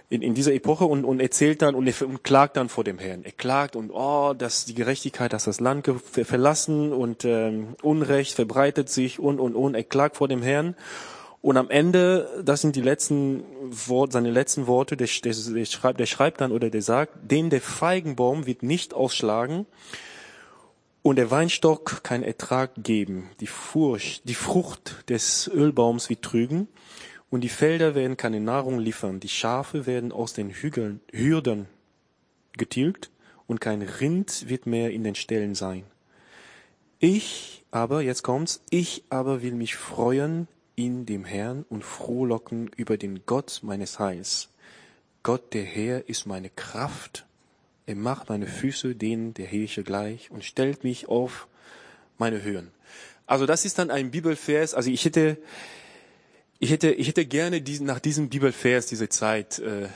in, 0.08 0.22
in 0.22 0.36
dieser 0.36 0.54
Epoche 0.54 0.86
und, 0.86 1.04
und 1.04 1.20
erzählt 1.20 1.64
dann 1.64 1.74
und, 1.74 1.88
er, 1.88 2.08
und 2.08 2.24
klagt 2.24 2.58
dann 2.58 2.70
vor 2.70 2.84
dem 2.84 3.00
Herrn. 3.00 3.24
Er 3.24 3.32
klagt 3.32 3.76
und 3.76 3.90
oh, 3.92 4.36
dass 4.38 4.66
die 4.66 4.76
Gerechtigkeit, 4.76 5.34
dass 5.34 5.46
das 5.46 5.60
Land 5.60 5.90
verlassen 6.12 6.94
und 6.94 7.26
ähm, 7.26 7.76
Unrecht 7.82 8.36
verbreitet 8.36 8.90
sich 8.90 9.20
und 9.20 9.40
und 9.40 9.56
und. 9.56 9.74
Er 9.74 9.84
klagt 9.84 10.18
vor 10.18 10.28
dem 10.28 10.44
Herrn 10.44 10.76
und 11.42 11.58
am 11.58 11.70
Ende, 11.70 12.44
das 12.44 12.62
sind 12.62 12.76
die 12.76 12.82
letzten 12.82 13.44
Worte, 13.70 14.14
seine 14.14 14.32
letzten 14.32 14.68
Worte. 14.68 14.96
Der, 14.96 15.08
der, 15.24 15.34
der, 15.34 15.66
schreibt, 15.66 16.00
der 16.00 16.06
schreibt 16.06 16.42
dann 16.42 16.52
oder 16.52 16.70
der 16.70 16.82
sagt, 16.82 17.14
den 17.32 17.50
der 17.50 17.62
Feigenbaum 17.62 18.46
wird 18.46 18.64
nicht 18.64 18.94
ausschlagen 18.94 19.66
und 21.06 21.18
der 21.18 21.30
Weinstock 21.30 22.01
keinen 22.03 22.24
Ertrag 22.24 22.72
geben. 22.78 23.30
Die 23.39 23.45
Furcht, 23.45 24.28
die 24.28 24.34
Frucht 24.34 25.08
des 25.08 25.47
Ölbaums 25.47 26.10
wird 26.10 26.24
trügen 26.24 26.68
und 27.30 27.41
die 27.41 27.49
Felder 27.49 27.93
werden 27.93 28.18
keine 28.18 28.39
Nahrung 28.39 28.80
liefern. 28.80 29.20
Die 29.20 29.30
Schafe 29.30 29.86
werden 29.86 30.12
aus 30.12 30.34
den 30.34 30.49
Hügeln, 30.49 31.01
Hürden 31.12 31.68
getilgt 32.58 33.12
und 33.45 33.62
kein 33.62 33.84
Rind 33.84 34.49
wird 34.49 34.66
mehr 34.66 34.89
in 34.89 35.03
den 35.03 35.14
Ställen 35.14 35.53
sein. 35.53 35.84
Ich 36.97 37.64
aber, 37.70 38.01
jetzt 38.01 38.24
kommt's, 38.24 38.64
ich 38.72 39.03
aber 39.10 39.43
will 39.43 39.53
mich 39.53 39.76
freuen 39.76 40.47
in 40.76 41.06
dem 41.06 41.24
Herrn 41.24 41.66
und 41.70 41.84
frohlocken 41.84 42.72
über 42.78 42.97
den 42.97 43.28
Gott 43.28 43.60
meines 43.62 43.99
Heils. 43.99 44.49
Gott 45.22 45.53
der 45.53 45.66
Herr 45.66 46.10
ist 46.10 46.26
meine 46.26 46.49
Kraft 46.49 47.28
er 47.86 47.96
macht 47.96 48.30
meine 48.30 48.48
Füße 48.48 48.96
denen 48.96 49.34
der 49.34 49.46
Heche 49.46 49.84
gleich 49.84 50.32
und 50.32 50.44
stellt 50.44 50.84
mich 50.84 51.08
auf 51.08 51.48
meine 52.18 52.42
Höhen. 52.42 52.72
Also 53.28 53.46
das 53.46 53.66
ist 53.66 53.80
dann 53.80 53.92
ein 53.92 54.12
Bibelvers. 54.12 54.74
Also 54.74 54.90
ich 54.90 55.06
hätte, 55.06 55.38
ich 56.60 56.72
hätte, 56.72 56.92
ich 56.92 57.08
hätte 57.08 57.26
gerne 57.26 57.62
diesen, 57.62 57.86
nach 57.86 58.00
diesem 58.00 58.30
Bibelvers 58.30 58.88
diese 58.88 59.10
Zeit 59.10 59.60
äh, 59.60 59.84
äh, 59.86 59.90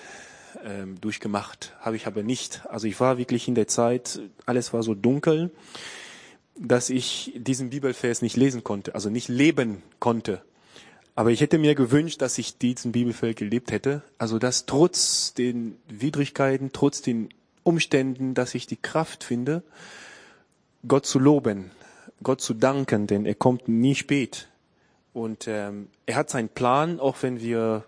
durchgemacht. 0.99 1.73
Habe 1.79 1.95
ich 1.95 2.07
aber 2.07 2.23
nicht. 2.23 2.61
Also 2.67 2.87
ich 2.87 2.99
war 2.99 3.17
wirklich 3.17 3.47
in 3.47 3.55
der 3.55 3.67
Zeit, 3.67 4.21
alles 4.45 4.73
war 4.73 4.83
so 4.83 4.93
dunkel, 4.93 5.51
dass 6.55 6.89
ich 6.89 7.33
diesen 7.35 7.69
Bibelvers 7.69 8.21
nicht 8.21 8.35
lesen 8.35 8.63
konnte, 8.63 8.95
also 8.95 9.09
nicht 9.09 9.29
leben 9.29 9.81
konnte. 9.99 10.41
Aber 11.15 11.31
ich 11.31 11.41
hätte 11.41 11.57
mir 11.57 11.75
gewünscht, 11.75 12.21
dass 12.21 12.37
ich 12.37 12.57
diesen 12.57 12.91
Bibelvers 12.91 13.35
gelebt 13.35 13.71
hätte. 13.71 14.03
Also 14.17 14.39
dass 14.39 14.65
trotz 14.65 15.33
den 15.33 15.77
Widrigkeiten, 15.87 16.71
trotz 16.71 17.01
den 17.01 17.29
Umständen, 17.63 18.33
dass 18.33 18.55
ich 18.55 18.67
die 18.67 18.77
Kraft 18.77 19.23
finde, 19.23 19.63
Gott 20.87 21.05
zu 21.05 21.19
loben, 21.19 21.71
Gott 22.23 22.41
zu 22.41 22.53
danken, 22.53 23.07
denn 23.07 23.25
er 23.25 23.35
kommt 23.35 23.67
nie 23.67 23.95
spät. 23.95 24.47
Und 25.13 25.47
ähm, 25.47 25.89
er 26.05 26.15
hat 26.15 26.29
seinen 26.29 26.49
Plan, 26.49 26.99
auch 26.99 27.17
wenn 27.21 27.41
wir 27.41 27.85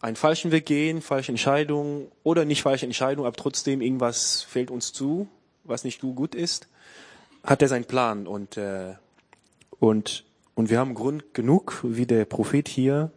einen 0.00 0.16
falschen 0.16 0.52
Weg 0.52 0.66
gehen, 0.66 1.00
falsche 1.00 1.32
Entscheidungen 1.32 2.08
oder 2.22 2.44
nicht 2.44 2.62
falsche 2.62 2.84
Entscheidungen, 2.84 3.26
aber 3.26 3.36
trotzdem 3.36 3.80
irgendwas 3.80 4.42
fällt 4.42 4.70
uns 4.70 4.92
zu, 4.92 5.28
was 5.64 5.84
nicht 5.84 6.00
gut 6.00 6.34
ist, 6.34 6.68
hat 7.42 7.62
er 7.62 7.68
seinen 7.68 7.86
Plan. 7.86 8.26
Und, 8.26 8.58
äh, 8.58 8.94
und, 9.78 10.24
und 10.54 10.68
wir 10.68 10.78
haben 10.78 10.94
Grund 10.94 11.32
genug, 11.32 11.80
wie 11.84 12.06
der 12.06 12.26
Prophet 12.26 12.68
hier, 12.68 13.12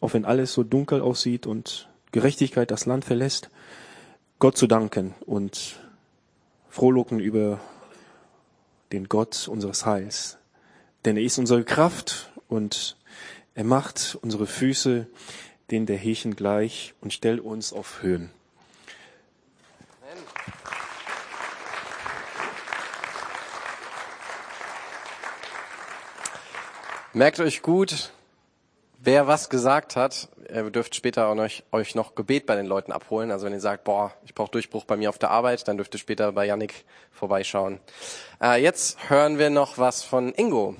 auch 0.00 0.14
wenn 0.14 0.24
alles 0.24 0.52
so 0.52 0.62
dunkel 0.62 1.00
aussieht 1.00 1.46
und 1.46 1.88
Gerechtigkeit 2.12 2.70
das 2.70 2.86
Land 2.86 3.04
verlässt, 3.04 3.50
Gott 4.38 4.58
zu 4.58 4.66
danken 4.66 5.14
und 5.24 5.80
frohlocken 6.68 7.20
über 7.20 7.58
den 8.92 9.08
Gott 9.08 9.48
unseres 9.48 9.86
Heils. 9.86 10.36
Denn 11.06 11.16
er 11.16 11.22
ist 11.22 11.38
unsere 11.38 11.64
Kraft 11.64 12.30
und 12.46 12.98
er 13.54 13.64
macht 13.64 14.18
unsere 14.20 14.46
Füße 14.46 15.06
den 15.70 15.86
der 15.86 15.96
Hechen 15.96 16.36
gleich 16.36 16.92
und 17.00 17.14
stellt 17.14 17.40
uns 17.40 17.72
auf 17.72 18.02
Höhen. 18.02 18.30
Merkt 27.14 27.40
euch 27.40 27.62
gut, 27.62 28.12
wer 29.06 29.28
was 29.28 29.48
gesagt 29.48 29.96
hat. 29.96 30.28
Ihr 30.52 30.70
dürft 30.70 30.94
später 30.94 31.30
euch, 31.30 31.64
euch 31.72 31.94
noch 31.94 32.14
Gebet 32.14 32.44
bei 32.44 32.56
den 32.56 32.66
Leuten 32.66 32.92
abholen. 32.92 33.30
Also 33.30 33.46
wenn 33.46 33.52
ihr 33.52 33.60
sagt, 33.60 33.84
boah, 33.84 34.12
ich 34.24 34.34
brauche 34.34 34.50
Durchbruch 34.50 34.84
bei 34.84 34.96
mir 34.96 35.08
auf 35.08 35.18
der 35.18 35.30
Arbeit, 35.30 35.66
dann 35.68 35.76
dürft 35.76 35.94
ihr 35.94 35.98
später 35.98 36.32
bei 36.32 36.44
Yannick 36.44 36.84
vorbeischauen. 37.12 37.78
Äh, 38.42 38.60
jetzt 38.62 39.08
hören 39.08 39.38
wir 39.38 39.48
noch 39.48 39.78
was 39.78 40.02
von 40.02 40.34
Ingo. 40.34 40.74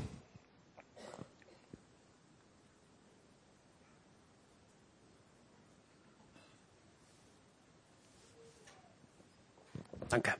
Danke. 10.08 10.34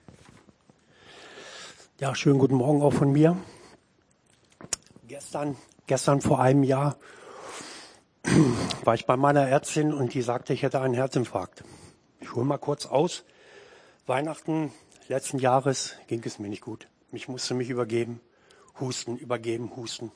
Ja, 2.01 2.14
schönen 2.14 2.39
guten 2.39 2.57
Morgen 2.57 2.82
auch 2.82 2.93
von 2.93 3.12
mir. 3.12 3.37
Gestern, 5.09 5.57
gestern 5.87 6.20
vor 6.20 6.41
einem 6.41 6.62
Jahr 6.62 6.97
war 8.85 8.95
ich 8.95 9.07
bei 9.07 9.16
meiner 9.16 9.49
Ärztin 9.49 9.93
und 9.93 10.14
die 10.14 10.22
sagte, 10.22 10.53
ich 10.53 10.62
hätte 10.62 10.81
einen 10.81 10.95
Herzinfarkt. 10.95 11.64
Ich 12.20 12.35
hole 12.35 12.45
mal 12.45 12.59
kurz 12.59 12.87
aus. 12.87 13.24
Weihnachten 14.07 14.72
letzten 15.09 15.39
Jahres 15.39 15.95
ging 16.07 16.22
es 16.24 16.39
mir 16.39 16.49
nicht 16.49 16.62
gut. 16.62 16.89
Ich 17.12 17.29
musste 17.29 17.55
mich 17.55 17.70
übergeben, 17.70 18.20
husten, 18.81 19.16
übergeben, 19.16 19.74
husten. 19.77 20.11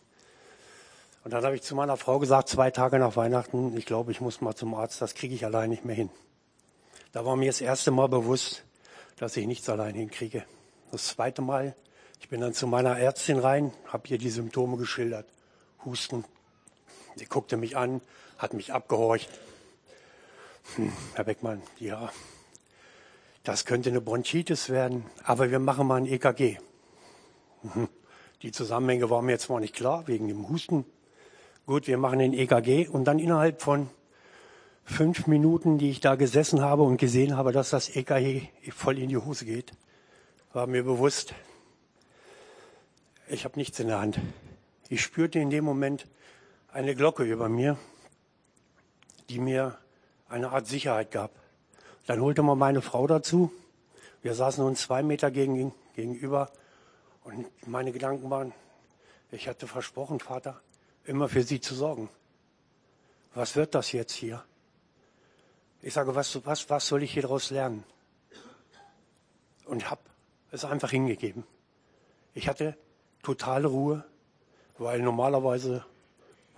Und 1.23 1.33
dann 1.33 1.45
habe 1.45 1.55
ich 1.55 1.63
zu 1.63 1.75
meiner 1.75 1.97
Frau 1.97 2.19
gesagt, 2.19 2.49
zwei 2.49 2.71
Tage 2.71 2.99
nach 2.99 3.17
Weihnachten, 3.17 3.77
ich 3.77 3.87
glaube, 3.87 4.11
ich 4.11 4.21
muss 4.21 4.41
mal 4.41 4.55
zum 4.55 4.75
Arzt, 4.75 5.03
das 5.03 5.15
kriege 5.15 5.35
ich 5.35 5.45
allein 5.45 5.71
nicht 5.71 5.85
mehr 5.85 5.95
hin. 5.95 6.11
Da 7.13 7.25
war 7.25 7.37
mir 7.37 7.47
das 7.47 7.61
erste 7.61 7.91
Mal 7.91 8.09
bewusst, 8.09 8.65
dass 9.17 9.37
ich 9.37 9.47
nichts 9.47 9.69
allein 9.69 9.95
hinkriege. 9.95 10.45
Das 10.91 11.09
zweite 11.09 11.43
Mal, 11.43 11.77
ich 12.21 12.29
bin 12.29 12.41
dann 12.41 12.55
zu 12.55 12.67
meiner 12.67 12.99
Ärztin 12.99 13.39
rein, 13.39 13.73
habe 13.87 14.09
ihr 14.09 14.19
die 14.19 14.31
Symptome 14.31 14.77
geschildert. 14.77 15.27
Husten, 15.85 16.25
Sie 17.17 17.27
guckte 17.27 17.57
mich 17.57 17.77
an, 17.77 18.01
hat 18.39 18.55
mich 18.55 18.73
abgehorcht. 18.73 19.29
Hm, 20.77 20.93
Herr 21.15 21.25
Beckmann, 21.25 21.63
ja, 21.79 22.11
das 23.43 23.65
könnte 23.65 23.91
eine 23.91 24.01
Bronchitis 24.01 24.69
werden, 24.69 25.05
aber 25.25 25.51
wir 25.51 25.59
machen 25.59 25.87
mal 25.87 25.97
ein 25.97 26.07
EKG. 26.07 26.59
Mhm. 27.63 27.89
Die 28.43 28.53
Zusammenhänge 28.53 29.11
waren 29.11 29.27
mir 29.27 29.33
jetzt 29.33 29.45
zwar 29.45 29.61
nicht 29.61 29.75
klar, 29.75 30.07
wegen 30.07 30.29
dem 30.29 30.49
Husten. 30.49 30.85
Gut, 31.67 31.87
wir 31.87 31.99
machen 31.99 32.21
ein 32.21 32.33
EKG 32.33 32.89
und 32.89 33.05
dann 33.05 33.19
innerhalb 33.19 33.61
von 33.61 33.91
fünf 34.85 35.27
Minuten, 35.27 35.79
die 35.79 35.91
ich 35.91 36.01
da 36.01 36.15
gesessen 36.15 36.63
habe 36.63 36.83
und 36.83 36.97
gesehen 36.97 37.37
habe, 37.37 37.53
dass 37.53 37.71
das 37.71 37.95
EKG 37.95 38.49
voll 38.71 38.99
in 38.99 39.09
die 39.09 39.17
Hose 39.17 39.45
geht, 39.45 39.73
war 40.53 40.67
mir 40.67 40.83
bewusst, 40.83 41.35
ich 43.29 43.45
habe 43.45 43.59
nichts 43.59 43.79
in 43.79 43.87
der 43.87 44.01
Hand. 44.01 44.19
Ich 44.89 45.03
spürte 45.03 45.39
in 45.39 45.51
dem 45.51 45.65
Moment, 45.65 46.07
eine 46.73 46.95
Glocke 46.95 47.25
über 47.25 47.49
mir, 47.49 47.77
die 49.29 49.39
mir 49.39 49.79
eine 50.29 50.51
Art 50.51 50.67
Sicherheit 50.67 51.11
gab. 51.11 51.33
Dann 52.07 52.21
holte 52.21 52.43
man 52.43 52.59
meine 52.59 52.83
Frau 52.83 53.07
dazu. 53.07 53.53
Wir 54.23 54.35
saßen 54.35 54.65
uns 54.65 54.83
zwei 54.83 55.03
Meter 55.03 55.31
gegen, 55.31 55.73
gegenüber 55.95 56.51
und 57.25 57.47
meine 57.67 57.93
Gedanken 57.93 58.31
waren, 58.31 58.53
ich 59.31 59.49
hatte 59.49 59.67
versprochen, 59.67 60.21
Vater, 60.21 60.61
immer 61.05 61.29
für 61.29 61.43
sie 61.43 61.61
zu 61.61 61.75
sorgen. 61.75 62.09
Was 63.35 63.57
wird 63.57 63.75
das 63.75 63.93
jetzt 63.93 64.13
hier? 64.13 64.45
Ich 65.83 65.95
sage, 65.95 66.15
was, 66.15 66.45
was, 66.45 66.69
was 66.69 66.87
soll 66.87 67.03
ich 67.03 67.13
hier 67.13 67.23
daraus 67.23 67.51
lernen? 67.51 67.85
Und 69.65 69.89
habe 69.89 70.03
es 70.51 70.65
einfach 70.65 70.91
hingegeben. 70.91 71.45
Ich 72.35 72.49
hatte 72.49 72.77
totale 73.23 73.69
Ruhe, 73.69 74.05
weil 74.79 75.01
normalerweise, 75.01 75.85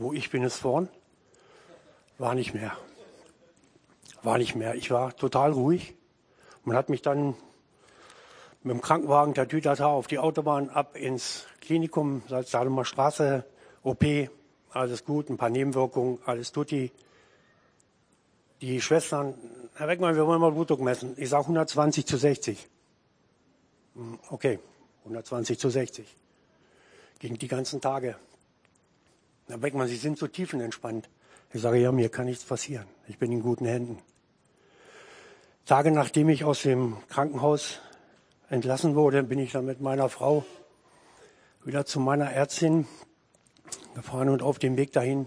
wo 0.03 0.12
ich 0.12 0.30
bin, 0.30 0.42
ist 0.42 0.59
vorn, 0.59 0.88
war 2.18 2.34
nicht 2.34 2.55
mehr. 2.55 2.76
War 4.22 4.38
nicht 4.38 4.55
mehr. 4.55 4.74
Ich 4.74 4.90
war 4.90 5.14
total 5.16 5.53
ruhig. 5.53 5.94
Man 6.64 6.76
hat 6.76 6.88
mich 6.88 7.03
dann 7.03 7.34
mit 8.62 8.74
dem 8.74 8.80
Krankenwagen 8.80 9.34
der 9.34 9.48
Tütata 9.48 9.86
auf 9.86 10.07
die 10.07 10.18
Autobahn 10.18 10.70
ab 10.70 10.96
ins 10.96 11.46
Klinikum, 11.61 12.22
Salzdalumer 12.28 12.84
Straße, 12.84 13.44
OP, 13.82 14.05
alles 14.70 15.05
gut, 15.05 15.28
ein 15.28 15.36
paar 15.36 15.50
Nebenwirkungen, 15.50 16.18
alles 16.24 16.53
tutti. 16.53 16.92
Die 18.61 18.80
Schwestern, 18.80 19.34
Herr 19.74 19.88
Beckmann, 19.88 20.14
wir 20.14 20.26
wollen 20.26 20.40
mal 20.40 20.53
Blutdruck 20.53 20.80
messen. 20.80 21.14
Ich 21.16 21.28
sage 21.28 21.42
120 21.42 22.07
zu 22.07 22.16
60. 22.16 22.68
Hm, 23.96 24.18
okay, 24.30 24.61
120 25.05 25.59
zu 25.59 25.68
60. 25.68 26.07
Ging 27.18 27.38
die 27.38 27.48
ganzen 27.48 27.80
Tage. 27.80 28.16
Herr 29.53 29.59
Beckmann, 29.59 29.86
Sie 29.86 29.96
sind 29.96 30.16
so 30.16 30.28
tiefenentspannt. 30.28 31.11
Ich 31.53 31.61
sage, 31.61 31.76
ja, 31.76 31.92
mir 31.92 32.09
kann 32.09 32.24
nichts 32.24 32.42
passieren. 32.42 32.86
Ich 33.07 33.18
bin 33.18 33.30
in 33.30 33.42
guten 33.42 33.66
Händen. 33.66 33.98
Tage 35.66 35.90
nachdem 35.90 36.30
ich 36.30 36.44
aus 36.44 36.62
dem 36.62 36.96
Krankenhaus 37.11 37.80
entlassen 38.48 38.94
wurde, 38.94 39.22
bin 39.22 39.38
ich 39.38 39.53
dann 39.53 39.66
mit 39.66 39.82
meiner 39.82 40.09
Frau 40.09 40.46
wieder 41.66 41.84
zu 41.84 42.00
meiner 42.00 42.32
Ärztin 42.32 42.86
gefahren 43.94 44.30
und 44.30 44.40
auf 44.40 44.59
dem 44.59 44.78
Weg 44.78 44.92
dahin 44.92 45.26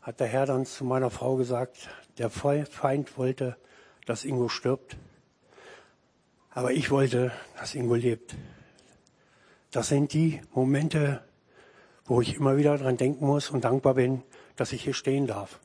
hat 0.00 0.20
der 0.20 0.28
Herr 0.28 0.46
dann 0.46 0.64
zu 0.64 0.86
meiner 0.86 1.10
Frau 1.10 1.36
gesagt, 1.36 1.90
der 2.16 2.30
Feind 2.30 3.18
wollte, 3.18 3.58
dass 4.06 4.24
Ingo 4.24 4.48
stirbt, 4.48 4.96
aber 6.48 6.72
ich 6.72 6.90
wollte, 6.90 7.32
dass 7.58 7.74
Ingo 7.74 7.96
lebt. 7.96 8.34
Das 9.70 9.88
sind 9.88 10.14
die 10.14 10.40
Momente, 10.54 11.22
wo 12.04 12.20
ich 12.20 12.34
immer 12.34 12.56
wieder 12.56 12.76
dran 12.78 12.96
denken 12.96 13.26
muss 13.26 13.50
und 13.50 13.64
dankbar 13.64 13.94
bin, 13.94 14.22
dass 14.56 14.72
ich 14.72 14.82
hier 14.82 14.94
stehen 14.94 15.26
darf. 15.26 15.60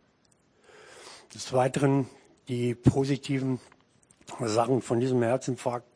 Des 1.33 1.53
Weiteren 1.53 2.07
die 2.47 2.75
positiven 2.75 3.59
Sachen 4.39 4.81
von 4.81 4.99
diesem 4.99 5.21
Herzinfarkt 5.21 5.87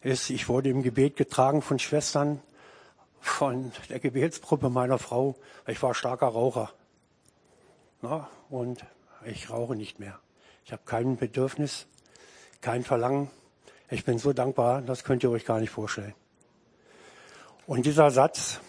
ist, 0.00 0.30
ich 0.30 0.48
wurde 0.48 0.70
im 0.70 0.82
Gebet 0.82 1.16
getragen 1.16 1.62
von 1.62 1.78
Schwestern, 1.78 2.40
von 3.20 3.72
der 3.88 4.00
Gebetsgruppe 4.00 4.68
meiner 4.68 4.98
Frau. 4.98 5.36
Ich 5.66 5.82
war 5.82 5.94
starker 5.94 6.26
Raucher. 6.26 6.72
Na, 8.00 8.28
und 8.50 8.84
ich 9.24 9.50
rauche 9.50 9.76
nicht 9.76 10.00
mehr. 10.00 10.18
Ich 10.64 10.72
habe 10.72 10.82
kein 10.84 11.16
Bedürfnis, 11.16 11.86
kein 12.60 12.82
Verlangen. 12.82 13.30
Ich 13.90 14.04
bin 14.04 14.18
so 14.18 14.32
dankbar, 14.32 14.82
das 14.82 15.04
könnt 15.04 15.22
ihr 15.22 15.30
euch 15.30 15.44
gar 15.44 15.60
nicht 15.60 15.70
vorstellen. 15.70 16.14
Und 17.66 17.86
dieser 17.86 18.10
Satz, 18.10 18.60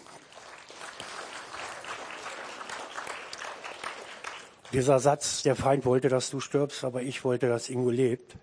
dieser 4.74 4.98
Satz, 4.98 5.42
der 5.42 5.54
Feind 5.54 5.84
wollte, 5.84 6.08
dass 6.08 6.30
du 6.30 6.40
stirbst, 6.40 6.84
aber 6.84 7.02
ich 7.02 7.24
wollte, 7.24 7.48
dass 7.48 7.70
Ingo 7.70 7.90
lebt, 7.90 8.36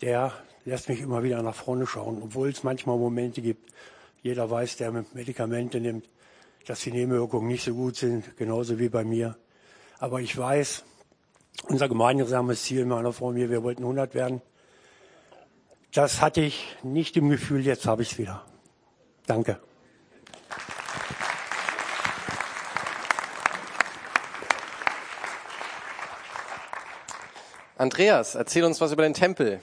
der 0.00 0.32
lässt 0.64 0.88
mich 0.88 1.00
immer 1.00 1.22
wieder 1.22 1.42
nach 1.42 1.54
vorne 1.54 1.86
schauen, 1.86 2.22
obwohl 2.22 2.48
es 2.48 2.62
manchmal 2.64 2.96
Momente 2.96 3.42
gibt, 3.42 3.70
jeder 4.22 4.50
weiß, 4.50 4.78
der 4.78 5.04
Medikamente 5.12 5.78
nimmt, 5.78 6.08
dass 6.66 6.80
die 6.80 6.90
Nebenwirkungen 6.90 7.48
nicht 7.48 7.64
so 7.64 7.74
gut 7.74 7.96
sind, 7.96 8.36
genauso 8.36 8.78
wie 8.78 8.88
bei 8.88 9.04
mir. 9.04 9.36
Aber 9.98 10.20
ich 10.20 10.36
weiß, 10.36 10.84
unser 11.68 11.88
gemeinsames 11.88 12.64
Ziel 12.64 12.86
meiner 12.86 13.12
Frau 13.12 13.26
und 13.26 13.34
mir, 13.34 13.50
wir 13.50 13.62
wollten 13.62 13.82
100 13.82 14.14
werden. 14.14 14.40
Das 15.92 16.20
hatte 16.20 16.40
ich 16.40 16.76
nicht 16.82 17.16
im 17.16 17.28
Gefühl, 17.28 17.64
jetzt 17.64 17.86
habe 17.86 18.02
ich 18.02 18.12
es 18.12 18.18
wieder. 18.18 18.42
Danke. 19.26 19.60
Andreas, 27.86 28.34
erzähl 28.34 28.64
uns 28.64 28.80
was 28.80 28.90
über 28.90 29.04
den 29.04 29.14
Tempel. 29.14 29.60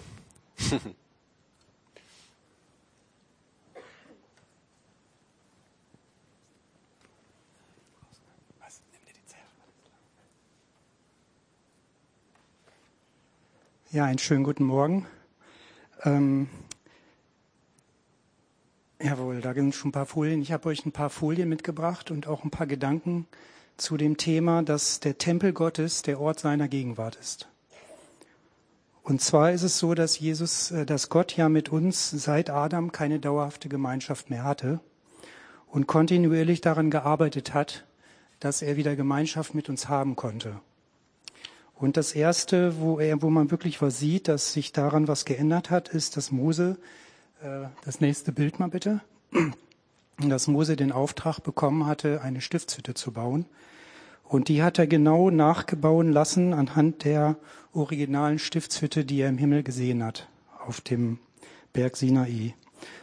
Ja, 13.92 14.06
einen 14.06 14.20
schönen 14.20 14.46
guten 14.46 14.64
Morgen. 14.64 15.06
Ähm, 16.04 16.48
jawohl, 19.02 19.42
da 19.42 19.54
sind 19.54 19.76
schon 19.76 19.90
ein 19.90 19.92
paar 19.92 20.06
Folien. 20.06 20.42
Ich 20.42 20.54
habe 20.54 20.70
euch 20.70 20.86
ein 20.86 20.94
paar 20.94 21.10
Folien 21.10 21.50
mitgebracht 21.50 22.10
und 22.10 22.26
auch 22.28 22.46
ein 22.46 22.52
paar 22.52 22.68
Gedanken 22.68 23.28
zu 23.76 23.98
dem 23.98 24.16
Thema, 24.16 24.64
dass 24.64 25.02
der 25.02 25.18
Tempel 25.18 25.52
Gottes 25.52 26.04
der 26.04 26.22
Ort 26.22 26.40
seiner 26.40 26.70
Gegenwart 26.70 27.18
ist. 27.18 27.50
Und 29.04 29.22
zwar 29.22 29.52
ist 29.52 29.64
es 29.64 29.80
so, 29.80 29.94
dass 29.94 30.18
Jesus, 30.18 30.72
äh, 30.72 30.86
dass 30.86 31.10
Gott 31.10 31.36
ja 31.36 31.50
mit 31.50 31.70
uns 31.70 32.10
seit 32.10 32.50
Adam 32.50 32.92
keine 32.94 33.20
dauerhafte 33.20 33.68
Gemeinschaft 33.68 34.30
mehr 34.30 34.46
hatte 34.46 34.80
und 35.68 35.88
kontinuierlich 35.88 36.62
daran 36.62 36.90
gearbeitet 36.90 37.54
hat, 37.54 37.86
dass 38.40 38.62
er 38.62 38.78
wieder 38.78 38.96
Gemeinschaft 38.96 39.56
mit 39.56 39.70
uns 39.70 39.90
haben 39.90 40.16
konnte. 40.16 40.62
Und 41.76 41.98
das 41.98 42.14
erste, 42.14 42.80
wo 42.80 43.00
er, 43.00 43.22
wo 43.22 43.30
man 43.30 43.52
wirklich 43.52 43.82
was 43.82 44.00
sieht, 44.00 44.30
dass 44.30 44.54
sich 44.54 44.72
daran 44.72 45.10
was 45.10 45.26
geändert 45.26 45.70
hat, 45.70 45.90
ist, 45.90 46.16
dass 46.16 46.32
Mose, 46.32 46.78
äh, 47.42 47.68
das 47.84 48.00
nächste 48.00 48.32
Bild 48.32 48.60
mal 48.60 48.70
bitte, 48.70 49.02
dass 50.18 50.48
Mose 50.48 50.78
den 50.78 50.94
Auftrag 50.94 51.42
bekommen 51.42 51.86
hatte, 51.86 52.22
eine 52.22 52.40
Stiftshütte 52.40 52.94
zu 52.94 53.12
bauen. 53.12 53.46
Und 54.34 54.48
die 54.48 54.64
hat 54.64 54.80
er 54.80 54.88
genau 54.88 55.30
nachgebauen 55.30 56.12
lassen 56.12 56.54
anhand 56.54 57.04
der 57.04 57.38
originalen 57.72 58.40
Stiftshütte, 58.40 59.06
die 59.06 59.22
er 59.22 59.30
im 59.30 59.38
Himmel 59.38 59.62
gesehen 59.62 60.04
hat, 60.04 60.28
auf 60.66 60.82
dem 60.82 61.20
Berg 61.72 61.96
Sinai. 61.96 62.56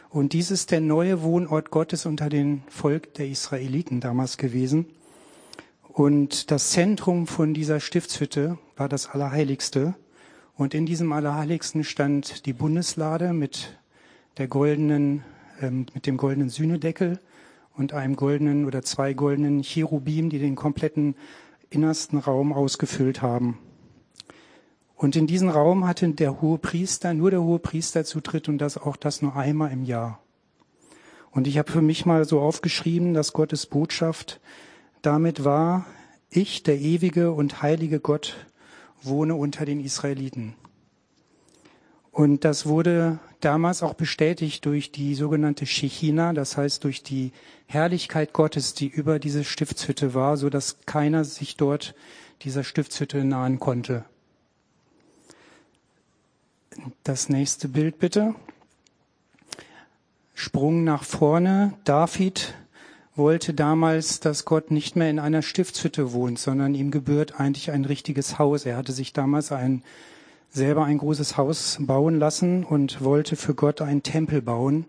Und 0.09 0.33
dies 0.33 0.51
ist 0.51 0.71
der 0.71 0.81
neue 0.81 1.21
Wohnort 1.21 1.71
Gottes 1.71 2.05
unter 2.05 2.27
den 2.27 2.63
Volk 2.67 3.13
der 3.13 3.29
Israeliten 3.29 4.01
damals 4.01 4.35
gewesen. 4.35 4.87
Und 5.87 6.51
das 6.51 6.71
Zentrum 6.71 7.27
von 7.27 7.53
dieser 7.53 7.79
Stiftshütte 7.79 8.57
war 8.75 8.89
das 8.89 9.07
Allerheiligste. 9.07 9.95
Und 10.57 10.73
in 10.73 10.85
diesem 10.85 11.13
Allerheiligsten 11.13 11.85
stand 11.85 12.45
die 12.45 12.51
Bundeslade 12.51 13.31
mit 13.31 13.79
der 14.37 14.49
goldenen, 14.49 15.23
ähm, 15.61 15.85
mit 15.93 16.07
dem 16.07 16.17
goldenen 16.17 16.49
Sühnedeckel 16.49 17.21
und 17.81 17.93
einem 17.93 18.15
goldenen 18.15 18.65
oder 18.65 18.83
zwei 18.83 19.13
goldenen 19.13 19.63
Cherubim, 19.63 20.29
die 20.29 20.37
den 20.37 20.53
kompletten 20.53 21.15
innersten 21.71 22.19
Raum 22.19 22.53
ausgefüllt 22.53 23.23
haben. 23.23 23.57
Und 24.95 25.15
in 25.15 25.25
diesen 25.25 25.49
Raum 25.49 25.87
hatte 25.87 26.07
der 26.09 26.41
hohe 26.41 26.59
Priester, 26.59 27.15
nur 27.15 27.31
der 27.31 27.41
hohe 27.41 27.57
Priester 27.57 28.05
Zutritt 28.05 28.47
und 28.49 28.59
das 28.59 28.77
auch 28.77 28.95
das 28.95 29.23
nur 29.23 29.35
einmal 29.35 29.71
im 29.71 29.83
Jahr. 29.83 30.19
Und 31.31 31.47
ich 31.47 31.57
habe 31.57 31.71
für 31.71 31.81
mich 31.81 32.05
mal 32.05 32.23
so 32.23 32.39
aufgeschrieben, 32.39 33.15
dass 33.15 33.33
Gottes 33.33 33.65
Botschaft 33.65 34.39
damit 35.01 35.43
war, 35.43 35.87
ich, 36.29 36.61
der 36.61 36.77
ewige 36.79 37.31
und 37.31 37.63
heilige 37.63 37.99
Gott, 37.99 38.45
wohne 39.01 39.33
unter 39.33 39.65
den 39.65 39.79
Israeliten. 39.79 40.53
Und 42.11 42.45
das 42.45 42.67
wurde 42.67 43.17
damals 43.45 43.83
auch 43.83 43.93
bestätigt 43.93 44.65
durch 44.65 44.91
die 44.91 45.15
sogenannte 45.15 45.65
Shechina, 45.65 46.33
das 46.33 46.57
heißt 46.57 46.83
durch 46.83 47.03
die 47.03 47.31
Herrlichkeit 47.67 48.33
Gottes, 48.33 48.73
die 48.73 48.87
über 48.87 49.19
diese 49.19 49.43
Stiftshütte 49.43 50.13
war, 50.13 50.37
so 50.37 50.49
dass 50.49 50.77
keiner 50.85 51.25
sich 51.25 51.57
dort 51.57 51.95
dieser 52.41 52.63
Stiftshütte 52.63 53.23
nahen 53.23 53.59
konnte. 53.59 54.05
Das 57.03 57.29
nächste 57.29 57.67
Bild 57.67 57.99
bitte. 57.99 58.33
Sprung 60.33 60.83
nach 60.83 61.03
vorne. 61.03 61.73
David 61.83 62.55
wollte 63.15 63.53
damals, 63.53 64.19
dass 64.21 64.45
Gott 64.45 64.71
nicht 64.71 64.95
mehr 64.95 65.09
in 65.09 65.19
einer 65.19 65.41
Stiftshütte 65.41 66.13
wohnt, 66.13 66.39
sondern 66.39 66.73
ihm 66.73 66.91
gebührt 66.91 67.39
eigentlich 67.39 67.71
ein 67.71 67.85
richtiges 67.85 68.39
Haus. 68.39 68.65
Er 68.65 68.77
hatte 68.77 68.93
sich 68.93 69.13
damals 69.13 69.51
ein, 69.51 69.83
selber 70.51 70.85
ein 70.85 70.99
großes 70.99 71.37
Haus 71.37 71.77
bauen 71.79 72.19
lassen 72.19 72.63
und 72.63 73.03
wollte 73.03 73.35
für 73.35 73.55
Gott 73.55 73.81
einen 73.81 74.03
Tempel 74.03 74.41
bauen. 74.41 74.85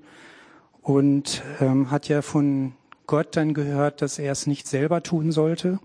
Und 0.82 1.42
ähm, 1.60 1.90
hat 1.90 2.08
ja 2.08 2.22
von 2.22 2.72
Gott 3.06 3.36
dann 3.36 3.54
gehört, 3.54 4.02
dass 4.02 4.18
er 4.18 4.32
es 4.32 4.46
nicht 4.46 4.66
selber 4.66 5.02
tun 5.02 5.32
sollte, 5.32 5.78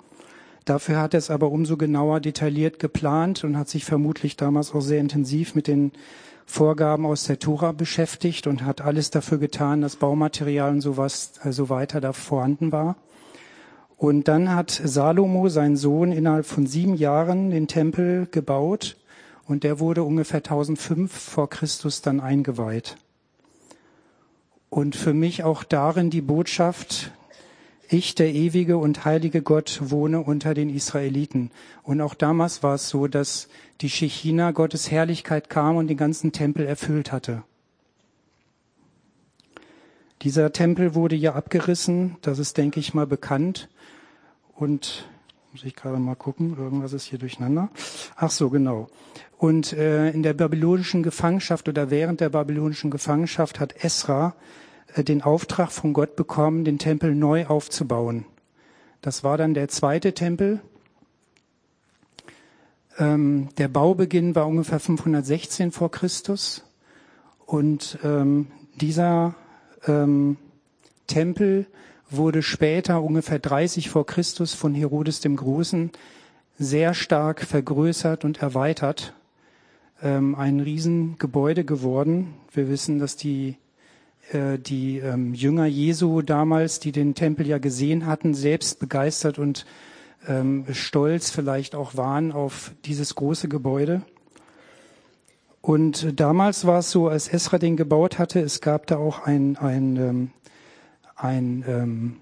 Dafür 0.68 1.00
hat 1.00 1.14
er 1.14 1.20
es 1.20 1.32
aber 1.32 1.50
umso 1.50 1.78
genauer 1.78 2.20
detailliert 2.20 2.78
geplant 2.78 3.46
und 3.46 3.58
hat 3.58 3.70
sich 3.70 3.86
vermutlich 3.86 4.36
damals 4.36 4.76
auch 4.76 4.82
sehr 4.82 5.00
intensiv 5.00 5.56
mit 5.56 5.66
den 5.66 5.94
Vorgaben 6.46 7.06
aus 7.06 7.24
der 7.24 7.40
Tora 7.40 7.72
beschäftigt 7.72 8.48
und 8.48 8.66
hat 8.66 8.82
alles 8.82 9.10
dafür 9.10 9.38
getan, 9.38 9.82
dass 9.82 9.96
Baumaterial 9.96 10.72
und 10.72 10.82
sowas, 10.82 11.32
äh, 11.46 11.54
so 11.54 11.70
weiter 11.70 12.02
da 12.02 12.12
vorhanden 12.12 12.74
war. 12.74 12.98
Und 13.96 14.28
dann 14.28 14.54
hat 14.54 14.72
Salomo, 14.72 15.48
sein 15.48 15.78
Sohn, 15.78 16.12
innerhalb 16.12 16.46
von 16.46 16.68
sieben 16.68 16.96
Jahren 16.96 17.50
den 17.50 17.70
Tempel 17.70 18.28
gebaut 18.30 18.98
und 19.48 19.64
der 19.64 19.80
wurde 19.80 20.04
ungefähr 20.04 20.40
1005 20.40 21.12
vor 21.12 21.50
Christus 21.50 22.02
dann 22.02 22.20
eingeweiht. 22.20 22.98
Und 24.70 24.96
für 24.96 25.14
mich 25.14 25.44
auch 25.44 25.64
darin 25.64 26.10
die 26.10 26.22
Botschaft, 26.22 27.12
ich, 27.90 28.16
der 28.16 28.34
ewige 28.34 28.78
und 28.78 29.06
heilige 29.06 29.42
Gott, 29.42 29.80
wohne 29.82 30.20
unter 30.20 30.54
den 30.54 30.70
Israeliten. 30.70 31.52
Und 31.84 32.02
auch 32.02 32.14
damals 32.14 32.62
war 32.62 32.76
es 32.76 32.90
so, 32.90 33.08
dass 33.08 33.48
die 33.80 33.90
Shechina, 33.90 34.52
Gottes 34.52 34.92
Herrlichkeit 34.92 35.50
kam 35.50 35.78
und 35.78 35.88
den 35.88 35.96
ganzen 35.96 36.34
Tempel 36.34 36.66
erfüllt 36.66 37.14
hatte. 37.14 37.44
Dieser 40.24 40.52
Tempel 40.52 40.96
wurde 40.96 41.16
ja 41.16 41.36
abgerissen, 41.36 42.18
das 42.22 42.40
ist, 42.40 42.58
denke 42.58 42.82
ich 42.82 42.94
mal, 42.94 43.08
bekannt. 43.08 43.70
Und 44.56 45.08
muss 45.58 45.66
ich 45.66 45.76
gerade 45.76 45.98
mal 45.98 46.14
gucken, 46.14 46.56
irgendwas 46.56 46.94
ist 46.94 47.06
hier 47.06 47.18
durcheinander. 47.18 47.70
Ach 48.16 48.30
so, 48.30 48.52
genau. 48.52 48.90
Und 49.40 49.74
äh, 49.74 50.12
in 50.12 50.22
der 50.22 50.36
babylonischen 50.36 51.02
Gefangenschaft 51.02 51.68
oder 51.68 51.90
während 51.90 52.22
der 52.22 52.30
babylonischen 52.30 52.92
Gefangenschaft 52.92 53.60
hat 53.60 53.84
Esra 53.84 54.36
äh, 54.94 55.04
den 55.04 55.24
Auftrag 55.24 55.72
von 55.72 55.94
Gott 55.94 56.16
bekommen, 56.16 56.64
den 56.64 56.78
Tempel 56.78 57.16
neu 57.16 57.48
aufzubauen. 57.48 58.26
Das 59.02 59.24
war 59.24 59.36
dann 59.36 59.56
der 59.56 59.68
zweite 59.68 60.14
Tempel. 60.14 60.62
Ähm, 63.00 63.50
der 63.58 63.68
Baubeginn 63.68 64.36
war 64.36 64.46
ungefähr 64.46 64.80
516 64.80 65.72
vor 65.72 65.90
Christus. 65.90 66.66
Und 67.48 67.98
ähm, 68.04 68.46
dieser 68.76 69.34
ähm, 69.88 70.38
Tempel 71.08 71.66
wurde 72.10 72.42
später 72.42 73.02
ungefähr 73.02 73.40
30 73.40 73.90
vor 73.90 74.06
Christus 74.06 74.54
von 74.54 74.74
Herodes 74.74 75.20
dem 75.20 75.36
Großen 75.36 75.92
sehr 76.58 76.94
stark 76.94 77.42
vergrößert 77.42 78.26
und 78.26 78.42
erweitert. 78.42 79.14
Ähm, 80.02 80.36
ein 80.36 80.60
Riesengebäude 80.60 81.66
geworden. 81.66 82.34
Wir 82.52 82.70
wissen, 82.70 83.00
dass 83.00 83.16
die 83.16 83.58
äh, 84.32 84.60
die 84.60 84.98
ähm, 85.00 85.34
Jünger 85.34 85.66
Jesu 85.66 86.22
damals, 86.22 86.80
die 86.80 86.92
den 86.92 87.16
Tempel 87.16 87.48
ja 87.48 87.60
gesehen 87.60 88.06
hatten, 88.06 88.34
selbst 88.34 88.80
begeistert 88.80 89.40
und 89.40 89.66
ähm, 90.28 90.66
stolz 90.72 91.30
vielleicht 91.30 91.76
auch 91.76 91.96
waren 91.96 92.32
auf 92.32 92.72
dieses 92.86 93.16
große 93.16 93.48
Gebäude. 93.48 94.02
Und 95.62 96.20
damals 96.20 96.66
war 96.66 96.80
es 96.80 96.92
so, 96.92 97.08
als 97.08 97.28
Esra 97.28 97.58
den 97.58 97.78
gebaut 97.78 98.20
hatte, 98.20 98.40
es 98.40 98.62
gab 98.62 98.88
da 98.88 98.98
auch 98.98 99.26
ein, 99.26 99.58
ein, 99.58 99.96
ähm, 99.98 100.32
ein 101.18 101.66
ähm, 101.68 102.18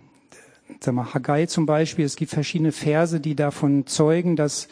sag 0.80 0.94
mal, 0.94 1.14
Haggai 1.14 1.46
zum 1.46 1.66
Beispiel. 1.66 2.06
Es 2.06 2.16
gibt 2.16 2.32
verschiedene 2.32 2.72
Verse, 2.72 3.20
die 3.20 3.36
davon 3.36 3.86
zeugen, 3.88 4.36
dass 4.36 4.68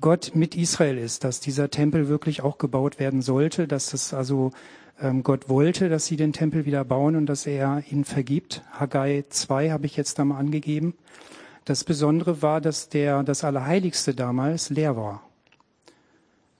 Gott 0.00 0.32
mit 0.34 0.54
Israel 0.54 0.98
ist, 0.98 1.24
dass 1.24 1.40
dieser 1.40 1.70
Tempel 1.70 2.08
wirklich 2.08 2.42
auch 2.42 2.58
gebaut 2.58 2.98
werden 2.98 3.22
sollte, 3.22 3.66
dass 3.66 3.90
das 3.90 4.12
also 4.12 4.52
ähm, 5.00 5.22
Gott 5.22 5.48
wollte, 5.48 5.88
dass 5.88 6.06
sie 6.06 6.16
den 6.16 6.32
Tempel 6.32 6.66
wieder 6.66 6.84
bauen 6.84 7.16
und 7.16 7.26
dass 7.26 7.46
er 7.46 7.82
ihnen 7.90 8.04
vergibt. 8.04 8.62
Haggai 8.72 9.24
2 9.28 9.70
habe 9.70 9.86
ich 9.86 9.96
jetzt 9.96 10.18
da 10.18 10.24
mal 10.24 10.38
angegeben. 10.38 10.94
Das 11.64 11.82
Besondere 11.82 12.42
war, 12.42 12.60
dass 12.60 12.88
der, 12.88 13.22
das 13.22 13.42
Allerheiligste 13.42 14.14
damals 14.14 14.70
leer 14.70 14.96
war. 14.96 15.22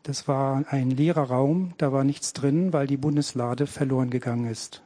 Das 0.02 0.28
war 0.28 0.64
ein 0.70 0.90
leerer 0.90 1.24
Raum, 1.24 1.74
da 1.78 1.92
war 1.92 2.04
nichts 2.04 2.32
drin, 2.32 2.72
weil 2.72 2.86
die 2.86 2.96
Bundeslade 2.96 3.66
verloren 3.66 4.10
gegangen 4.10 4.46
ist. 4.46 4.82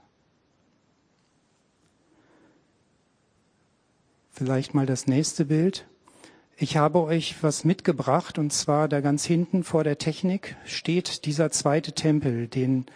Vielleicht 4.33 4.74
mal 4.74 4.87
das 4.87 5.07
nächste 5.07 5.45
Bild. 5.45 5.87
Ich 6.57 6.76
habe 6.76 7.03
euch 7.03 7.37
was 7.43 7.64
mitgebracht 7.64 8.39
und 8.39 8.53
zwar 8.53 8.89
da 8.89 9.01
ganz 9.01 9.24
hinten 9.24 9.64
vor 9.64 9.83
der 9.83 9.99
Technik 9.99 10.57
steht 10.64 11.24
dieser 11.24 11.51
zweite 11.51 11.93
Tempel, 11.93 12.47
den 12.49 12.87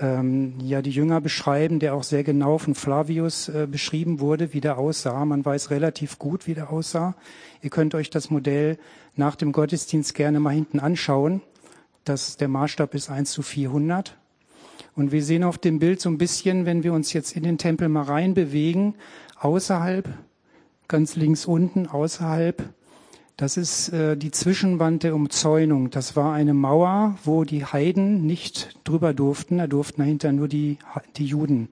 ähm, 0.00 0.54
ja 0.60 0.82
die 0.82 0.90
Jünger 0.90 1.20
beschreiben, 1.20 1.78
der 1.78 1.94
auch 1.94 2.02
sehr 2.02 2.24
genau 2.24 2.58
von 2.58 2.74
Flavius 2.74 3.48
äh, 3.48 3.66
beschrieben 3.70 4.20
wurde, 4.20 4.52
wie 4.54 4.60
der 4.60 4.78
aussah. 4.78 5.24
Man 5.24 5.44
weiß 5.44 5.70
relativ 5.70 6.18
gut, 6.18 6.46
wie 6.46 6.54
der 6.54 6.70
aussah. 6.70 7.14
Ihr 7.60 7.70
könnt 7.70 7.94
euch 7.94 8.10
das 8.10 8.30
Modell 8.30 8.78
nach 9.14 9.36
dem 9.36 9.52
Gottesdienst 9.52 10.14
gerne 10.14 10.40
mal 10.40 10.54
hinten 10.54 10.80
anschauen. 10.80 11.42
Das, 12.04 12.36
der 12.36 12.48
Maßstab 12.48 12.94
ist 12.94 13.10
1 13.10 13.30
zu 13.30 13.42
400. 13.42 14.16
Und 14.94 15.12
wir 15.12 15.22
sehen 15.22 15.44
auf 15.44 15.58
dem 15.58 15.78
Bild 15.78 16.00
so 16.00 16.08
ein 16.08 16.18
bisschen, 16.18 16.66
wenn 16.66 16.82
wir 16.82 16.92
uns 16.92 17.12
jetzt 17.12 17.36
in 17.36 17.42
den 17.42 17.58
Tempel 17.58 17.88
mal 17.88 18.04
rein 18.04 18.34
bewegen, 18.34 18.94
außerhalb, 19.38 20.08
ganz 20.92 21.16
links 21.16 21.46
unten, 21.46 21.88
außerhalb 21.88 22.62
das 23.36 23.56
ist 23.56 23.88
äh, 23.88 24.16
die 24.16 24.30
Zwischenwand 24.30 25.02
der 25.02 25.14
Umzäunung. 25.14 25.90
Das 25.90 26.14
war 26.14 26.32
eine 26.32 26.54
Mauer, 26.54 27.18
wo 27.24 27.44
die 27.44 27.64
Heiden 27.64 28.24
nicht 28.26 28.78
drüber 28.84 29.14
durften. 29.14 29.58
Da 29.58 29.66
durften 29.66 30.02
dahinter 30.02 30.32
nur 30.32 30.48
die, 30.48 30.78
die 31.16 31.24
Juden 31.24 31.68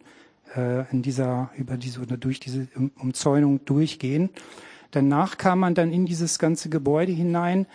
äh, 0.56 0.90
in 0.90 1.02
dieser, 1.02 1.50
über 1.56 1.76
diese 1.76 2.00
oder 2.00 2.16
durch 2.16 2.40
diese 2.40 2.66
Umzäunung 2.98 3.64
durchgehen. 3.66 4.30
Danach 4.90 5.38
kam 5.38 5.60
man 5.60 5.74
dann 5.74 5.92
in 5.92 6.06
dieses 6.06 6.38
ganze 6.38 6.70
Gebäude 6.70 7.12
hinein. 7.12 7.66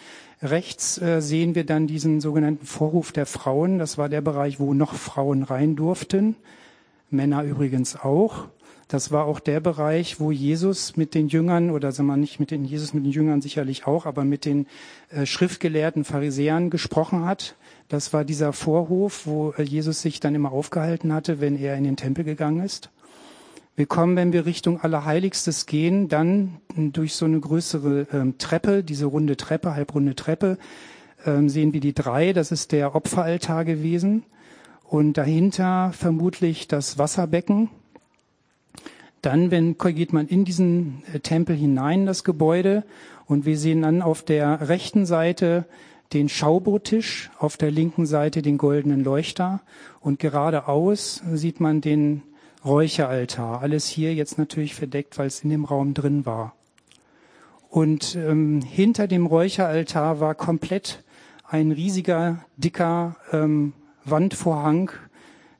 Rechts 0.41 1.01
äh, 1.01 1.21
sehen 1.21 1.55
wir 1.55 1.65
dann 1.65 1.87
diesen 1.87 2.19
sogenannten 2.19 2.65
Vorhof 2.65 3.11
der 3.11 3.25
Frauen. 3.25 3.79
Das 3.79 3.97
war 3.97 4.09
der 4.09 4.21
Bereich, 4.21 4.59
wo 4.59 4.73
noch 4.73 4.93
Frauen 4.95 5.43
rein 5.43 5.75
durften. 5.75 6.35
Männer 7.09 7.43
übrigens 7.43 7.95
auch. 7.95 8.47
Das 8.88 9.11
war 9.11 9.25
auch 9.25 9.39
der 9.39 9.59
Bereich, 9.59 10.19
wo 10.19 10.31
Jesus 10.31 10.95
mit 10.95 11.15
den 11.15 11.27
Jüngern, 11.27 11.71
oder 11.71 11.91
sagen 11.91 12.07
wir 12.07 12.17
nicht 12.17 12.39
mit 12.39 12.51
den 12.51 12.65
Jesus 12.65 12.93
mit 12.93 13.03
den 13.03 13.11
Jüngern 13.11 13.41
sicherlich 13.41 13.88
auch, 13.88 14.05
aber 14.05 14.23
mit 14.23 14.45
den 14.45 14.67
äh, 15.09 15.25
schriftgelehrten 15.25 16.03
Pharisäern 16.03 16.69
gesprochen 16.69 17.25
hat. 17.25 17.55
Das 17.88 18.13
war 18.13 18.23
dieser 18.23 18.53
Vorhof, 18.53 19.25
wo 19.25 19.51
äh, 19.57 19.63
Jesus 19.63 20.01
sich 20.01 20.19
dann 20.19 20.36
immer 20.36 20.51
aufgehalten 20.51 21.13
hatte, 21.13 21.41
wenn 21.41 21.57
er 21.57 21.75
in 21.75 21.83
den 21.83 21.95
Tempel 21.95 22.23
gegangen 22.23 22.63
ist. 22.63 22.91
Wir 23.75 23.88
kommen, 23.88 24.15
wenn 24.15 24.31
wir 24.31 24.45
Richtung 24.45 24.79
Allerheiligstes 24.79 25.65
gehen, 25.65 26.07
dann 26.07 26.61
durch 26.77 27.15
so 27.15 27.25
eine 27.25 27.39
größere 27.39 28.07
ähm, 28.13 28.38
Treppe, 28.38 28.83
diese 28.83 29.05
runde 29.05 29.36
Treppe, 29.36 29.75
halbrunde 29.75 30.15
Treppe, 30.15 30.57
ähm, 31.25 31.49
sehen 31.49 31.73
wir 31.73 31.81
die 31.81 31.93
drei. 31.93 32.33
Das 32.33 32.51
ist 32.51 32.71
der 32.71 32.95
Opferaltar 32.95 33.65
gewesen. 33.65 34.23
Und 34.83 35.13
dahinter 35.13 35.91
vermutlich 35.91 36.67
das 36.67 36.97
Wasserbecken, 36.99 37.69
dann 39.26 39.51
wenn, 39.51 39.78
geht 39.78 40.13
man 40.13 40.28
in 40.28 40.45
diesen 40.45 41.03
äh, 41.13 41.19
Tempel 41.19 41.55
hinein, 41.55 42.05
das 42.05 42.23
Gebäude, 42.23 42.84
und 43.28 43.45
wir 43.45 43.57
sehen 43.57 43.82
dann 43.82 44.01
auf 44.01 44.21
der 44.21 44.69
rechten 44.69 45.05
Seite 45.05 45.65
den 46.13 46.30
Schaubotisch, 46.30 47.32
auf 47.39 47.57
der 47.57 47.71
linken 47.71 48.05
Seite 48.05 48.41
den 48.41 48.57
goldenen 48.57 49.03
Leuchter 49.03 49.61
und 49.99 50.19
geradeaus 50.19 51.23
sieht 51.34 51.59
man 51.59 51.82
den 51.82 52.21
Räucheraltar. 52.63 53.61
Alles 53.61 53.88
hier 53.88 54.13
jetzt 54.13 54.38
natürlich 54.38 54.76
verdeckt, 54.76 55.17
weil 55.17 55.28
es 55.28 55.43
in 55.43 55.49
dem 55.49 55.65
Raum 55.65 55.93
drin 55.93 56.26
war. 56.26 56.55
Und 57.69 58.15
ähm, 58.15 58.61
hinter 58.61 59.07
dem 59.07 59.26
Räucheraltar 59.26 60.19
war 60.19 60.36
komplett 60.36 61.03
ein 61.47 61.71
riesiger, 61.71 62.45
dicker 62.57 63.17
ähm, 63.32 63.73
Wandvorhang 64.03 64.91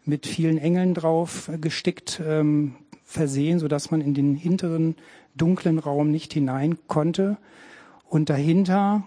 mit 0.06 0.28
vielen 0.28 0.58
Engeln 0.58 0.94
drauf 0.94 1.50
gestickt, 1.60 2.22
ähm, 2.26 2.76
versehen, 3.06 3.60
sodass 3.60 3.92
man 3.92 4.02
in 4.02 4.14
den 4.14 4.36
hinteren 4.36 4.96
dunklen 5.36 5.80
Raum 5.80 6.12
nicht 6.12 6.34
hinein 6.34 6.78
konnte. 6.88 7.38
Und 8.10 8.30
dahinter 8.30 9.04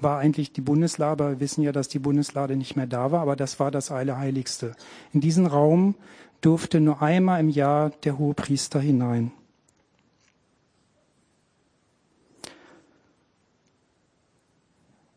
war 0.00 0.18
eigentlich 0.18 0.52
die 0.52 0.60
Bundeslade. 0.60 1.28
Wir 1.28 1.40
wissen 1.40 1.62
ja, 1.62 1.72
dass 1.72 1.88
die 1.88 1.98
Bundeslade 1.98 2.56
nicht 2.56 2.76
mehr 2.76 2.86
da 2.86 3.12
war, 3.12 3.20
aber 3.20 3.36
das 3.36 3.60
war 3.60 3.70
das 3.70 3.90
Allerheiligste. 3.90 4.74
In 5.12 5.20
diesen 5.20 5.46
Raum 5.46 5.94
durfte 6.40 6.80
nur 6.80 7.02
einmal 7.02 7.40
im 7.40 7.50
Jahr 7.50 7.90
der 8.04 8.16
hohe 8.18 8.34
Priester 8.34 8.80
hinein. 8.80 9.32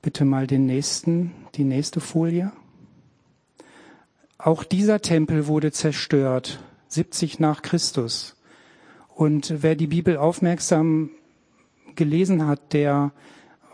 Bitte 0.02 0.26
mal 0.26 0.48
den 0.48 0.66
nächsten, 0.66 1.32
die 1.56 1.64
nächste 1.64 2.02
Folie. 2.02 2.52
Auch 4.38 4.66
dieser 4.66 5.00
Tempel 5.00 5.48
wurde 5.48 5.72
zerstört 5.72 6.60
70 6.94 7.40
nach 7.40 7.62
Christus. 7.62 8.36
Und 9.16 9.62
wer 9.62 9.76
die 9.76 9.88
Bibel 9.88 10.18
aufmerksam 10.18 11.12
gelesen 11.96 12.48
hat, 12.48 12.74
der 12.74 13.12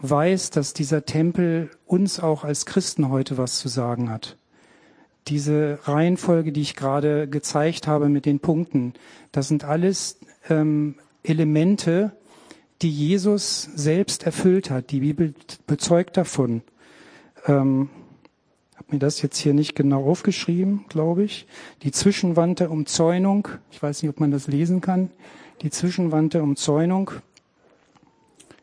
weiß, 0.02 0.50
dass 0.52 0.74
dieser 0.74 1.06
Tempel 1.06 1.70
uns 1.86 2.20
auch 2.20 2.44
als 2.44 2.66
Christen 2.66 3.10
heute 3.10 3.38
was 3.38 3.60
zu 3.60 3.68
sagen 3.68 4.10
hat. 4.10 4.38
Diese 5.28 5.80
Reihenfolge, 5.84 6.52
die 6.52 6.62
ich 6.62 6.76
gerade 6.76 7.28
gezeigt 7.28 7.88
habe 7.88 8.10
mit 8.10 8.26
den 8.26 8.40
Punkten, 8.40 8.94
das 9.32 9.48
sind 9.48 9.64
alles 9.64 10.18
ähm, 10.50 10.96
Elemente, 11.24 12.14
die 12.82 12.92
Jesus 12.92 13.70
selbst 13.76 14.24
erfüllt 14.24 14.70
hat. 14.70 14.92
Die 14.92 15.02
Bibel 15.02 15.34
bezeugt 15.68 16.18
davon. 16.18 16.62
Ähm, 17.46 17.90
habe 18.90 18.96
mir 18.96 19.00
das 19.02 19.22
jetzt 19.22 19.38
hier 19.38 19.54
nicht 19.54 19.76
genau 19.76 20.04
aufgeschrieben, 20.10 20.86
glaube 20.90 21.24
ich. 21.24 21.46
Die 21.84 21.92
Zwischenwand 21.92 22.60
der 22.60 22.72
Umzäunung. 22.72 23.48
Ich 23.70 23.84
weiß 23.84 24.02
nicht, 24.02 24.10
ob 24.10 24.20
man 24.20 24.32
das 24.32 24.48
lesen 24.48 24.82
kann. 24.82 25.12
Die 25.62 25.70
Zwischenwand 25.70 26.34
der 26.34 26.42
Umzäunung. 26.42 27.12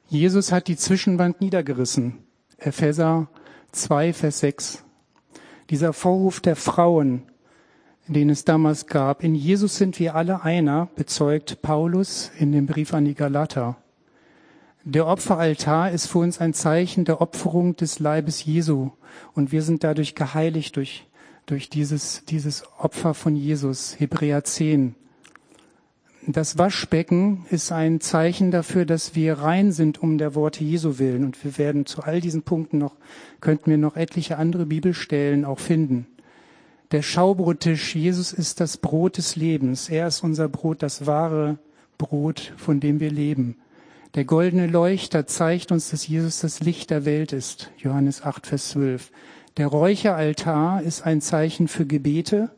Jesus 0.09 0.51
hat 0.51 0.66
die 0.66 0.77
Zwischenwand 0.77 1.41
niedergerissen. 1.41 2.24
Epheser 2.59 3.29
2, 3.70 4.12
Vers 4.14 4.41
6. 4.41 4.85
Dieser 5.70 5.93
Vorruf 5.93 6.41
der 6.41 6.57
Frauen, 6.57 7.22
den 8.09 8.29
es 8.29 8.45
damals 8.45 8.89
gab. 8.89 9.22
In 9.22 9.37
Jesus 9.37 9.77
sind 9.77 10.01
wir 10.01 10.16
alle 10.16 10.43
einer, 10.43 10.89
bezeugt 10.97 11.62
Paulus 11.62 12.33
in 12.37 12.51
dem 12.51 12.66
Brief 12.66 12.95
an 12.95 13.05
die 13.05 13.14
Galater. 13.14 13.77
Der 14.89 15.09
Opferaltar 15.09 15.91
ist 15.91 16.07
für 16.07 16.18
uns 16.18 16.41
ein 16.41 16.55
Zeichen 16.55 17.05
der 17.05 17.20
Opferung 17.20 17.74
des 17.74 17.99
Leibes 17.99 18.45
Jesu. 18.45 18.91
Und 19.34 19.51
wir 19.51 19.62
sind 19.62 19.82
dadurch 19.82 20.14
geheiligt 20.14 20.76
durch, 20.76 21.09
durch 21.45 21.68
dieses, 21.68 22.24
dieses 22.26 22.62
Opfer 22.78 23.12
von 23.12 23.34
Jesus. 23.34 23.97
Hebräer 23.99 24.45
10. 24.45 24.95
Das 26.28 26.57
Waschbecken 26.57 27.47
ist 27.51 27.72
ein 27.72 28.01
Zeichen 28.01 28.53
dafür, 28.53 28.87
dass 28.87 29.16
wir 29.16 29.41
rein 29.41 29.72
sind 29.72 30.01
um 30.01 30.18
der 30.18 30.37
Worte 30.37 30.62
Jesu 30.62 31.01
willen. 31.01 31.24
Und 31.24 31.43
wir 31.43 31.59
werden 31.59 31.84
zu 31.84 32.05
all 32.05 32.20
diesen 32.20 32.43
Punkten 32.43 32.78
noch, 32.78 32.95
könnten 33.41 33.72
wir 33.72 33.78
noch 33.78 33.97
etliche 33.97 34.39
andere 34.39 34.66
Bibelstellen 34.66 35.45
auch 35.45 35.59
finden. 35.59 36.07
Der 36.93 37.03
Schaubrottisch, 37.03 37.97
Jesus 37.97 38.32
ist 38.32 38.61
das 38.61 38.76
Brot 38.76 39.18
des 39.18 39.34
Lebens. 39.34 39.89
Er 39.89 40.07
ist 40.07 40.22
unser 40.22 40.49
Brot, 40.49 40.84
das 40.84 41.07
wahre 41.07 41.59
Brot, 41.99 42.53
von 42.57 42.78
dem 42.78 43.01
wir 43.01 43.11
leben. 43.11 43.57
Der 44.15 44.25
goldene 44.25 44.67
Leuchter 44.67 45.27
zeigt 45.27 45.73
uns, 45.73 45.91
dass 45.91 46.07
Jesus 46.07 46.41
das 46.41 46.61
Licht 46.61 46.91
der 46.91 47.05
Welt 47.05 47.33
ist. 47.33 47.71
Johannes 47.79 48.23
8, 48.23 48.47
Vers 48.47 48.71
12. 48.71 49.11
Der 49.57 49.67
Räucheraltar 49.67 50.83
ist 50.83 51.05
ein 51.05 51.21
Zeichen 51.21 51.69
für 51.69 51.87
Gebete. 51.87 52.51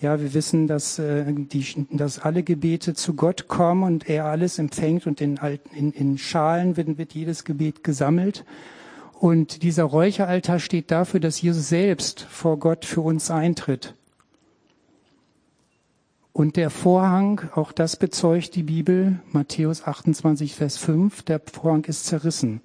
Ja, 0.00 0.20
wir 0.20 0.34
wissen, 0.34 0.66
dass, 0.66 0.98
äh, 0.98 1.24
die, 1.26 1.86
dass 1.90 2.18
alle 2.18 2.42
Gebete 2.42 2.94
zu 2.94 3.14
Gott 3.14 3.48
kommen 3.48 3.82
und 3.82 4.08
er 4.08 4.26
alles 4.26 4.58
empfängt 4.58 5.06
und 5.06 5.22
in, 5.22 5.38
in, 5.72 5.92
in 5.92 6.18
Schalen 6.18 6.76
wird, 6.76 6.98
wird 6.98 7.14
jedes 7.14 7.44
Gebet 7.44 7.82
gesammelt. 7.82 8.44
Und 9.18 9.62
dieser 9.62 9.84
Räucheraltar 9.84 10.58
steht 10.58 10.90
dafür, 10.90 11.20
dass 11.20 11.40
Jesus 11.40 11.70
selbst 11.70 12.20
vor 12.20 12.58
Gott 12.58 12.84
für 12.84 13.00
uns 13.00 13.30
eintritt. 13.30 13.94
Und 16.36 16.56
der 16.56 16.68
Vorhang, 16.68 17.40
auch 17.54 17.72
das 17.72 17.96
bezeugt 17.96 18.56
die 18.56 18.62
Bibel, 18.62 19.20
Matthäus 19.32 19.82
28, 19.82 20.54
Vers 20.54 20.76
5, 20.76 21.22
der 21.22 21.40
Vorhang 21.40 21.86
ist 21.86 22.04
zerrissen. 22.04 22.60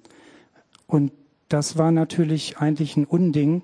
Und 0.86 1.10
das 1.48 1.78
war 1.78 1.90
natürlich 1.90 2.58
eigentlich 2.58 2.98
ein 2.98 3.06
Unding, 3.06 3.62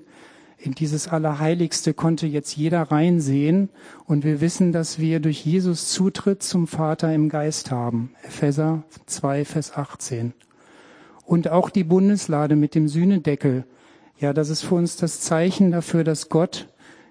in 0.56 0.72
dieses 0.72 1.08
Allerheiligste 1.08 1.92
konnte 1.92 2.26
jetzt 2.26 2.56
jeder 2.56 2.84
reinsehen 2.84 3.68
und 4.06 4.24
wir 4.24 4.40
wissen, 4.40 4.72
dass 4.72 4.98
wir 4.98 5.20
durch 5.20 5.44
Jesus 5.44 5.90
Zutritt 5.90 6.42
zum 6.42 6.66
Vater 6.66 7.12
im 7.12 7.28
Geist 7.28 7.70
haben. 7.70 8.14
Epheser 8.22 8.84
2, 9.04 9.44
Vers 9.44 9.76
18. 9.76 10.32
Und 11.26 11.50
auch 11.50 11.68
die 11.68 11.84
Bundeslade 11.84 12.56
mit 12.56 12.74
dem 12.74 12.88
Sühnedeckel. 12.88 13.66
Ja, 14.18 14.32
das 14.32 14.48
ist 14.48 14.62
für 14.62 14.76
uns 14.76 14.96
das 14.96 15.20
Zeichen 15.20 15.70
dafür, 15.70 16.02
dass 16.02 16.30
Gott 16.30 16.66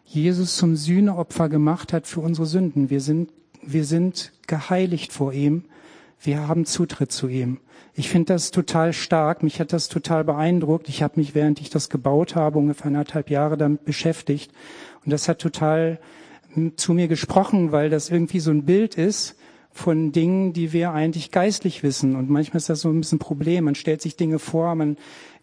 Jesus 0.07 0.55
zum 0.55 0.77
Sühneopfer 0.77 1.49
gemacht 1.49 1.91
hat 1.91 2.07
für 2.07 2.21
unsere 2.21 2.47
Sünden. 2.47 2.89
Wir 2.89 3.01
sind, 3.01 3.29
wir 3.61 3.83
sind 3.83 4.31
geheiligt 4.47 5.11
vor 5.11 5.33
ihm. 5.33 5.65
Wir 6.21 6.47
haben 6.47 6.65
Zutritt 6.65 7.11
zu 7.11 7.27
ihm. 7.27 7.59
Ich 7.93 8.07
finde 8.09 8.33
das 8.33 8.51
total 8.51 8.93
stark. 8.93 9.43
Mich 9.43 9.59
hat 9.59 9.73
das 9.73 9.89
total 9.89 10.23
beeindruckt. 10.23 10.87
Ich 10.87 11.03
habe 11.03 11.19
mich, 11.19 11.35
während 11.35 11.59
ich 11.59 11.69
das 11.69 11.89
gebaut 11.89 12.35
habe, 12.35 12.57
ungefähr 12.57 12.87
anderthalb 12.87 13.29
Jahre 13.29 13.57
damit 13.57 13.83
beschäftigt. 13.83 14.51
Und 15.03 15.11
das 15.11 15.27
hat 15.27 15.39
total 15.39 15.99
hm, 16.53 16.77
zu 16.77 16.93
mir 16.93 17.09
gesprochen, 17.09 17.73
weil 17.73 17.89
das 17.89 18.09
irgendwie 18.09 18.39
so 18.39 18.51
ein 18.51 18.63
Bild 18.63 18.95
ist 18.95 19.35
von 19.71 20.13
Dingen, 20.13 20.53
die 20.53 20.71
wir 20.71 20.91
eigentlich 20.91 21.31
geistlich 21.31 21.83
wissen. 21.83 22.15
Und 22.15 22.29
manchmal 22.29 22.57
ist 22.57 22.69
das 22.69 22.79
so 22.79 22.89
ein 22.89 22.99
bisschen 23.01 23.17
ein 23.17 23.19
Problem. 23.19 23.65
Man 23.65 23.75
stellt 23.75 24.01
sich 24.01 24.15
Dinge 24.15 24.39
vor, 24.39 24.73
man 24.75 24.95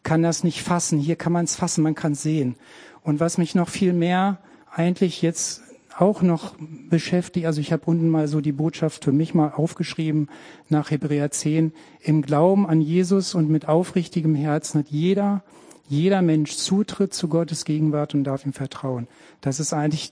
kann 0.02 0.22
das 0.22 0.42
nicht 0.42 0.62
fassen. 0.62 0.98
Hier 0.98 1.16
kann 1.16 1.32
man 1.32 1.44
es 1.44 1.54
fassen, 1.54 1.82
man 1.82 1.94
kann 1.94 2.12
es 2.12 2.22
sehen. 2.22 2.56
Und 3.02 3.20
was 3.20 3.36
mich 3.36 3.54
noch 3.54 3.68
viel 3.68 3.92
mehr 3.92 4.38
eigentlich 4.74 5.22
jetzt 5.22 5.62
auch 5.96 6.22
noch 6.22 6.54
beschäftigt, 6.90 7.46
also 7.46 7.60
ich 7.60 7.72
habe 7.72 7.84
unten 7.86 8.08
mal 8.08 8.26
so 8.26 8.40
die 8.40 8.52
Botschaft 8.52 9.04
für 9.04 9.12
mich 9.12 9.32
mal 9.32 9.52
aufgeschrieben 9.54 10.28
nach 10.68 10.90
Hebräer 10.90 11.30
10, 11.30 11.72
im 12.00 12.22
Glauben 12.22 12.66
an 12.66 12.80
Jesus 12.80 13.34
und 13.34 13.48
mit 13.48 13.68
aufrichtigem 13.68 14.34
Herzen 14.34 14.80
hat 14.80 14.88
jeder, 14.88 15.44
jeder 15.88 16.20
Mensch 16.20 16.56
Zutritt 16.56 17.14
zu 17.14 17.28
Gottes 17.28 17.64
Gegenwart 17.64 18.14
und 18.14 18.24
darf 18.24 18.44
ihm 18.44 18.52
vertrauen. 18.52 19.06
Das 19.40 19.60
ist 19.60 19.72
eigentlich 19.72 20.10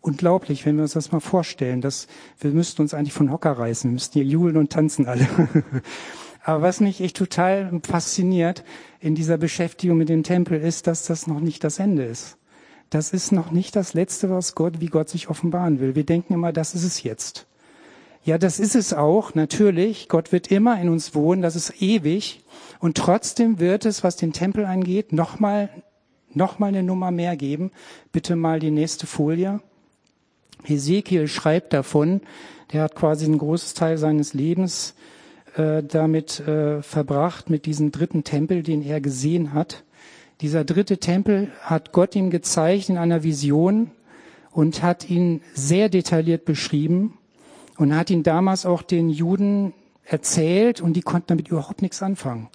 unglaublich, 0.00 0.66
wenn 0.66 0.76
wir 0.76 0.82
uns 0.82 0.94
das 0.94 1.12
mal 1.12 1.20
vorstellen. 1.20 1.80
Das, 1.80 2.08
wir 2.40 2.50
müssten 2.50 2.82
uns 2.82 2.92
eigentlich 2.92 3.12
von 3.12 3.30
Hocker 3.30 3.52
reißen, 3.52 3.90
wir 3.90 3.94
müssten 3.94 4.14
hier 4.14 4.28
jubeln 4.28 4.56
und 4.56 4.72
tanzen 4.72 5.06
alle. 5.06 5.28
Aber 6.42 6.62
was 6.62 6.80
mich 6.80 7.00
echt 7.00 7.16
total 7.16 7.80
fasziniert 7.86 8.64
in 8.98 9.14
dieser 9.14 9.38
Beschäftigung 9.38 9.96
mit 9.96 10.08
dem 10.08 10.24
Tempel 10.24 10.60
ist, 10.60 10.88
dass 10.88 11.06
das 11.06 11.26
noch 11.28 11.40
nicht 11.40 11.62
das 11.62 11.78
Ende 11.78 12.04
ist 12.04 12.36
das 12.94 13.12
ist 13.12 13.32
noch 13.32 13.50
nicht 13.50 13.74
das 13.74 13.92
Letzte, 13.92 14.30
was 14.30 14.54
Gott, 14.54 14.80
wie 14.80 14.86
Gott 14.86 15.08
sich 15.08 15.28
offenbaren 15.28 15.80
will. 15.80 15.96
Wir 15.96 16.06
denken 16.06 16.32
immer, 16.32 16.52
das 16.52 16.76
ist 16.76 16.84
es 16.84 17.02
jetzt. 17.02 17.46
Ja, 18.22 18.38
das 18.38 18.60
ist 18.60 18.76
es 18.76 18.92
auch, 18.92 19.34
natürlich. 19.34 20.08
Gott 20.08 20.30
wird 20.30 20.52
immer 20.52 20.80
in 20.80 20.88
uns 20.88 21.12
wohnen, 21.12 21.42
das 21.42 21.56
ist 21.56 21.82
ewig. 21.82 22.44
Und 22.78 22.96
trotzdem 22.96 23.58
wird 23.58 23.84
es, 23.84 24.04
was 24.04 24.14
den 24.14 24.32
Tempel 24.32 24.64
angeht, 24.64 25.12
nochmal, 25.12 25.70
nochmal 26.32 26.68
eine 26.68 26.84
Nummer 26.84 27.10
mehr 27.10 27.36
geben. 27.36 27.72
Bitte 28.12 28.36
mal 28.36 28.60
die 28.60 28.70
nächste 28.70 29.08
Folie. 29.08 29.60
Hesekiel 30.62 31.26
schreibt 31.26 31.72
davon, 31.72 32.20
der 32.72 32.84
hat 32.84 32.94
quasi 32.94 33.26
ein 33.26 33.38
großes 33.38 33.74
Teil 33.74 33.98
seines 33.98 34.34
Lebens 34.34 34.94
äh, 35.56 35.82
damit 35.82 36.38
äh, 36.38 36.80
verbracht, 36.80 37.50
mit 37.50 37.66
diesem 37.66 37.90
dritten 37.90 38.22
Tempel, 38.22 38.62
den 38.62 38.82
er 38.82 39.00
gesehen 39.00 39.52
hat. 39.52 39.82
Dieser 40.40 40.64
dritte 40.64 40.98
Tempel 40.98 41.52
hat 41.60 41.92
Gott 41.92 42.16
ihm 42.16 42.30
gezeigt 42.30 42.88
in 42.88 42.98
einer 42.98 43.22
Vision 43.22 43.90
und 44.50 44.82
hat 44.82 45.08
ihn 45.08 45.40
sehr 45.54 45.88
detailliert 45.88 46.44
beschrieben 46.44 47.18
und 47.76 47.94
hat 47.94 48.10
ihn 48.10 48.22
damals 48.22 48.66
auch 48.66 48.82
den 48.82 49.10
Juden 49.10 49.72
erzählt 50.04 50.80
und 50.80 50.94
die 50.94 51.02
konnten 51.02 51.28
damit 51.28 51.48
überhaupt 51.48 51.82
nichts 51.82 52.02
anfangen. 52.02 52.48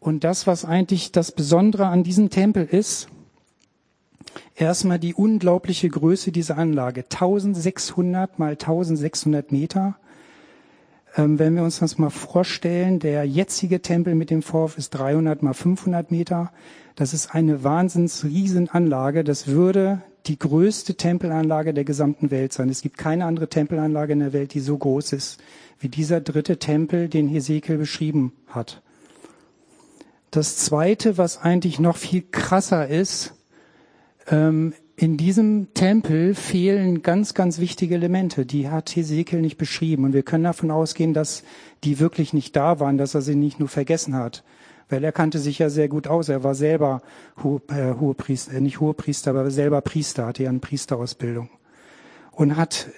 Und 0.00 0.24
das, 0.24 0.46
was 0.46 0.64
eigentlich 0.64 1.12
das 1.12 1.32
Besondere 1.32 1.86
an 1.86 2.04
diesem 2.04 2.30
Tempel 2.30 2.64
ist, 2.64 3.08
erstmal 4.54 4.98
die 4.98 5.14
unglaubliche 5.14 5.88
Größe 5.88 6.32
dieser 6.32 6.58
Anlage. 6.58 7.02
1600 7.02 8.38
mal 8.38 8.52
1600 8.52 9.52
Meter. 9.52 9.96
Ähm, 11.16 11.38
wenn 11.38 11.54
wir 11.56 11.62
uns 11.62 11.78
das 11.78 11.98
mal 11.98 12.10
vorstellen, 12.10 12.98
der 12.98 13.24
jetzige 13.24 13.80
Tempel 13.80 14.14
mit 14.14 14.30
dem 14.30 14.42
Vorhof 14.42 14.76
ist 14.76 14.90
300 14.90 15.42
mal 15.42 15.54
500 15.54 16.10
Meter. 16.10 16.52
Das 16.94 17.14
ist 17.14 17.34
eine 17.34 17.64
wahnsinns 17.64 18.24
Riesenanlage. 18.24 19.24
Das 19.24 19.46
würde 19.46 20.02
die 20.26 20.38
größte 20.38 20.96
Tempelanlage 20.96 21.72
der 21.72 21.84
gesamten 21.84 22.30
Welt 22.30 22.52
sein. 22.52 22.68
Es 22.68 22.82
gibt 22.82 22.98
keine 22.98 23.24
andere 23.24 23.48
Tempelanlage 23.48 24.12
in 24.12 24.20
der 24.20 24.32
Welt, 24.32 24.54
die 24.54 24.60
so 24.60 24.76
groß 24.76 25.12
ist 25.12 25.40
wie 25.78 25.88
dieser 25.88 26.20
dritte 26.20 26.58
Tempel, 26.58 27.08
den 27.08 27.28
Hesekiel 27.28 27.76
beschrieben 27.76 28.32
hat. 28.48 28.82
Das 30.30 30.56
zweite, 30.56 31.18
was 31.18 31.38
eigentlich 31.38 31.78
noch 31.78 31.96
viel 31.96 32.22
krasser 32.30 32.88
ist, 32.88 33.34
ähm, 34.28 34.74
in 34.96 35.18
diesem 35.18 35.74
Tempel 35.74 36.34
fehlen 36.34 37.02
ganz, 37.02 37.34
ganz 37.34 37.58
wichtige 37.58 37.96
Elemente. 37.96 38.46
Die 38.46 38.70
hat 38.70 38.96
Hesekiel 38.96 39.42
nicht 39.42 39.58
beschrieben. 39.58 40.04
Und 40.04 40.14
wir 40.14 40.22
können 40.22 40.44
davon 40.44 40.70
ausgehen, 40.70 41.12
dass 41.12 41.44
die 41.84 42.00
wirklich 42.00 42.32
nicht 42.32 42.56
da 42.56 42.80
waren, 42.80 42.96
dass 42.96 43.14
er 43.14 43.20
sie 43.20 43.34
nicht 43.34 43.60
nur 43.60 43.68
vergessen 43.68 44.14
hat. 44.14 44.42
Weil 44.88 45.04
er 45.04 45.12
kannte 45.12 45.38
sich 45.38 45.58
ja 45.58 45.68
sehr 45.68 45.88
gut 45.88 46.06
aus. 46.06 46.30
Er 46.30 46.44
war 46.44 46.54
selber 46.54 47.02
Hohe, 47.42 47.60
äh, 47.68 47.94
Hohepriester, 48.00 48.54
äh, 48.54 48.60
nicht 48.60 48.80
Hohepriester, 48.80 49.32
aber 49.32 49.50
selber 49.50 49.82
Priester, 49.82 50.26
hatte 50.26 50.44
ja 50.44 50.48
eine 50.48 50.60
Priesterausbildung. 50.60 51.50
Und 52.32 52.56
hat 52.56 52.88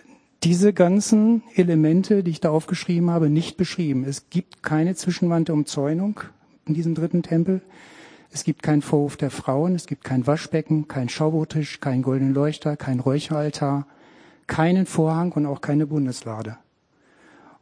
diese 0.44 0.72
ganzen 0.72 1.42
Elemente, 1.57 2.22
die 2.22 2.30
ich 2.30 2.40
da 2.40 2.51
aufgeschrieben 2.51 3.11
habe, 3.11 3.28
nicht 3.28 3.57
beschrieben. 3.57 4.05
Es 4.05 4.30
gibt 4.30 4.62
keine 4.62 4.94
Zwischenwand 4.94 5.49
der 5.49 5.55
Umzäunung 5.57 6.20
in 6.66 6.74
diesem 6.74 6.94
dritten 6.94 7.24
Tempel. 7.24 7.61
Es 8.31 8.45
gibt 8.45 8.62
keinen 8.62 8.83
Vorhof 8.83 9.16
der 9.16 9.31
Frauen, 9.31 9.74
es 9.74 9.87
gibt 9.87 10.05
kein 10.05 10.26
Waschbecken, 10.26 10.87
kein 10.87 11.09
Schaubotisch, 11.09 11.81
keinen 11.81 12.03
goldenen 12.03 12.35
Leuchter, 12.35 12.76
kein 12.76 13.01
Räucheraltar, 13.01 13.87
keinen 14.47 14.87
Vorhang 14.87 15.33
und 15.33 15.47
auch 15.47 15.61
keine 15.61 15.87
Bundeslade. 15.87 16.59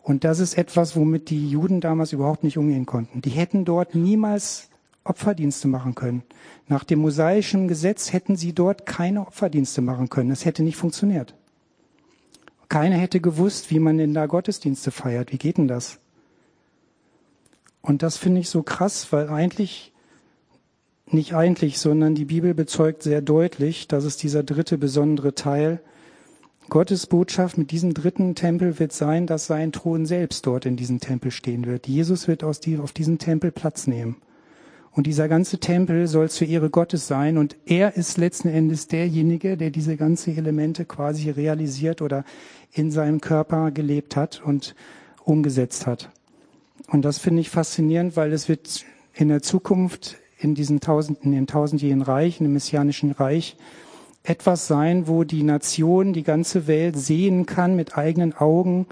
Und 0.03 0.25
das 0.25 0.39
ist 0.39 0.57
etwas, 0.57 0.97
womit 0.97 1.31
die 1.31 1.51
Juden 1.51 1.81
damals 1.81 2.13
überhaupt 2.13 2.45
nicht 2.45 2.59
umgehen 2.59 2.87
konnten. 2.87 3.23
Die 3.23 3.31
hätten 3.31 3.65
dort 3.65 3.95
niemals 3.95 4.69
Opferdienste 5.03 5.69
machen 5.69 5.95
können. 5.95 6.23
Nach 6.69 6.85
dem 6.85 7.01
mosaischen 7.01 7.69
Gesetz 7.69 8.13
hätten 8.13 8.37
sie 8.37 8.53
dort 8.53 8.87
keine 8.87 9.27
Opferdienste 9.27 9.81
machen 9.81 10.09
können. 10.09 10.31
Das 10.31 10.45
hätte 10.45 10.63
nicht 10.63 10.77
funktioniert. 10.77 11.35
Keiner 12.69 12.97
hätte 12.97 13.21
gewusst, 13.21 13.71
wie 13.71 13.79
man 13.79 13.99
denn 13.99 14.15
da 14.15 14.27
Gottesdienste 14.27 14.91
feiert. 14.91 15.33
Wie 15.33 15.39
geht 15.39 15.59
denn 15.59 15.69
das? 15.69 15.99
Und 17.83 18.03
das 18.03 18.17
finde 18.17 18.41
ich 18.41 18.49
so 18.49 18.63
krass, 18.63 19.13
weil 19.13 19.29
eigentlich, 19.29 19.93
nicht 21.11 21.35
eigentlich, 21.35 21.79
sondern 21.79 22.15
die 22.15 22.25
Bibel 22.25 22.55
bezeugt 22.55 23.03
sehr 23.03 23.23
deutlich, 23.23 23.89
dass 23.89 24.05
es 24.05 24.17
dieser 24.17 24.43
dritte 24.43 24.79
besondere 24.79 25.35
Teil 25.35 25.81
Gottes 26.69 27.07
Botschaft 27.07 27.59
mit 27.59 27.71
diesem 27.71 27.95
dritten 27.95 28.35
Tempel 28.35 28.81
wird 28.81 28.93
sein, 28.93 29.29
dass 29.29 29.47
sein 29.47 29.71
Thron 29.71 30.05
selbst 30.05 30.47
dort 30.47 30.67
in 30.67 30.77
diesem 30.77 30.99
Tempel 30.99 31.31
stehen 31.31 31.65
wird. 31.65 31.87
Jesus 31.87 32.27
wird 32.27 32.43
aus 32.43 32.59
die, 32.59 32.79
auf 32.79 32.91
diesem 32.91 33.19
Tempel 33.19 33.53
Platz 33.53 33.87
nehmen. 33.87 34.17
Und 34.91 35.07
dieser 35.07 35.29
ganze 35.29 35.59
Tempel 35.59 36.09
soll 36.09 36.29
zur 36.29 36.49
Ehre 36.49 36.71
Gottes 36.71 37.07
sein. 37.07 37.39
Und 37.39 37.55
er 37.67 37.97
ist 37.97 38.19
letzten 38.19 38.49
Endes 38.49 38.89
derjenige, 38.89 39.57
der 39.57 39.71
diese 39.71 39.97
ganzen 39.97 40.37
Elemente 40.37 40.85
quasi 40.87 41.31
realisiert 41.31 42.03
oder 42.03 42.25
in 42.73 42.91
seinem 42.91 43.21
Körper 43.21 43.71
gelebt 43.71 44.17
hat 44.17 44.43
und 44.45 44.75
umgesetzt 45.23 45.87
hat. 45.87 46.11
Und 46.89 47.05
das 47.05 47.19
finde 47.19 47.43
ich 47.43 47.51
faszinierend, 47.51 48.17
weil 48.17 48.33
es 48.33 48.49
wird 48.49 48.85
in 49.15 49.29
der 49.29 49.43
Zukunft 49.43 50.17
in 50.47 50.55
diesem 50.55 50.81
tausend, 50.81 51.25
in 51.25 51.33
dem 51.33 51.47
tausendjährigen 51.47 52.03
Reich, 52.03 52.41
in 52.41 52.45
dem 52.47 52.53
messianischen 52.53 53.11
Reich, 53.11 53.57
etwas 54.23 54.67
sein, 54.67 55.07
wo 55.09 55.25
die 55.25 55.43
Nation, 55.43 56.13
die 56.13 56.23
ganze 56.23 56.67
Welt 56.67 56.97
sehen 56.97 57.47
kann 57.47 57.77
mit 57.77 57.99
eigenen 57.99 58.33
Augen, 58.33 58.87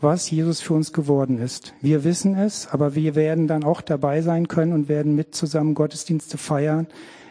was 0.00 0.30
Jesus 0.30 0.60
für 0.60 0.74
uns 0.74 0.92
geworden 0.92 1.38
ist. 1.38 1.74
Wir 1.80 2.04
wissen 2.04 2.36
es, 2.36 2.68
aber 2.68 2.94
wir 2.94 3.14
werden 3.14 3.46
dann 3.46 3.64
auch 3.64 3.80
dabei 3.80 4.20
sein 4.20 4.48
können 4.48 4.72
und 4.72 4.88
werden 4.88 5.14
mit 5.14 5.34
zusammen 5.34 5.74
Gottesdienste 5.74 6.38
feiern 6.38 6.86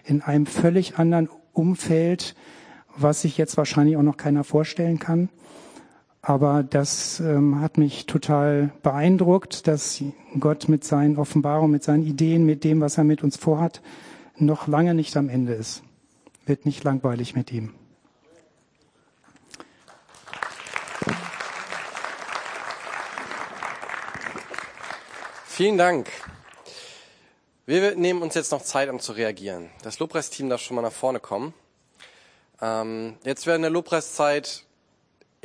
in 0.06 0.22
einem 0.22 0.46
völlig 0.46 0.98
anderen 0.98 1.30
Umfeld, 1.54 2.36
was 2.98 3.22
sich 3.22 3.38
jetzt 3.38 3.58
wahrscheinlich 3.58 3.98
auch 3.98 4.04
noch 4.04 4.18
keiner 4.18 4.44
vorstellen 4.44 5.00
kann. 5.00 5.30
Aber 6.28 6.64
das 6.64 7.20
ähm, 7.20 7.62
hat 7.62 7.78
mich 7.78 8.08
total 8.08 8.72
beeindruckt, 8.82 9.68
dass 9.68 10.02
Gott 10.40 10.68
mit 10.68 10.84
seinen 10.84 11.18
Offenbarungen, 11.18 11.70
mit 11.70 11.84
seinen 11.84 12.02
Ideen, 12.02 12.48
mit 12.48 12.64
dem, 12.64 12.82
was 12.82 12.98
er 12.98 13.04
mit 13.04 13.22
uns 13.22 13.38
vorhat, 13.38 13.84
noch 14.36 14.66
lange 14.66 14.96
nicht 14.96 15.16
am 15.18 15.30
Ende 15.30 15.54
ist. 15.54 15.84
Wird 16.48 16.66
nicht 16.66 16.84
langweilig 16.84 17.36
mit 17.36 17.52
ihm. 17.52 17.76
Vielen 25.46 25.78
Dank. 25.78 26.10
Wir 27.68 27.96
nehmen 27.96 28.24
uns 28.24 28.34
jetzt 28.34 28.52
noch 28.52 28.64
Zeit, 28.64 28.90
um 28.90 29.00
zu 29.00 29.12
reagieren. 29.12 29.70
Das 29.84 30.00
Lobpreisteam 30.00 30.50
darf 30.50 30.62
schon 30.62 30.74
mal 30.74 30.82
nach 30.82 30.92
vorne 30.92 31.20
kommen. 31.20 31.54
Ähm, 32.60 33.18
jetzt 33.24 33.46
während 33.46 33.64
der 33.64 33.70
Lobpreiszeit 33.70 34.66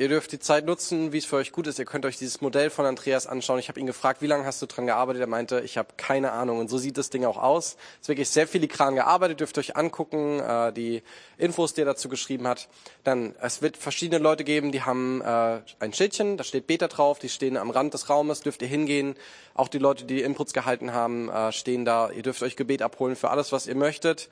Ihr 0.01 0.09
dürft 0.09 0.31
die 0.31 0.39
Zeit 0.39 0.65
nutzen, 0.65 1.13
wie 1.13 1.19
es 1.19 1.25
für 1.25 1.35
euch 1.35 1.51
gut 1.51 1.67
ist. 1.67 1.77
Ihr 1.77 1.85
könnt 1.85 2.07
euch 2.07 2.17
dieses 2.17 2.41
Modell 2.41 2.71
von 2.71 2.87
Andreas 2.87 3.27
anschauen. 3.27 3.59
Ich 3.59 3.69
habe 3.69 3.79
ihn 3.79 3.85
gefragt, 3.85 4.23
wie 4.23 4.25
lange 4.25 4.45
hast 4.45 4.59
du 4.59 4.65
dran 4.65 4.87
gearbeitet? 4.87 5.21
Er 5.21 5.27
meinte, 5.27 5.59
ich 5.59 5.77
habe 5.77 5.89
keine 5.95 6.31
Ahnung. 6.31 6.57
Und 6.57 6.71
so 6.71 6.79
sieht 6.79 6.97
das 6.97 7.11
Ding 7.11 7.23
auch 7.23 7.37
aus. 7.37 7.75
Es 7.97 8.05
ist 8.05 8.07
wirklich 8.07 8.29
sehr 8.31 8.47
filigran 8.47 8.95
gearbeitet. 8.95 9.41
Dürft 9.41 9.59
euch 9.59 9.77
angucken, 9.77 10.39
äh, 10.39 10.73
die 10.73 11.03
Infos, 11.37 11.75
die 11.75 11.81
er 11.81 11.85
dazu 11.85 12.09
geschrieben 12.09 12.47
hat. 12.47 12.67
Dann, 13.03 13.35
es 13.43 13.61
wird 13.61 13.77
verschiedene 13.77 14.17
Leute 14.17 14.43
geben, 14.43 14.71
die 14.71 14.81
haben 14.81 15.21
äh, 15.21 15.59
ein 15.79 15.93
Schildchen, 15.93 16.35
da 16.35 16.43
steht 16.43 16.65
Beta 16.65 16.87
drauf. 16.87 17.19
Die 17.19 17.29
stehen 17.29 17.55
am 17.55 17.69
Rand 17.69 17.93
des 17.93 18.09
Raumes. 18.09 18.41
Dürft 18.41 18.63
ihr 18.63 18.67
hingehen. 18.67 19.13
Auch 19.53 19.67
die 19.67 19.77
Leute, 19.77 20.05
die 20.05 20.23
Inputs 20.23 20.53
gehalten 20.53 20.93
haben, 20.93 21.29
äh, 21.29 21.51
stehen 21.51 21.85
da. 21.85 22.09
Ihr 22.09 22.23
dürft 22.23 22.41
euch 22.41 22.55
Gebet 22.55 22.81
abholen 22.81 23.15
für 23.15 23.29
alles, 23.29 23.51
was 23.51 23.67
ihr 23.67 23.75
möchtet. 23.75 24.29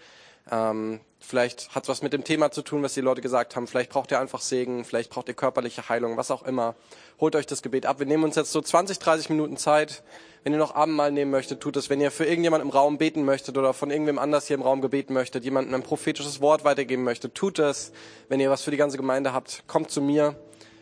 Ähm, 0.52 1.00
vielleicht 1.20 1.76
hat 1.76 1.84
es 1.84 1.90
was 1.90 2.02
mit 2.02 2.14
dem 2.14 2.24
Thema 2.24 2.52
zu 2.52 2.62
tun, 2.62 2.82
was 2.82 2.94
die 2.94 3.02
Leute 3.02 3.22
gesagt 3.22 3.56
haben. 3.56 3.68
Vielleicht 3.68 3.92
braucht 3.92 4.12
ihr 4.12 4.20
einfach 4.20 4.42
Segen, 4.42 4.84
vielleicht 4.84 5.12
braucht 5.12 5.28
ihr 5.28 5.34
körperliche 5.34 5.90
Heilung, 5.90 6.18
was 6.18 6.32
auch 6.32 6.44
immer. 6.44 6.76
Holt 7.20 7.36
euch 7.36 7.46
das 7.46 7.62
Gebet 7.62 7.86
ab. 7.86 8.00
Wir 8.00 8.06
nehmen 8.06 8.24
uns 8.24 8.36
jetzt 8.36 8.52
so 8.52 8.62
20, 8.62 9.00
30 9.00 9.30
Minuten 9.30 9.58
Zeit. 9.58 10.04
Wenn 10.44 10.54
ihr 10.54 10.60
noch 10.60 10.74
Abendmahl 10.74 11.12
nehmen 11.12 11.32
möchtet, 11.32 11.60
tut 11.60 11.76
es. 11.76 11.90
Wenn 11.90 12.00
ihr 12.02 12.12
für 12.12 12.26
irgendjemand 12.26 12.64
im 12.64 12.70
Raum 12.70 12.98
beten 12.98 13.26
möchtet 13.26 13.58
oder 13.58 13.74
von 13.74 13.92
irgendwem 13.92 14.18
anders 14.18 14.48
hier 14.48 14.56
im 14.56 14.62
Raum 14.62 14.82
gebeten 14.82 15.14
möchtet, 15.14 15.44
jemandem 15.44 15.76
ein 15.76 15.84
prophetisches 15.84 16.40
Wort 16.42 16.64
weitergeben 16.64 17.04
möchtet, 17.04 17.36
tut 17.36 17.60
es. 17.60 17.92
Wenn 18.30 18.40
ihr 18.40 18.50
was 18.50 18.64
für 18.64 18.72
die 18.72 18.78
ganze 18.78 18.98
Gemeinde 18.98 19.34
habt, 19.34 19.64
kommt 19.68 19.92
zu 19.92 20.02
mir. 20.02 20.36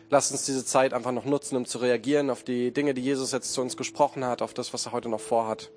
Lasst 0.10 0.32
uns 0.32 0.46
diese 0.46 0.64
Zeit 0.64 0.94
einfach 0.94 1.12
noch 1.12 1.26
nutzen, 1.26 1.58
um 1.58 1.66
zu 1.66 1.80
reagieren 1.80 2.30
auf 2.30 2.44
die 2.44 2.72
Dinge, 2.72 2.94
die 2.94 3.02
Jesus 3.02 3.34
jetzt 3.34 3.52
zu 3.52 3.62
uns 3.62 3.76
gesprochen 3.76 4.24
hat, 4.24 4.42
auf 4.42 4.54
das, 4.54 4.74
was 4.74 4.86
er 4.86 4.94
heute 4.94 5.10
noch 5.10 5.20
vorhat. 5.20 5.70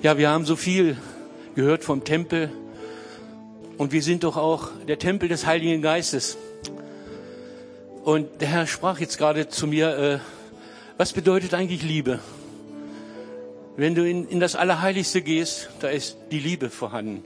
Ja, 0.00 0.18
wir 0.18 0.28
haben 0.28 0.44
so 0.44 0.54
viel 0.54 0.98
gehört 1.54 1.84
vom 1.84 2.04
Tempel. 2.04 2.50
Und 3.78 3.92
wir 3.92 4.02
sind 4.02 4.24
doch 4.24 4.36
auch 4.36 4.70
der 4.86 4.98
Tempel 4.98 5.28
des 5.28 5.46
Heiligen 5.46 5.82
Geistes. 5.82 6.36
Und 8.04 8.40
der 8.40 8.48
Herr 8.48 8.66
sprach 8.66 9.00
jetzt 9.00 9.18
gerade 9.18 9.48
zu 9.48 9.66
mir, 9.66 9.98
äh, 9.98 10.18
was 10.96 11.12
bedeutet 11.12 11.54
eigentlich 11.54 11.82
Liebe? 11.82 12.20
Wenn 13.76 13.94
du 13.94 14.08
in, 14.08 14.28
in 14.28 14.40
das 14.40 14.54
Allerheiligste 14.54 15.22
gehst, 15.22 15.70
da 15.80 15.88
ist 15.88 16.16
die 16.30 16.38
Liebe 16.38 16.70
vorhanden. 16.70 17.24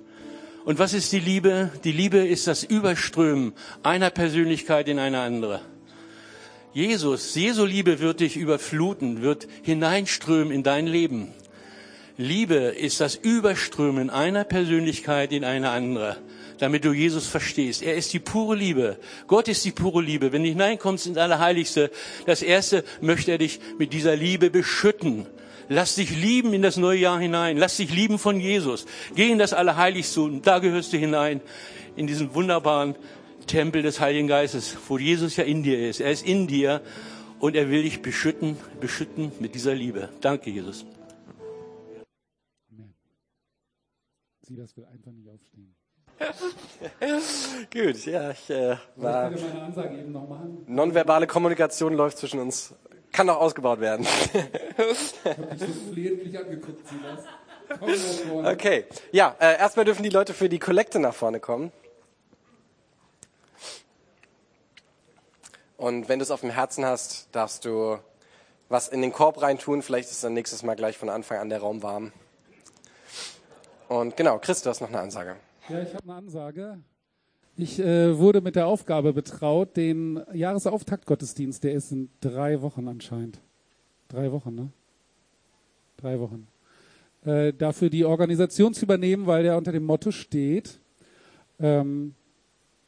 Und 0.65 0.79
was 0.79 0.95
ist 0.95 1.13
die 1.13 1.21
Liebe? 1.21 1.71
Die 1.85 1.93
Liebe 1.93 2.19
ist 2.19 2.47
das 2.47 2.63
Überströmen 2.63 3.53
einer 3.83 4.11
Persönlichkeit 4.11 4.89
in 4.89 4.99
eine 4.99 5.21
andere. 5.21 5.61
Jesus, 6.73 7.35
Jesu 7.35 7.65
Liebe 7.65 8.01
wird 8.01 8.21
dich 8.21 8.37
überfluten, 8.37 9.23
wird 9.23 9.49
hineinströmen 9.63 10.53
in 10.53 10.63
dein 10.63 10.87
Leben. 10.87 11.33
Liebe 12.21 12.57
ist 12.57 13.01
das 13.01 13.15
Überströmen 13.15 14.11
einer 14.11 14.43
Persönlichkeit 14.43 15.33
in 15.33 15.45
eine 15.45 15.71
andere, 15.71 16.17
damit 16.59 16.85
du 16.85 16.93
Jesus 16.93 17.29
verstehst. 17.29 17.81
Er 17.81 17.95
ist 17.95 18.13
die 18.13 18.19
pure 18.19 18.57
Liebe. 18.57 18.99
Gott 19.29 19.47
ist 19.47 19.65
die 19.65 19.71
pure 19.71 20.03
Liebe. 20.03 20.33
Wenn 20.33 20.43
du 20.43 20.49
hineinkommst 20.49 21.07
ins 21.07 21.17
Allerheiligste, 21.17 21.93
das 22.27 22.43
Erste 22.43 22.83
möchte 23.01 23.31
er 23.31 23.39
dich 23.39 23.61
mit 23.79 23.93
dieser 23.93 24.17
Liebe 24.17 24.51
beschütten. 24.51 25.27
Lass 25.69 25.95
dich 25.95 26.11
lieben 26.11 26.53
in 26.55 26.63
das 26.63 26.77
neue 26.77 26.99
Jahr 26.99 27.21
hinein. 27.21 27.57
Lass 27.57 27.77
dich 27.77 27.95
lieben 27.95 28.19
von 28.19 28.41
Jesus. 28.41 28.87
Geh 29.15 29.31
in 29.31 29.39
das 29.39 29.53
Allerheiligste 29.53 30.21
und 30.23 30.45
da 30.45 30.59
gehörst 30.59 30.93
du 30.93 30.97
hinein, 30.97 31.41
in 31.95 32.09
diesen 32.09 32.35
wunderbaren 32.35 32.97
Tempel 33.47 33.83
des 33.83 34.01
Heiligen 34.01 34.27
Geistes, 34.27 34.77
wo 34.89 34.99
Jesus 34.99 35.37
ja 35.37 35.45
in 35.45 35.63
dir 35.63 35.89
ist. 35.89 36.01
Er 36.01 36.11
ist 36.11 36.27
in 36.27 36.49
dir 36.49 36.81
und 37.39 37.55
er 37.55 37.71
will 37.71 37.85
dich 37.85 38.03
beschütten, 38.03 38.57
beschütten 38.81 39.31
mit 39.39 39.55
dieser 39.55 39.77
Liebe. 39.77 40.09
Danke, 40.21 40.51
Jesus. 40.51 40.85
Silas 44.49 44.75
will 44.77 44.87
einfach 44.87 45.13
nicht 45.13 45.29
aufstehen. 45.29 45.75
Gut, 47.73 48.07
ja, 48.07 48.31
ich 48.31 48.51
äh, 48.51 48.77
war. 48.97 49.31
Ich 49.31 49.43
meine 49.43 49.63
Ansage 49.63 49.99
eben 49.99 50.11
noch 50.11 50.27
machen. 50.27 50.65
Nonverbale 50.67 51.27
Kommunikation 51.27 51.93
läuft 51.93 52.19
zwischen 52.19 52.41
uns. 52.41 52.75
Kann 53.13 53.27
noch 53.27 53.37
ausgebaut 53.37 53.81
werden. 53.81 54.07
Ich 54.07 55.25
habe 55.25 55.47
dich 55.47 55.61
so 55.61 55.93
flehentlich 55.93 56.39
angeguckt, 56.39 56.87
Silas. 56.89 57.25
Okay, 58.53 58.87
ja, 59.13 59.37
äh, 59.39 59.59
erstmal 59.59 59.85
dürfen 59.85 60.03
die 60.03 60.09
Leute 60.09 60.33
für 60.33 60.49
die 60.49 60.59
Kollekte 60.59 60.99
nach 60.99 61.15
vorne 61.15 61.41
kommen. 61.41 61.71
Und 65.77 66.09
wenn 66.09 66.19
du 66.19 66.23
es 66.23 66.31
auf 66.31 66.41
dem 66.41 66.51
Herzen 66.51 66.87
hast, 66.87 67.29
darfst 67.33 67.67
du 67.67 67.99
was 68.71 68.89
in 68.89 69.03
den 69.03 69.13
Korb 69.13 69.43
reintun. 69.43 69.83
Vielleicht 69.83 70.11
ist 70.11 70.25
dann 70.25 70.33
nächstes 70.33 70.63
Mal 70.63 70.75
gleich 70.75 70.97
von 70.97 71.11
Anfang 71.11 71.39
an 71.39 71.51
der 71.51 71.61
Raum 71.61 71.83
warm. 71.83 72.13
Und 73.89 74.17
genau, 74.19 74.39
Chris, 74.39 74.61
du 74.63 74.69
hast 74.69 74.83
noch 74.83 74.89
eine 74.89 75.01
Ansage. 75.01 75.37
Ja, 75.69 75.81
ich 75.81 75.95
habe 75.95 76.05
eine 76.05 76.15
Ansage. 76.15 76.79
Ich 77.57 77.81
äh, 77.81 78.17
wurde 78.19 78.43
mit 78.43 78.55
der 78.55 78.67
Aufgabe 78.67 79.15
betraut, 79.15 79.77
den 79.77 80.21
Jahresauftaktgottesdienst, 80.33 81.65
der 81.65 81.73
ist 81.73 81.91
in 81.91 82.11
drei 82.21 82.61
Wochen 82.61 82.87
anscheinend. 82.87 83.41
Drei 84.09 84.31
Wochen, 84.31 84.55
ne? 84.55 84.69
Drei 85.97 86.21
Wochen. 86.21 86.47
Äh, 87.25 87.53
dafür 87.55 87.91
die 87.91 88.05
Organisation 88.05 88.75
zu 88.75 88.85
übernehmen, 88.85 89.27
weil 89.27 89.43
der 89.43 89.57
unter 89.57 89.73
dem 89.73 89.85
Motto 89.85 90.13
steht, 90.13 90.79
ähm, 91.59 92.15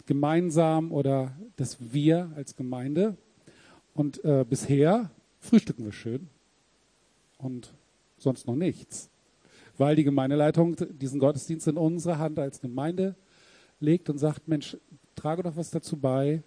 gemeinsam 0.06 0.92
oder 0.92 1.32
das 1.56 1.78
Wir 1.92 2.30
als 2.36 2.54
Gemeinde. 2.54 3.16
Und 3.94 4.22
äh, 4.24 4.44
bisher 4.48 5.10
frühstücken 5.40 5.84
wir 5.84 5.92
schön 5.92 6.28
und 7.38 7.72
sonst 8.18 8.46
noch 8.46 8.54
nichts 8.54 9.09
weil 9.80 9.96
die 9.96 10.04
Gemeindeleitung 10.04 10.76
diesen 10.76 11.18
Gottesdienst 11.18 11.66
in 11.66 11.78
unsere 11.78 12.18
Hand 12.18 12.38
als 12.38 12.60
Gemeinde 12.60 13.16
legt 13.80 14.10
und 14.10 14.18
sagt, 14.18 14.46
Mensch, 14.46 14.76
trage 15.16 15.42
doch 15.42 15.56
was 15.56 15.70
dazu 15.70 15.96
bei, 15.96 16.42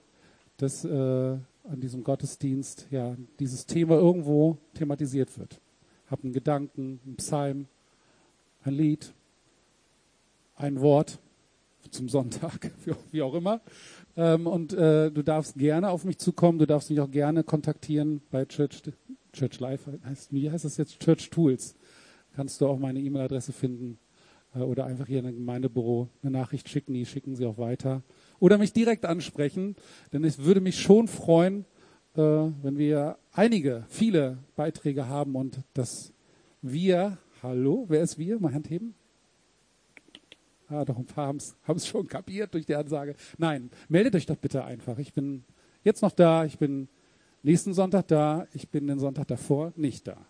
dass 0.57 0.85
äh, 0.85 0.89
an 0.91 1.79
diesem 1.81 2.03
Gottesdienst 2.03 2.85
ja 2.91 3.17
dieses 3.39 3.65
Thema 3.65 3.95
irgendwo 3.95 4.59
thematisiert 4.75 5.35
wird. 5.39 5.59
Hab 6.11 6.23
einen 6.23 6.31
Gedanken, 6.31 6.99
einen 7.03 7.15
Psalm, 7.15 7.65
ein 8.63 8.75
Lied, 8.75 9.11
ein 10.55 10.79
Wort 10.79 11.17
zum 11.89 12.09
Sonntag, 12.09 12.71
wie 13.11 13.23
auch 13.23 13.33
immer. 13.33 13.61
Ähm, 14.15 14.45
und 14.45 14.73
äh, 14.73 15.09
du 15.09 15.23
darfst 15.23 15.57
gerne 15.57 15.89
auf 15.89 16.05
mich 16.05 16.19
zukommen, 16.19 16.59
du 16.59 16.67
darfst 16.67 16.91
mich 16.91 16.99
auch 16.99 17.09
gerne 17.09 17.43
kontaktieren 17.43 18.21
bei 18.29 18.45
Church, 18.45 18.83
Church 19.31 19.59
Life, 19.59 19.99
heißt, 20.05 20.31
wie 20.31 20.51
heißt 20.51 20.65
das 20.65 20.77
jetzt? 20.77 20.99
Church 20.99 21.31
Tools 21.31 21.75
kannst 22.35 22.61
du 22.61 22.67
auch 22.67 22.79
meine 22.79 22.99
E-Mail-Adresse 22.99 23.53
finden 23.53 23.97
äh, 24.55 24.59
oder 24.59 24.85
einfach 24.85 25.07
hier 25.07 25.19
in 25.19 25.25
einem 25.25 25.37
Gemeindebüro 25.37 26.09
eine 26.21 26.31
Nachricht 26.31 26.69
schicken, 26.69 26.93
die 26.93 27.05
schicken 27.05 27.35
sie 27.35 27.45
auch 27.45 27.57
weiter. 27.57 28.03
Oder 28.39 28.57
mich 28.57 28.73
direkt 28.73 29.05
ansprechen, 29.05 29.75
denn 30.11 30.23
es 30.23 30.39
würde 30.39 30.61
mich 30.61 30.79
schon 30.79 31.07
freuen, 31.07 31.65
äh, 32.15 32.19
wenn 32.19 32.77
wir 32.77 33.17
einige, 33.31 33.85
viele 33.89 34.37
Beiträge 34.55 35.07
haben 35.07 35.35
und 35.35 35.59
dass 35.73 36.13
wir, 36.61 37.17
hallo, 37.41 37.85
wer 37.87 38.01
ist 38.01 38.17
wir? 38.17 38.39
Mal 38.39 38.53
Hand 38.53 38.69
heben. 38.69 38.95
Ah, 40.69 40.85
doch 40.85 40.97
ein 40.97 41.05
paar 41.05 41.27
haben 41.27 41.37
es 41.75 41.87
schon 41.87 42.07
kapiert 42.07 42.53
durch 42.53 42.65
die 42.65 42.75
Ansage. 42.75 43.15
Nein, 43.37 43.69
meldet 43.89 44.15
euch 44.15 44.25
doch 44.25 44.37
bitte 44.37 44.63
einfach. 44.63 44.97
Ich 44.97 45.13
bin 45.13 45.43
jetzt 45.83 46.01
noch 46.01 46.11
da, 46.11 46.45
ich 46.45 46.57
bin 46.57 46.87
nächsten 47.43 47.73
Sonntag 47.73 48.07
da, 48.07 48.47
ich 48.53 48.69
bin 48.69 48.87
den 48.87 48.99
Sonntag 48.99 49.27
davor 49.27 49.73
nicht 49.75 50.07
da, 50.07 50.25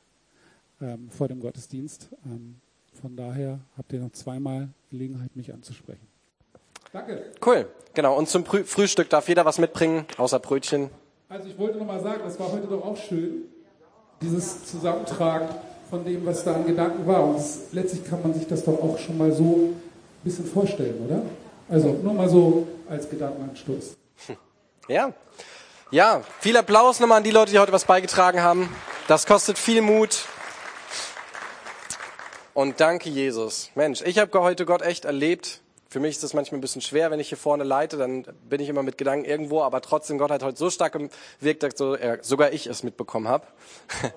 ähm, 0.82 1.10
vor 1.10 1.28
dem 1.28 1.40
Gottesdienst. 1.40 2.10
Ähm, 2.26 2.56
von 3.02 3.16
daher 3.16 3.60
habt 3.78 3.92
ihr 3.94 4.00
noch 4.00 4.12
zweimal 4.12 4.70
Gelegenheit, 4.92 5.36
mich 5.36 5.54
anzusprechen. 5.54 6.08
Danke. 6.92 7.32
Cool, 7.44 7.68
genau. 7.94 8.16
Und 8.18 8.30
zum 8.30 8.46
Früh 8.46 8.64
Frühstück 8.64 9.10
darf 9.10 9.28
jeder 9.28 9.46
was 9.46 9.58
mitbringen, 9.58 10.06
außer 10.18 10.40
Brötchen. 10.40 10.90
Also 11.28 11.48
ich 11.48 11.58
wollte 11.58 11.80
noch 11.80 11.88
mal 11.88 12.00
sagen, 12.00 12.22
das 12.24 12.40
war 12.40 12.52
heute 12.52 12.68
doch 12.68 12.84
auch 12.86 12.98
schön, 12.98 13.46
dieses 14.22 14.66
Zusammentragen 14.66 15.50
von 15.90 16.06
dem, 16.06 16.26
was 16.26 16.44
da 16.44 16.54
an 16.54 16.66
Gedanken 16.68 17.08
war. 17.08 17.24
Und 17.24 17.42
letztlich 17.72 18.04
kann 18.08 18.22
man 18.22 18.34
sich 18.34 18.48
das 18.48 18.64
doch 18.64 18.80
auch 18.82 19.00
schon 19.00 19.18
mal 19.18 19.32
so 19.32 19.44
ein 19.44 19.82
bisschen 20.24 20.46
vorstellen, 20.46 21.04
oder? 21.06 21.24
Also 21.70 21.94
nur 21.94 22.14
mal 22.14 22.30
so 22.30 22.68
als 22.90 23.10
Gedankenanstoß. 23.10 23.98
Ja. 24.90 25.14
Ja, 25.92 26.24
viel 26.42 26.58
Applaus 26.58 27.00
nochmal 27.00 27.20
an 27.20 27.24
die 27.24 27.32
Leute, 27.32 27.52
die 27.52 27.60
heute 27.60 27.72
was 27.72 27.86
beigetragen 27.86 28.42
haben. 28.42 28.68
Das 29.08 29.26
kostet 29.26 29.58
viel 29.58 29.82
Mut. 29.82 30.26
Und 32.54 32.80
danke, 32.80 33.10
Jesus. 33.10 33.72
Mensch, 33.74 34.04
ich 34.06 34.20
habe 34.20 34.40
heute 34.40 34.68
Gott 34.68 34.84
echt 34.84 35.06
erlebt. 35.06 35.62
Für 35.90 36.00
mich 36.00 36.12
ist 36.12 36.24
das 36.24 36.36
manchmal 36.36 36.60
ein 36.60 36.62
bisschen 36.62 36.82
schwer, 36.82 37.10
wenn 37.10 37.20
ich 37.20 37.30
hier 37.30 37.38
vorne 37.38 37.64
leite, 37.64 37.98
dann 37.98 38.26
bin 38.48 38.62
ich 38.62 38.70
immer 38.70 38.84
mit 38.84 38.98
Gedanken 38.98 39.26
irgendwo, 39.26 39.62
aber 39.62 39.82
trotzdem, 39.82 40.20
Gott 40.20 40.30
hat 40.30 40.44
heute 40.44 40.58
so 40.58 40.70
stark 40.70 40.94
gewirkt, 41.40 41.64
dass 41.64 41.74
so, 41.76 41.96
äh, 41.96 42.20
sogar 42.22 42.52
ich 42.52 42.68
es 42.68 42.84
mitbekommen 42.84 43.28
habe. 43.28 43.48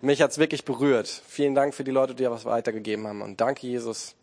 Mich 0.00 0.22
hat's 0.22 0.38
wirklich 0.38 0.64
berührt. 0.64 1.08
Vielen 1.26 1.54
Dank 1.54 1.72
für 1.72 1.84
die 1.84 1.90
Leute, 1.92 2.16
die 2.16 2.28
was 2.28 2.44
weitergegeben 2.44 3.06
haben. 3.06 3.22
Und 3.22 3.40
danke, 3.40 3.66
Jesus. 3.66 4.16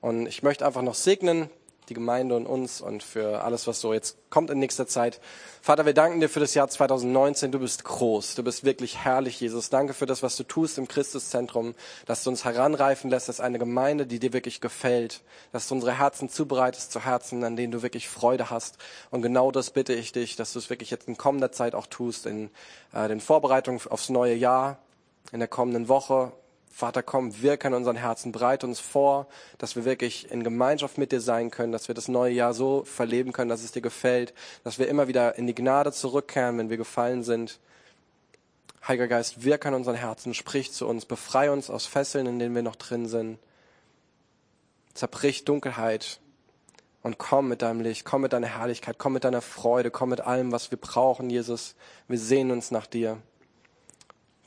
Und 0.00 0.26
ich 0.26 0.42
möchte 0.42 0.66
einfach 0.66 0.82
noch 0.82 0.94
segnen, 0.94 1.50
die 1.88 1.94
Gemeinde 1.94 2.36
und 2.36 2.46
uns 2.46 2.80
und 2.80 3.02
für 3.02 3.42
alles, 3.42 3.66
was 3.66 3.80
so 3.80 3.92
jetzt 3.92 4.16
kommt 4.30 4.50
in 4.50 4.58
nächster 4.58 4.86
Zeit. 4.86 5.20
Vater, 5.62 5.86
wir 5.86 5.94
danken 5.94 6.20
dir 6.20 6.28
für 6.28 6.40
das 6.40 6.54
Jahr 6.54 6.68
2019. 6.68 7.52
Du 7.52 7.58
bist 7.58 7.84
groß. 7.84 8.34
Du 8.34 8.42
bist 8.42 8.64
wirklich 8.64 9.04
herrlich, 9.04 9.40
Jesus. 9.40 9.70
Danke 9.70 9.94
für 9.94 10.06
das, 10.06 10.22
was 10.22 10.36
du 10.36 10.44
tust 10.44 10.78
im 10.78 10.88
Christuszentrum, 10.88 11.74
dass 12.06 12.24
du 12.24 12.30
uns 12.30 12.44
heranreifen 12.44 13.10
lässt 13.10 13.28
als 13.28 13.40
eine 13.40 13.58
Gemeinde, 13.58 14.06
die 14.06 14.18
dir 14.18 14.32
wirklich 14.32 14.60
gefällt, 14.60 15.22
dass 15.52 15.68
du 15.68 15.74
unsere 15.74 15.98
Herzen 15.98 16.28
zubereitest 16.28 16.92
zu 16.92 17.04
Herzen, 17.04 17.44
an 17.44 17.56
denen 17.56 17.72
du 17.72 17.82
wirklich 17.82 18.08
Freude 18.08 18.50
hast. 18.50 18.78
Und 19.10 19.22
genau 19.22 19.50
das 19.50 19.70
bitte 19.70 19.92
ich 19.94 20.12
dich, 20.12 20.36
dass 20.36 20.52
du 20.52 20.58
es 20.58 20.70
wirklich 20.70 20.90
jetzt 20.90 21.08
in 21.08 21.16
kommender 21.16 21.52
Zeit 21.52 21.74
auch 21.74 21.86
tust, 21.86 22.26
in 22.26 22.50
äh, 22.92 23.08
den 23.08 23.20
Vorbereitungen 23.20 23.80
aufs 23.88 24.08
neue 24.08 24.34
Jahr, 24.34 24.78
in 25.32 25.38
der 25.38 25.48
kommenden 25.48 25.88
Woche, 25.88 26.32
Vater, 26.76 27.04
komm, 27.04 27.40
wirke 27.40 27.68
in 27.68 27.74
unseren 27.74 27.94
Herzen, 27.94 28.32
bereite 28.32 28.66
uns 28.66 28.80
vor, 28.80 29.28
dass 29.58 29.76
wir 29.76 29.84
wirklich 29.84 30.32
in 30.32 30.42
Gemeinschaft 30.42 30.98
mit 30.98 31.12
dir 31.12 31.20
sein 31.20 31.52
können, 31.52 31.70
dass 31.70 31.86
wir 31.86 31.94
das 31.94 32.08
neue 32.08 32.32
Jahr 32.32 32.52
so 32.52 32.82
verleben 32.82 33.32
können, 33.32 33.48
dass 33.48 33.62
es 33.62 33.70
dir 33.70 33.80
gefällt, 33.80 34.34
dass 34.64 34.80
wir 34.80 34.88
immer 34.88 35.06
wieder 35.06 35.38
in 35.38 35.46
die 35.46 35.54
Gnade 35.54 35.92
zurückkehren, 35.92 36.58
wenn 36.58 36.70
wir 36.70 36.76
gefallen 36.76 37.22
sind. 37.22 37.60
Heiliger 38.88 39.06
Geist, 39.06 39.44
wirke 39.44 39.68
in 39.68 39.74
unseren 39.74 39.94
Herzen, 39.94 40.34
sprich 40.34 40.72
zu 40.72 40.88
uns, 40.88 41.04
befreie 41.04 41.52
uns 41.52 41.70
aus 41.70 41.86
Fesseln, 41.86 42.26
in 42.26 42.40
denen 42.40 42.56
wir 42.56 42.62
noch 42.64 42.74
drin 42.74 43.06
sind. 43.06 43.38
Zerbrich 44.94 45.44
Dunkelheit 45.44 46.18
und 47.02 47.18
komm 47.18 47.46
mit 47.46 47.62
deinem 47.62 47.82
Licht, 47.82 48.04
komm 48.04 48.22
mit 48.22 48.32
deiner 48.32 48.48
Herrlichkeit, 48.48 48.98
komm 48.98 49.12
mit 49.12 49.22
deiner 49.22 49.42
Freude, 49.42 49.92
komm 49.92 50.08
mit 50.08 50.22
allem, 50.22 50.50
was 50.50 50.72
wir 50.72 50.78
brauchen, 50.78 51.30
Jesus. 51.30 51.76
Wir 52.08 52.18
sehen 52.18 52.50
uns 52.50 52.72
nach 52.72 52.86
dir. 52.86 53.22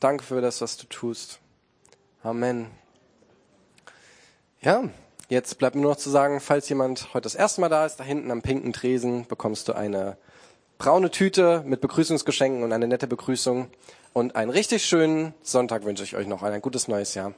Danke 0.02 0.26
für 0.26 0.42
das, 0.42 0.60
was 0.60 0.76
du 0.76 0.88
tust. 0.88 1.40
Amen. 2.28 2.68
Ja, 4.60 4.84
jetzt 5.30 5.58
bleibt 5.60 5.78
mir 5.78 5.82
nur 5.84 5.92
noch 5.92 5.98
zu 5.98 6.10
sagen, 6.10 6.42
falls 6.42 6.68
jemand 6.68 7.14
heute 7.14 7.22
das 7.22 7.36
erste 7.36 7.62
Mal 7.62 7.70
da 7.70 7.86
ist, 7.86 8.02
da 8.02 8.04
hinten 8.04 8.32
am 8.32 8.42
pinken 8.42 8.74
Tresen 8.74 9.26
bekommst 9.26 9.70
du 9.70 9.72
eine 9.72 10.18
braune 10.78 11.10
Tüte 11.10 11.64
mit 11.66 11.80
Begrüßungsgeschenken 11.80 12.64
und 12.64 12.74
eine 12.74 12.86
nette 12.86 13.08
Begrüßung. 13.08 13.70
Und 14.12 14.36
einen 14.36 14.52
richtig 14.52 14.84
schönen 14.86 15.36
Sonntag 15.42 15.86
wünsche 15.86 16.04
ich 16.04 16.18
euch 16.18 16.28
noch. 16.28 16.44
Ein 16.44 16.60
gutes 16.60 16.90
neues 16.90 17.16
Jahr. 17.16 17.34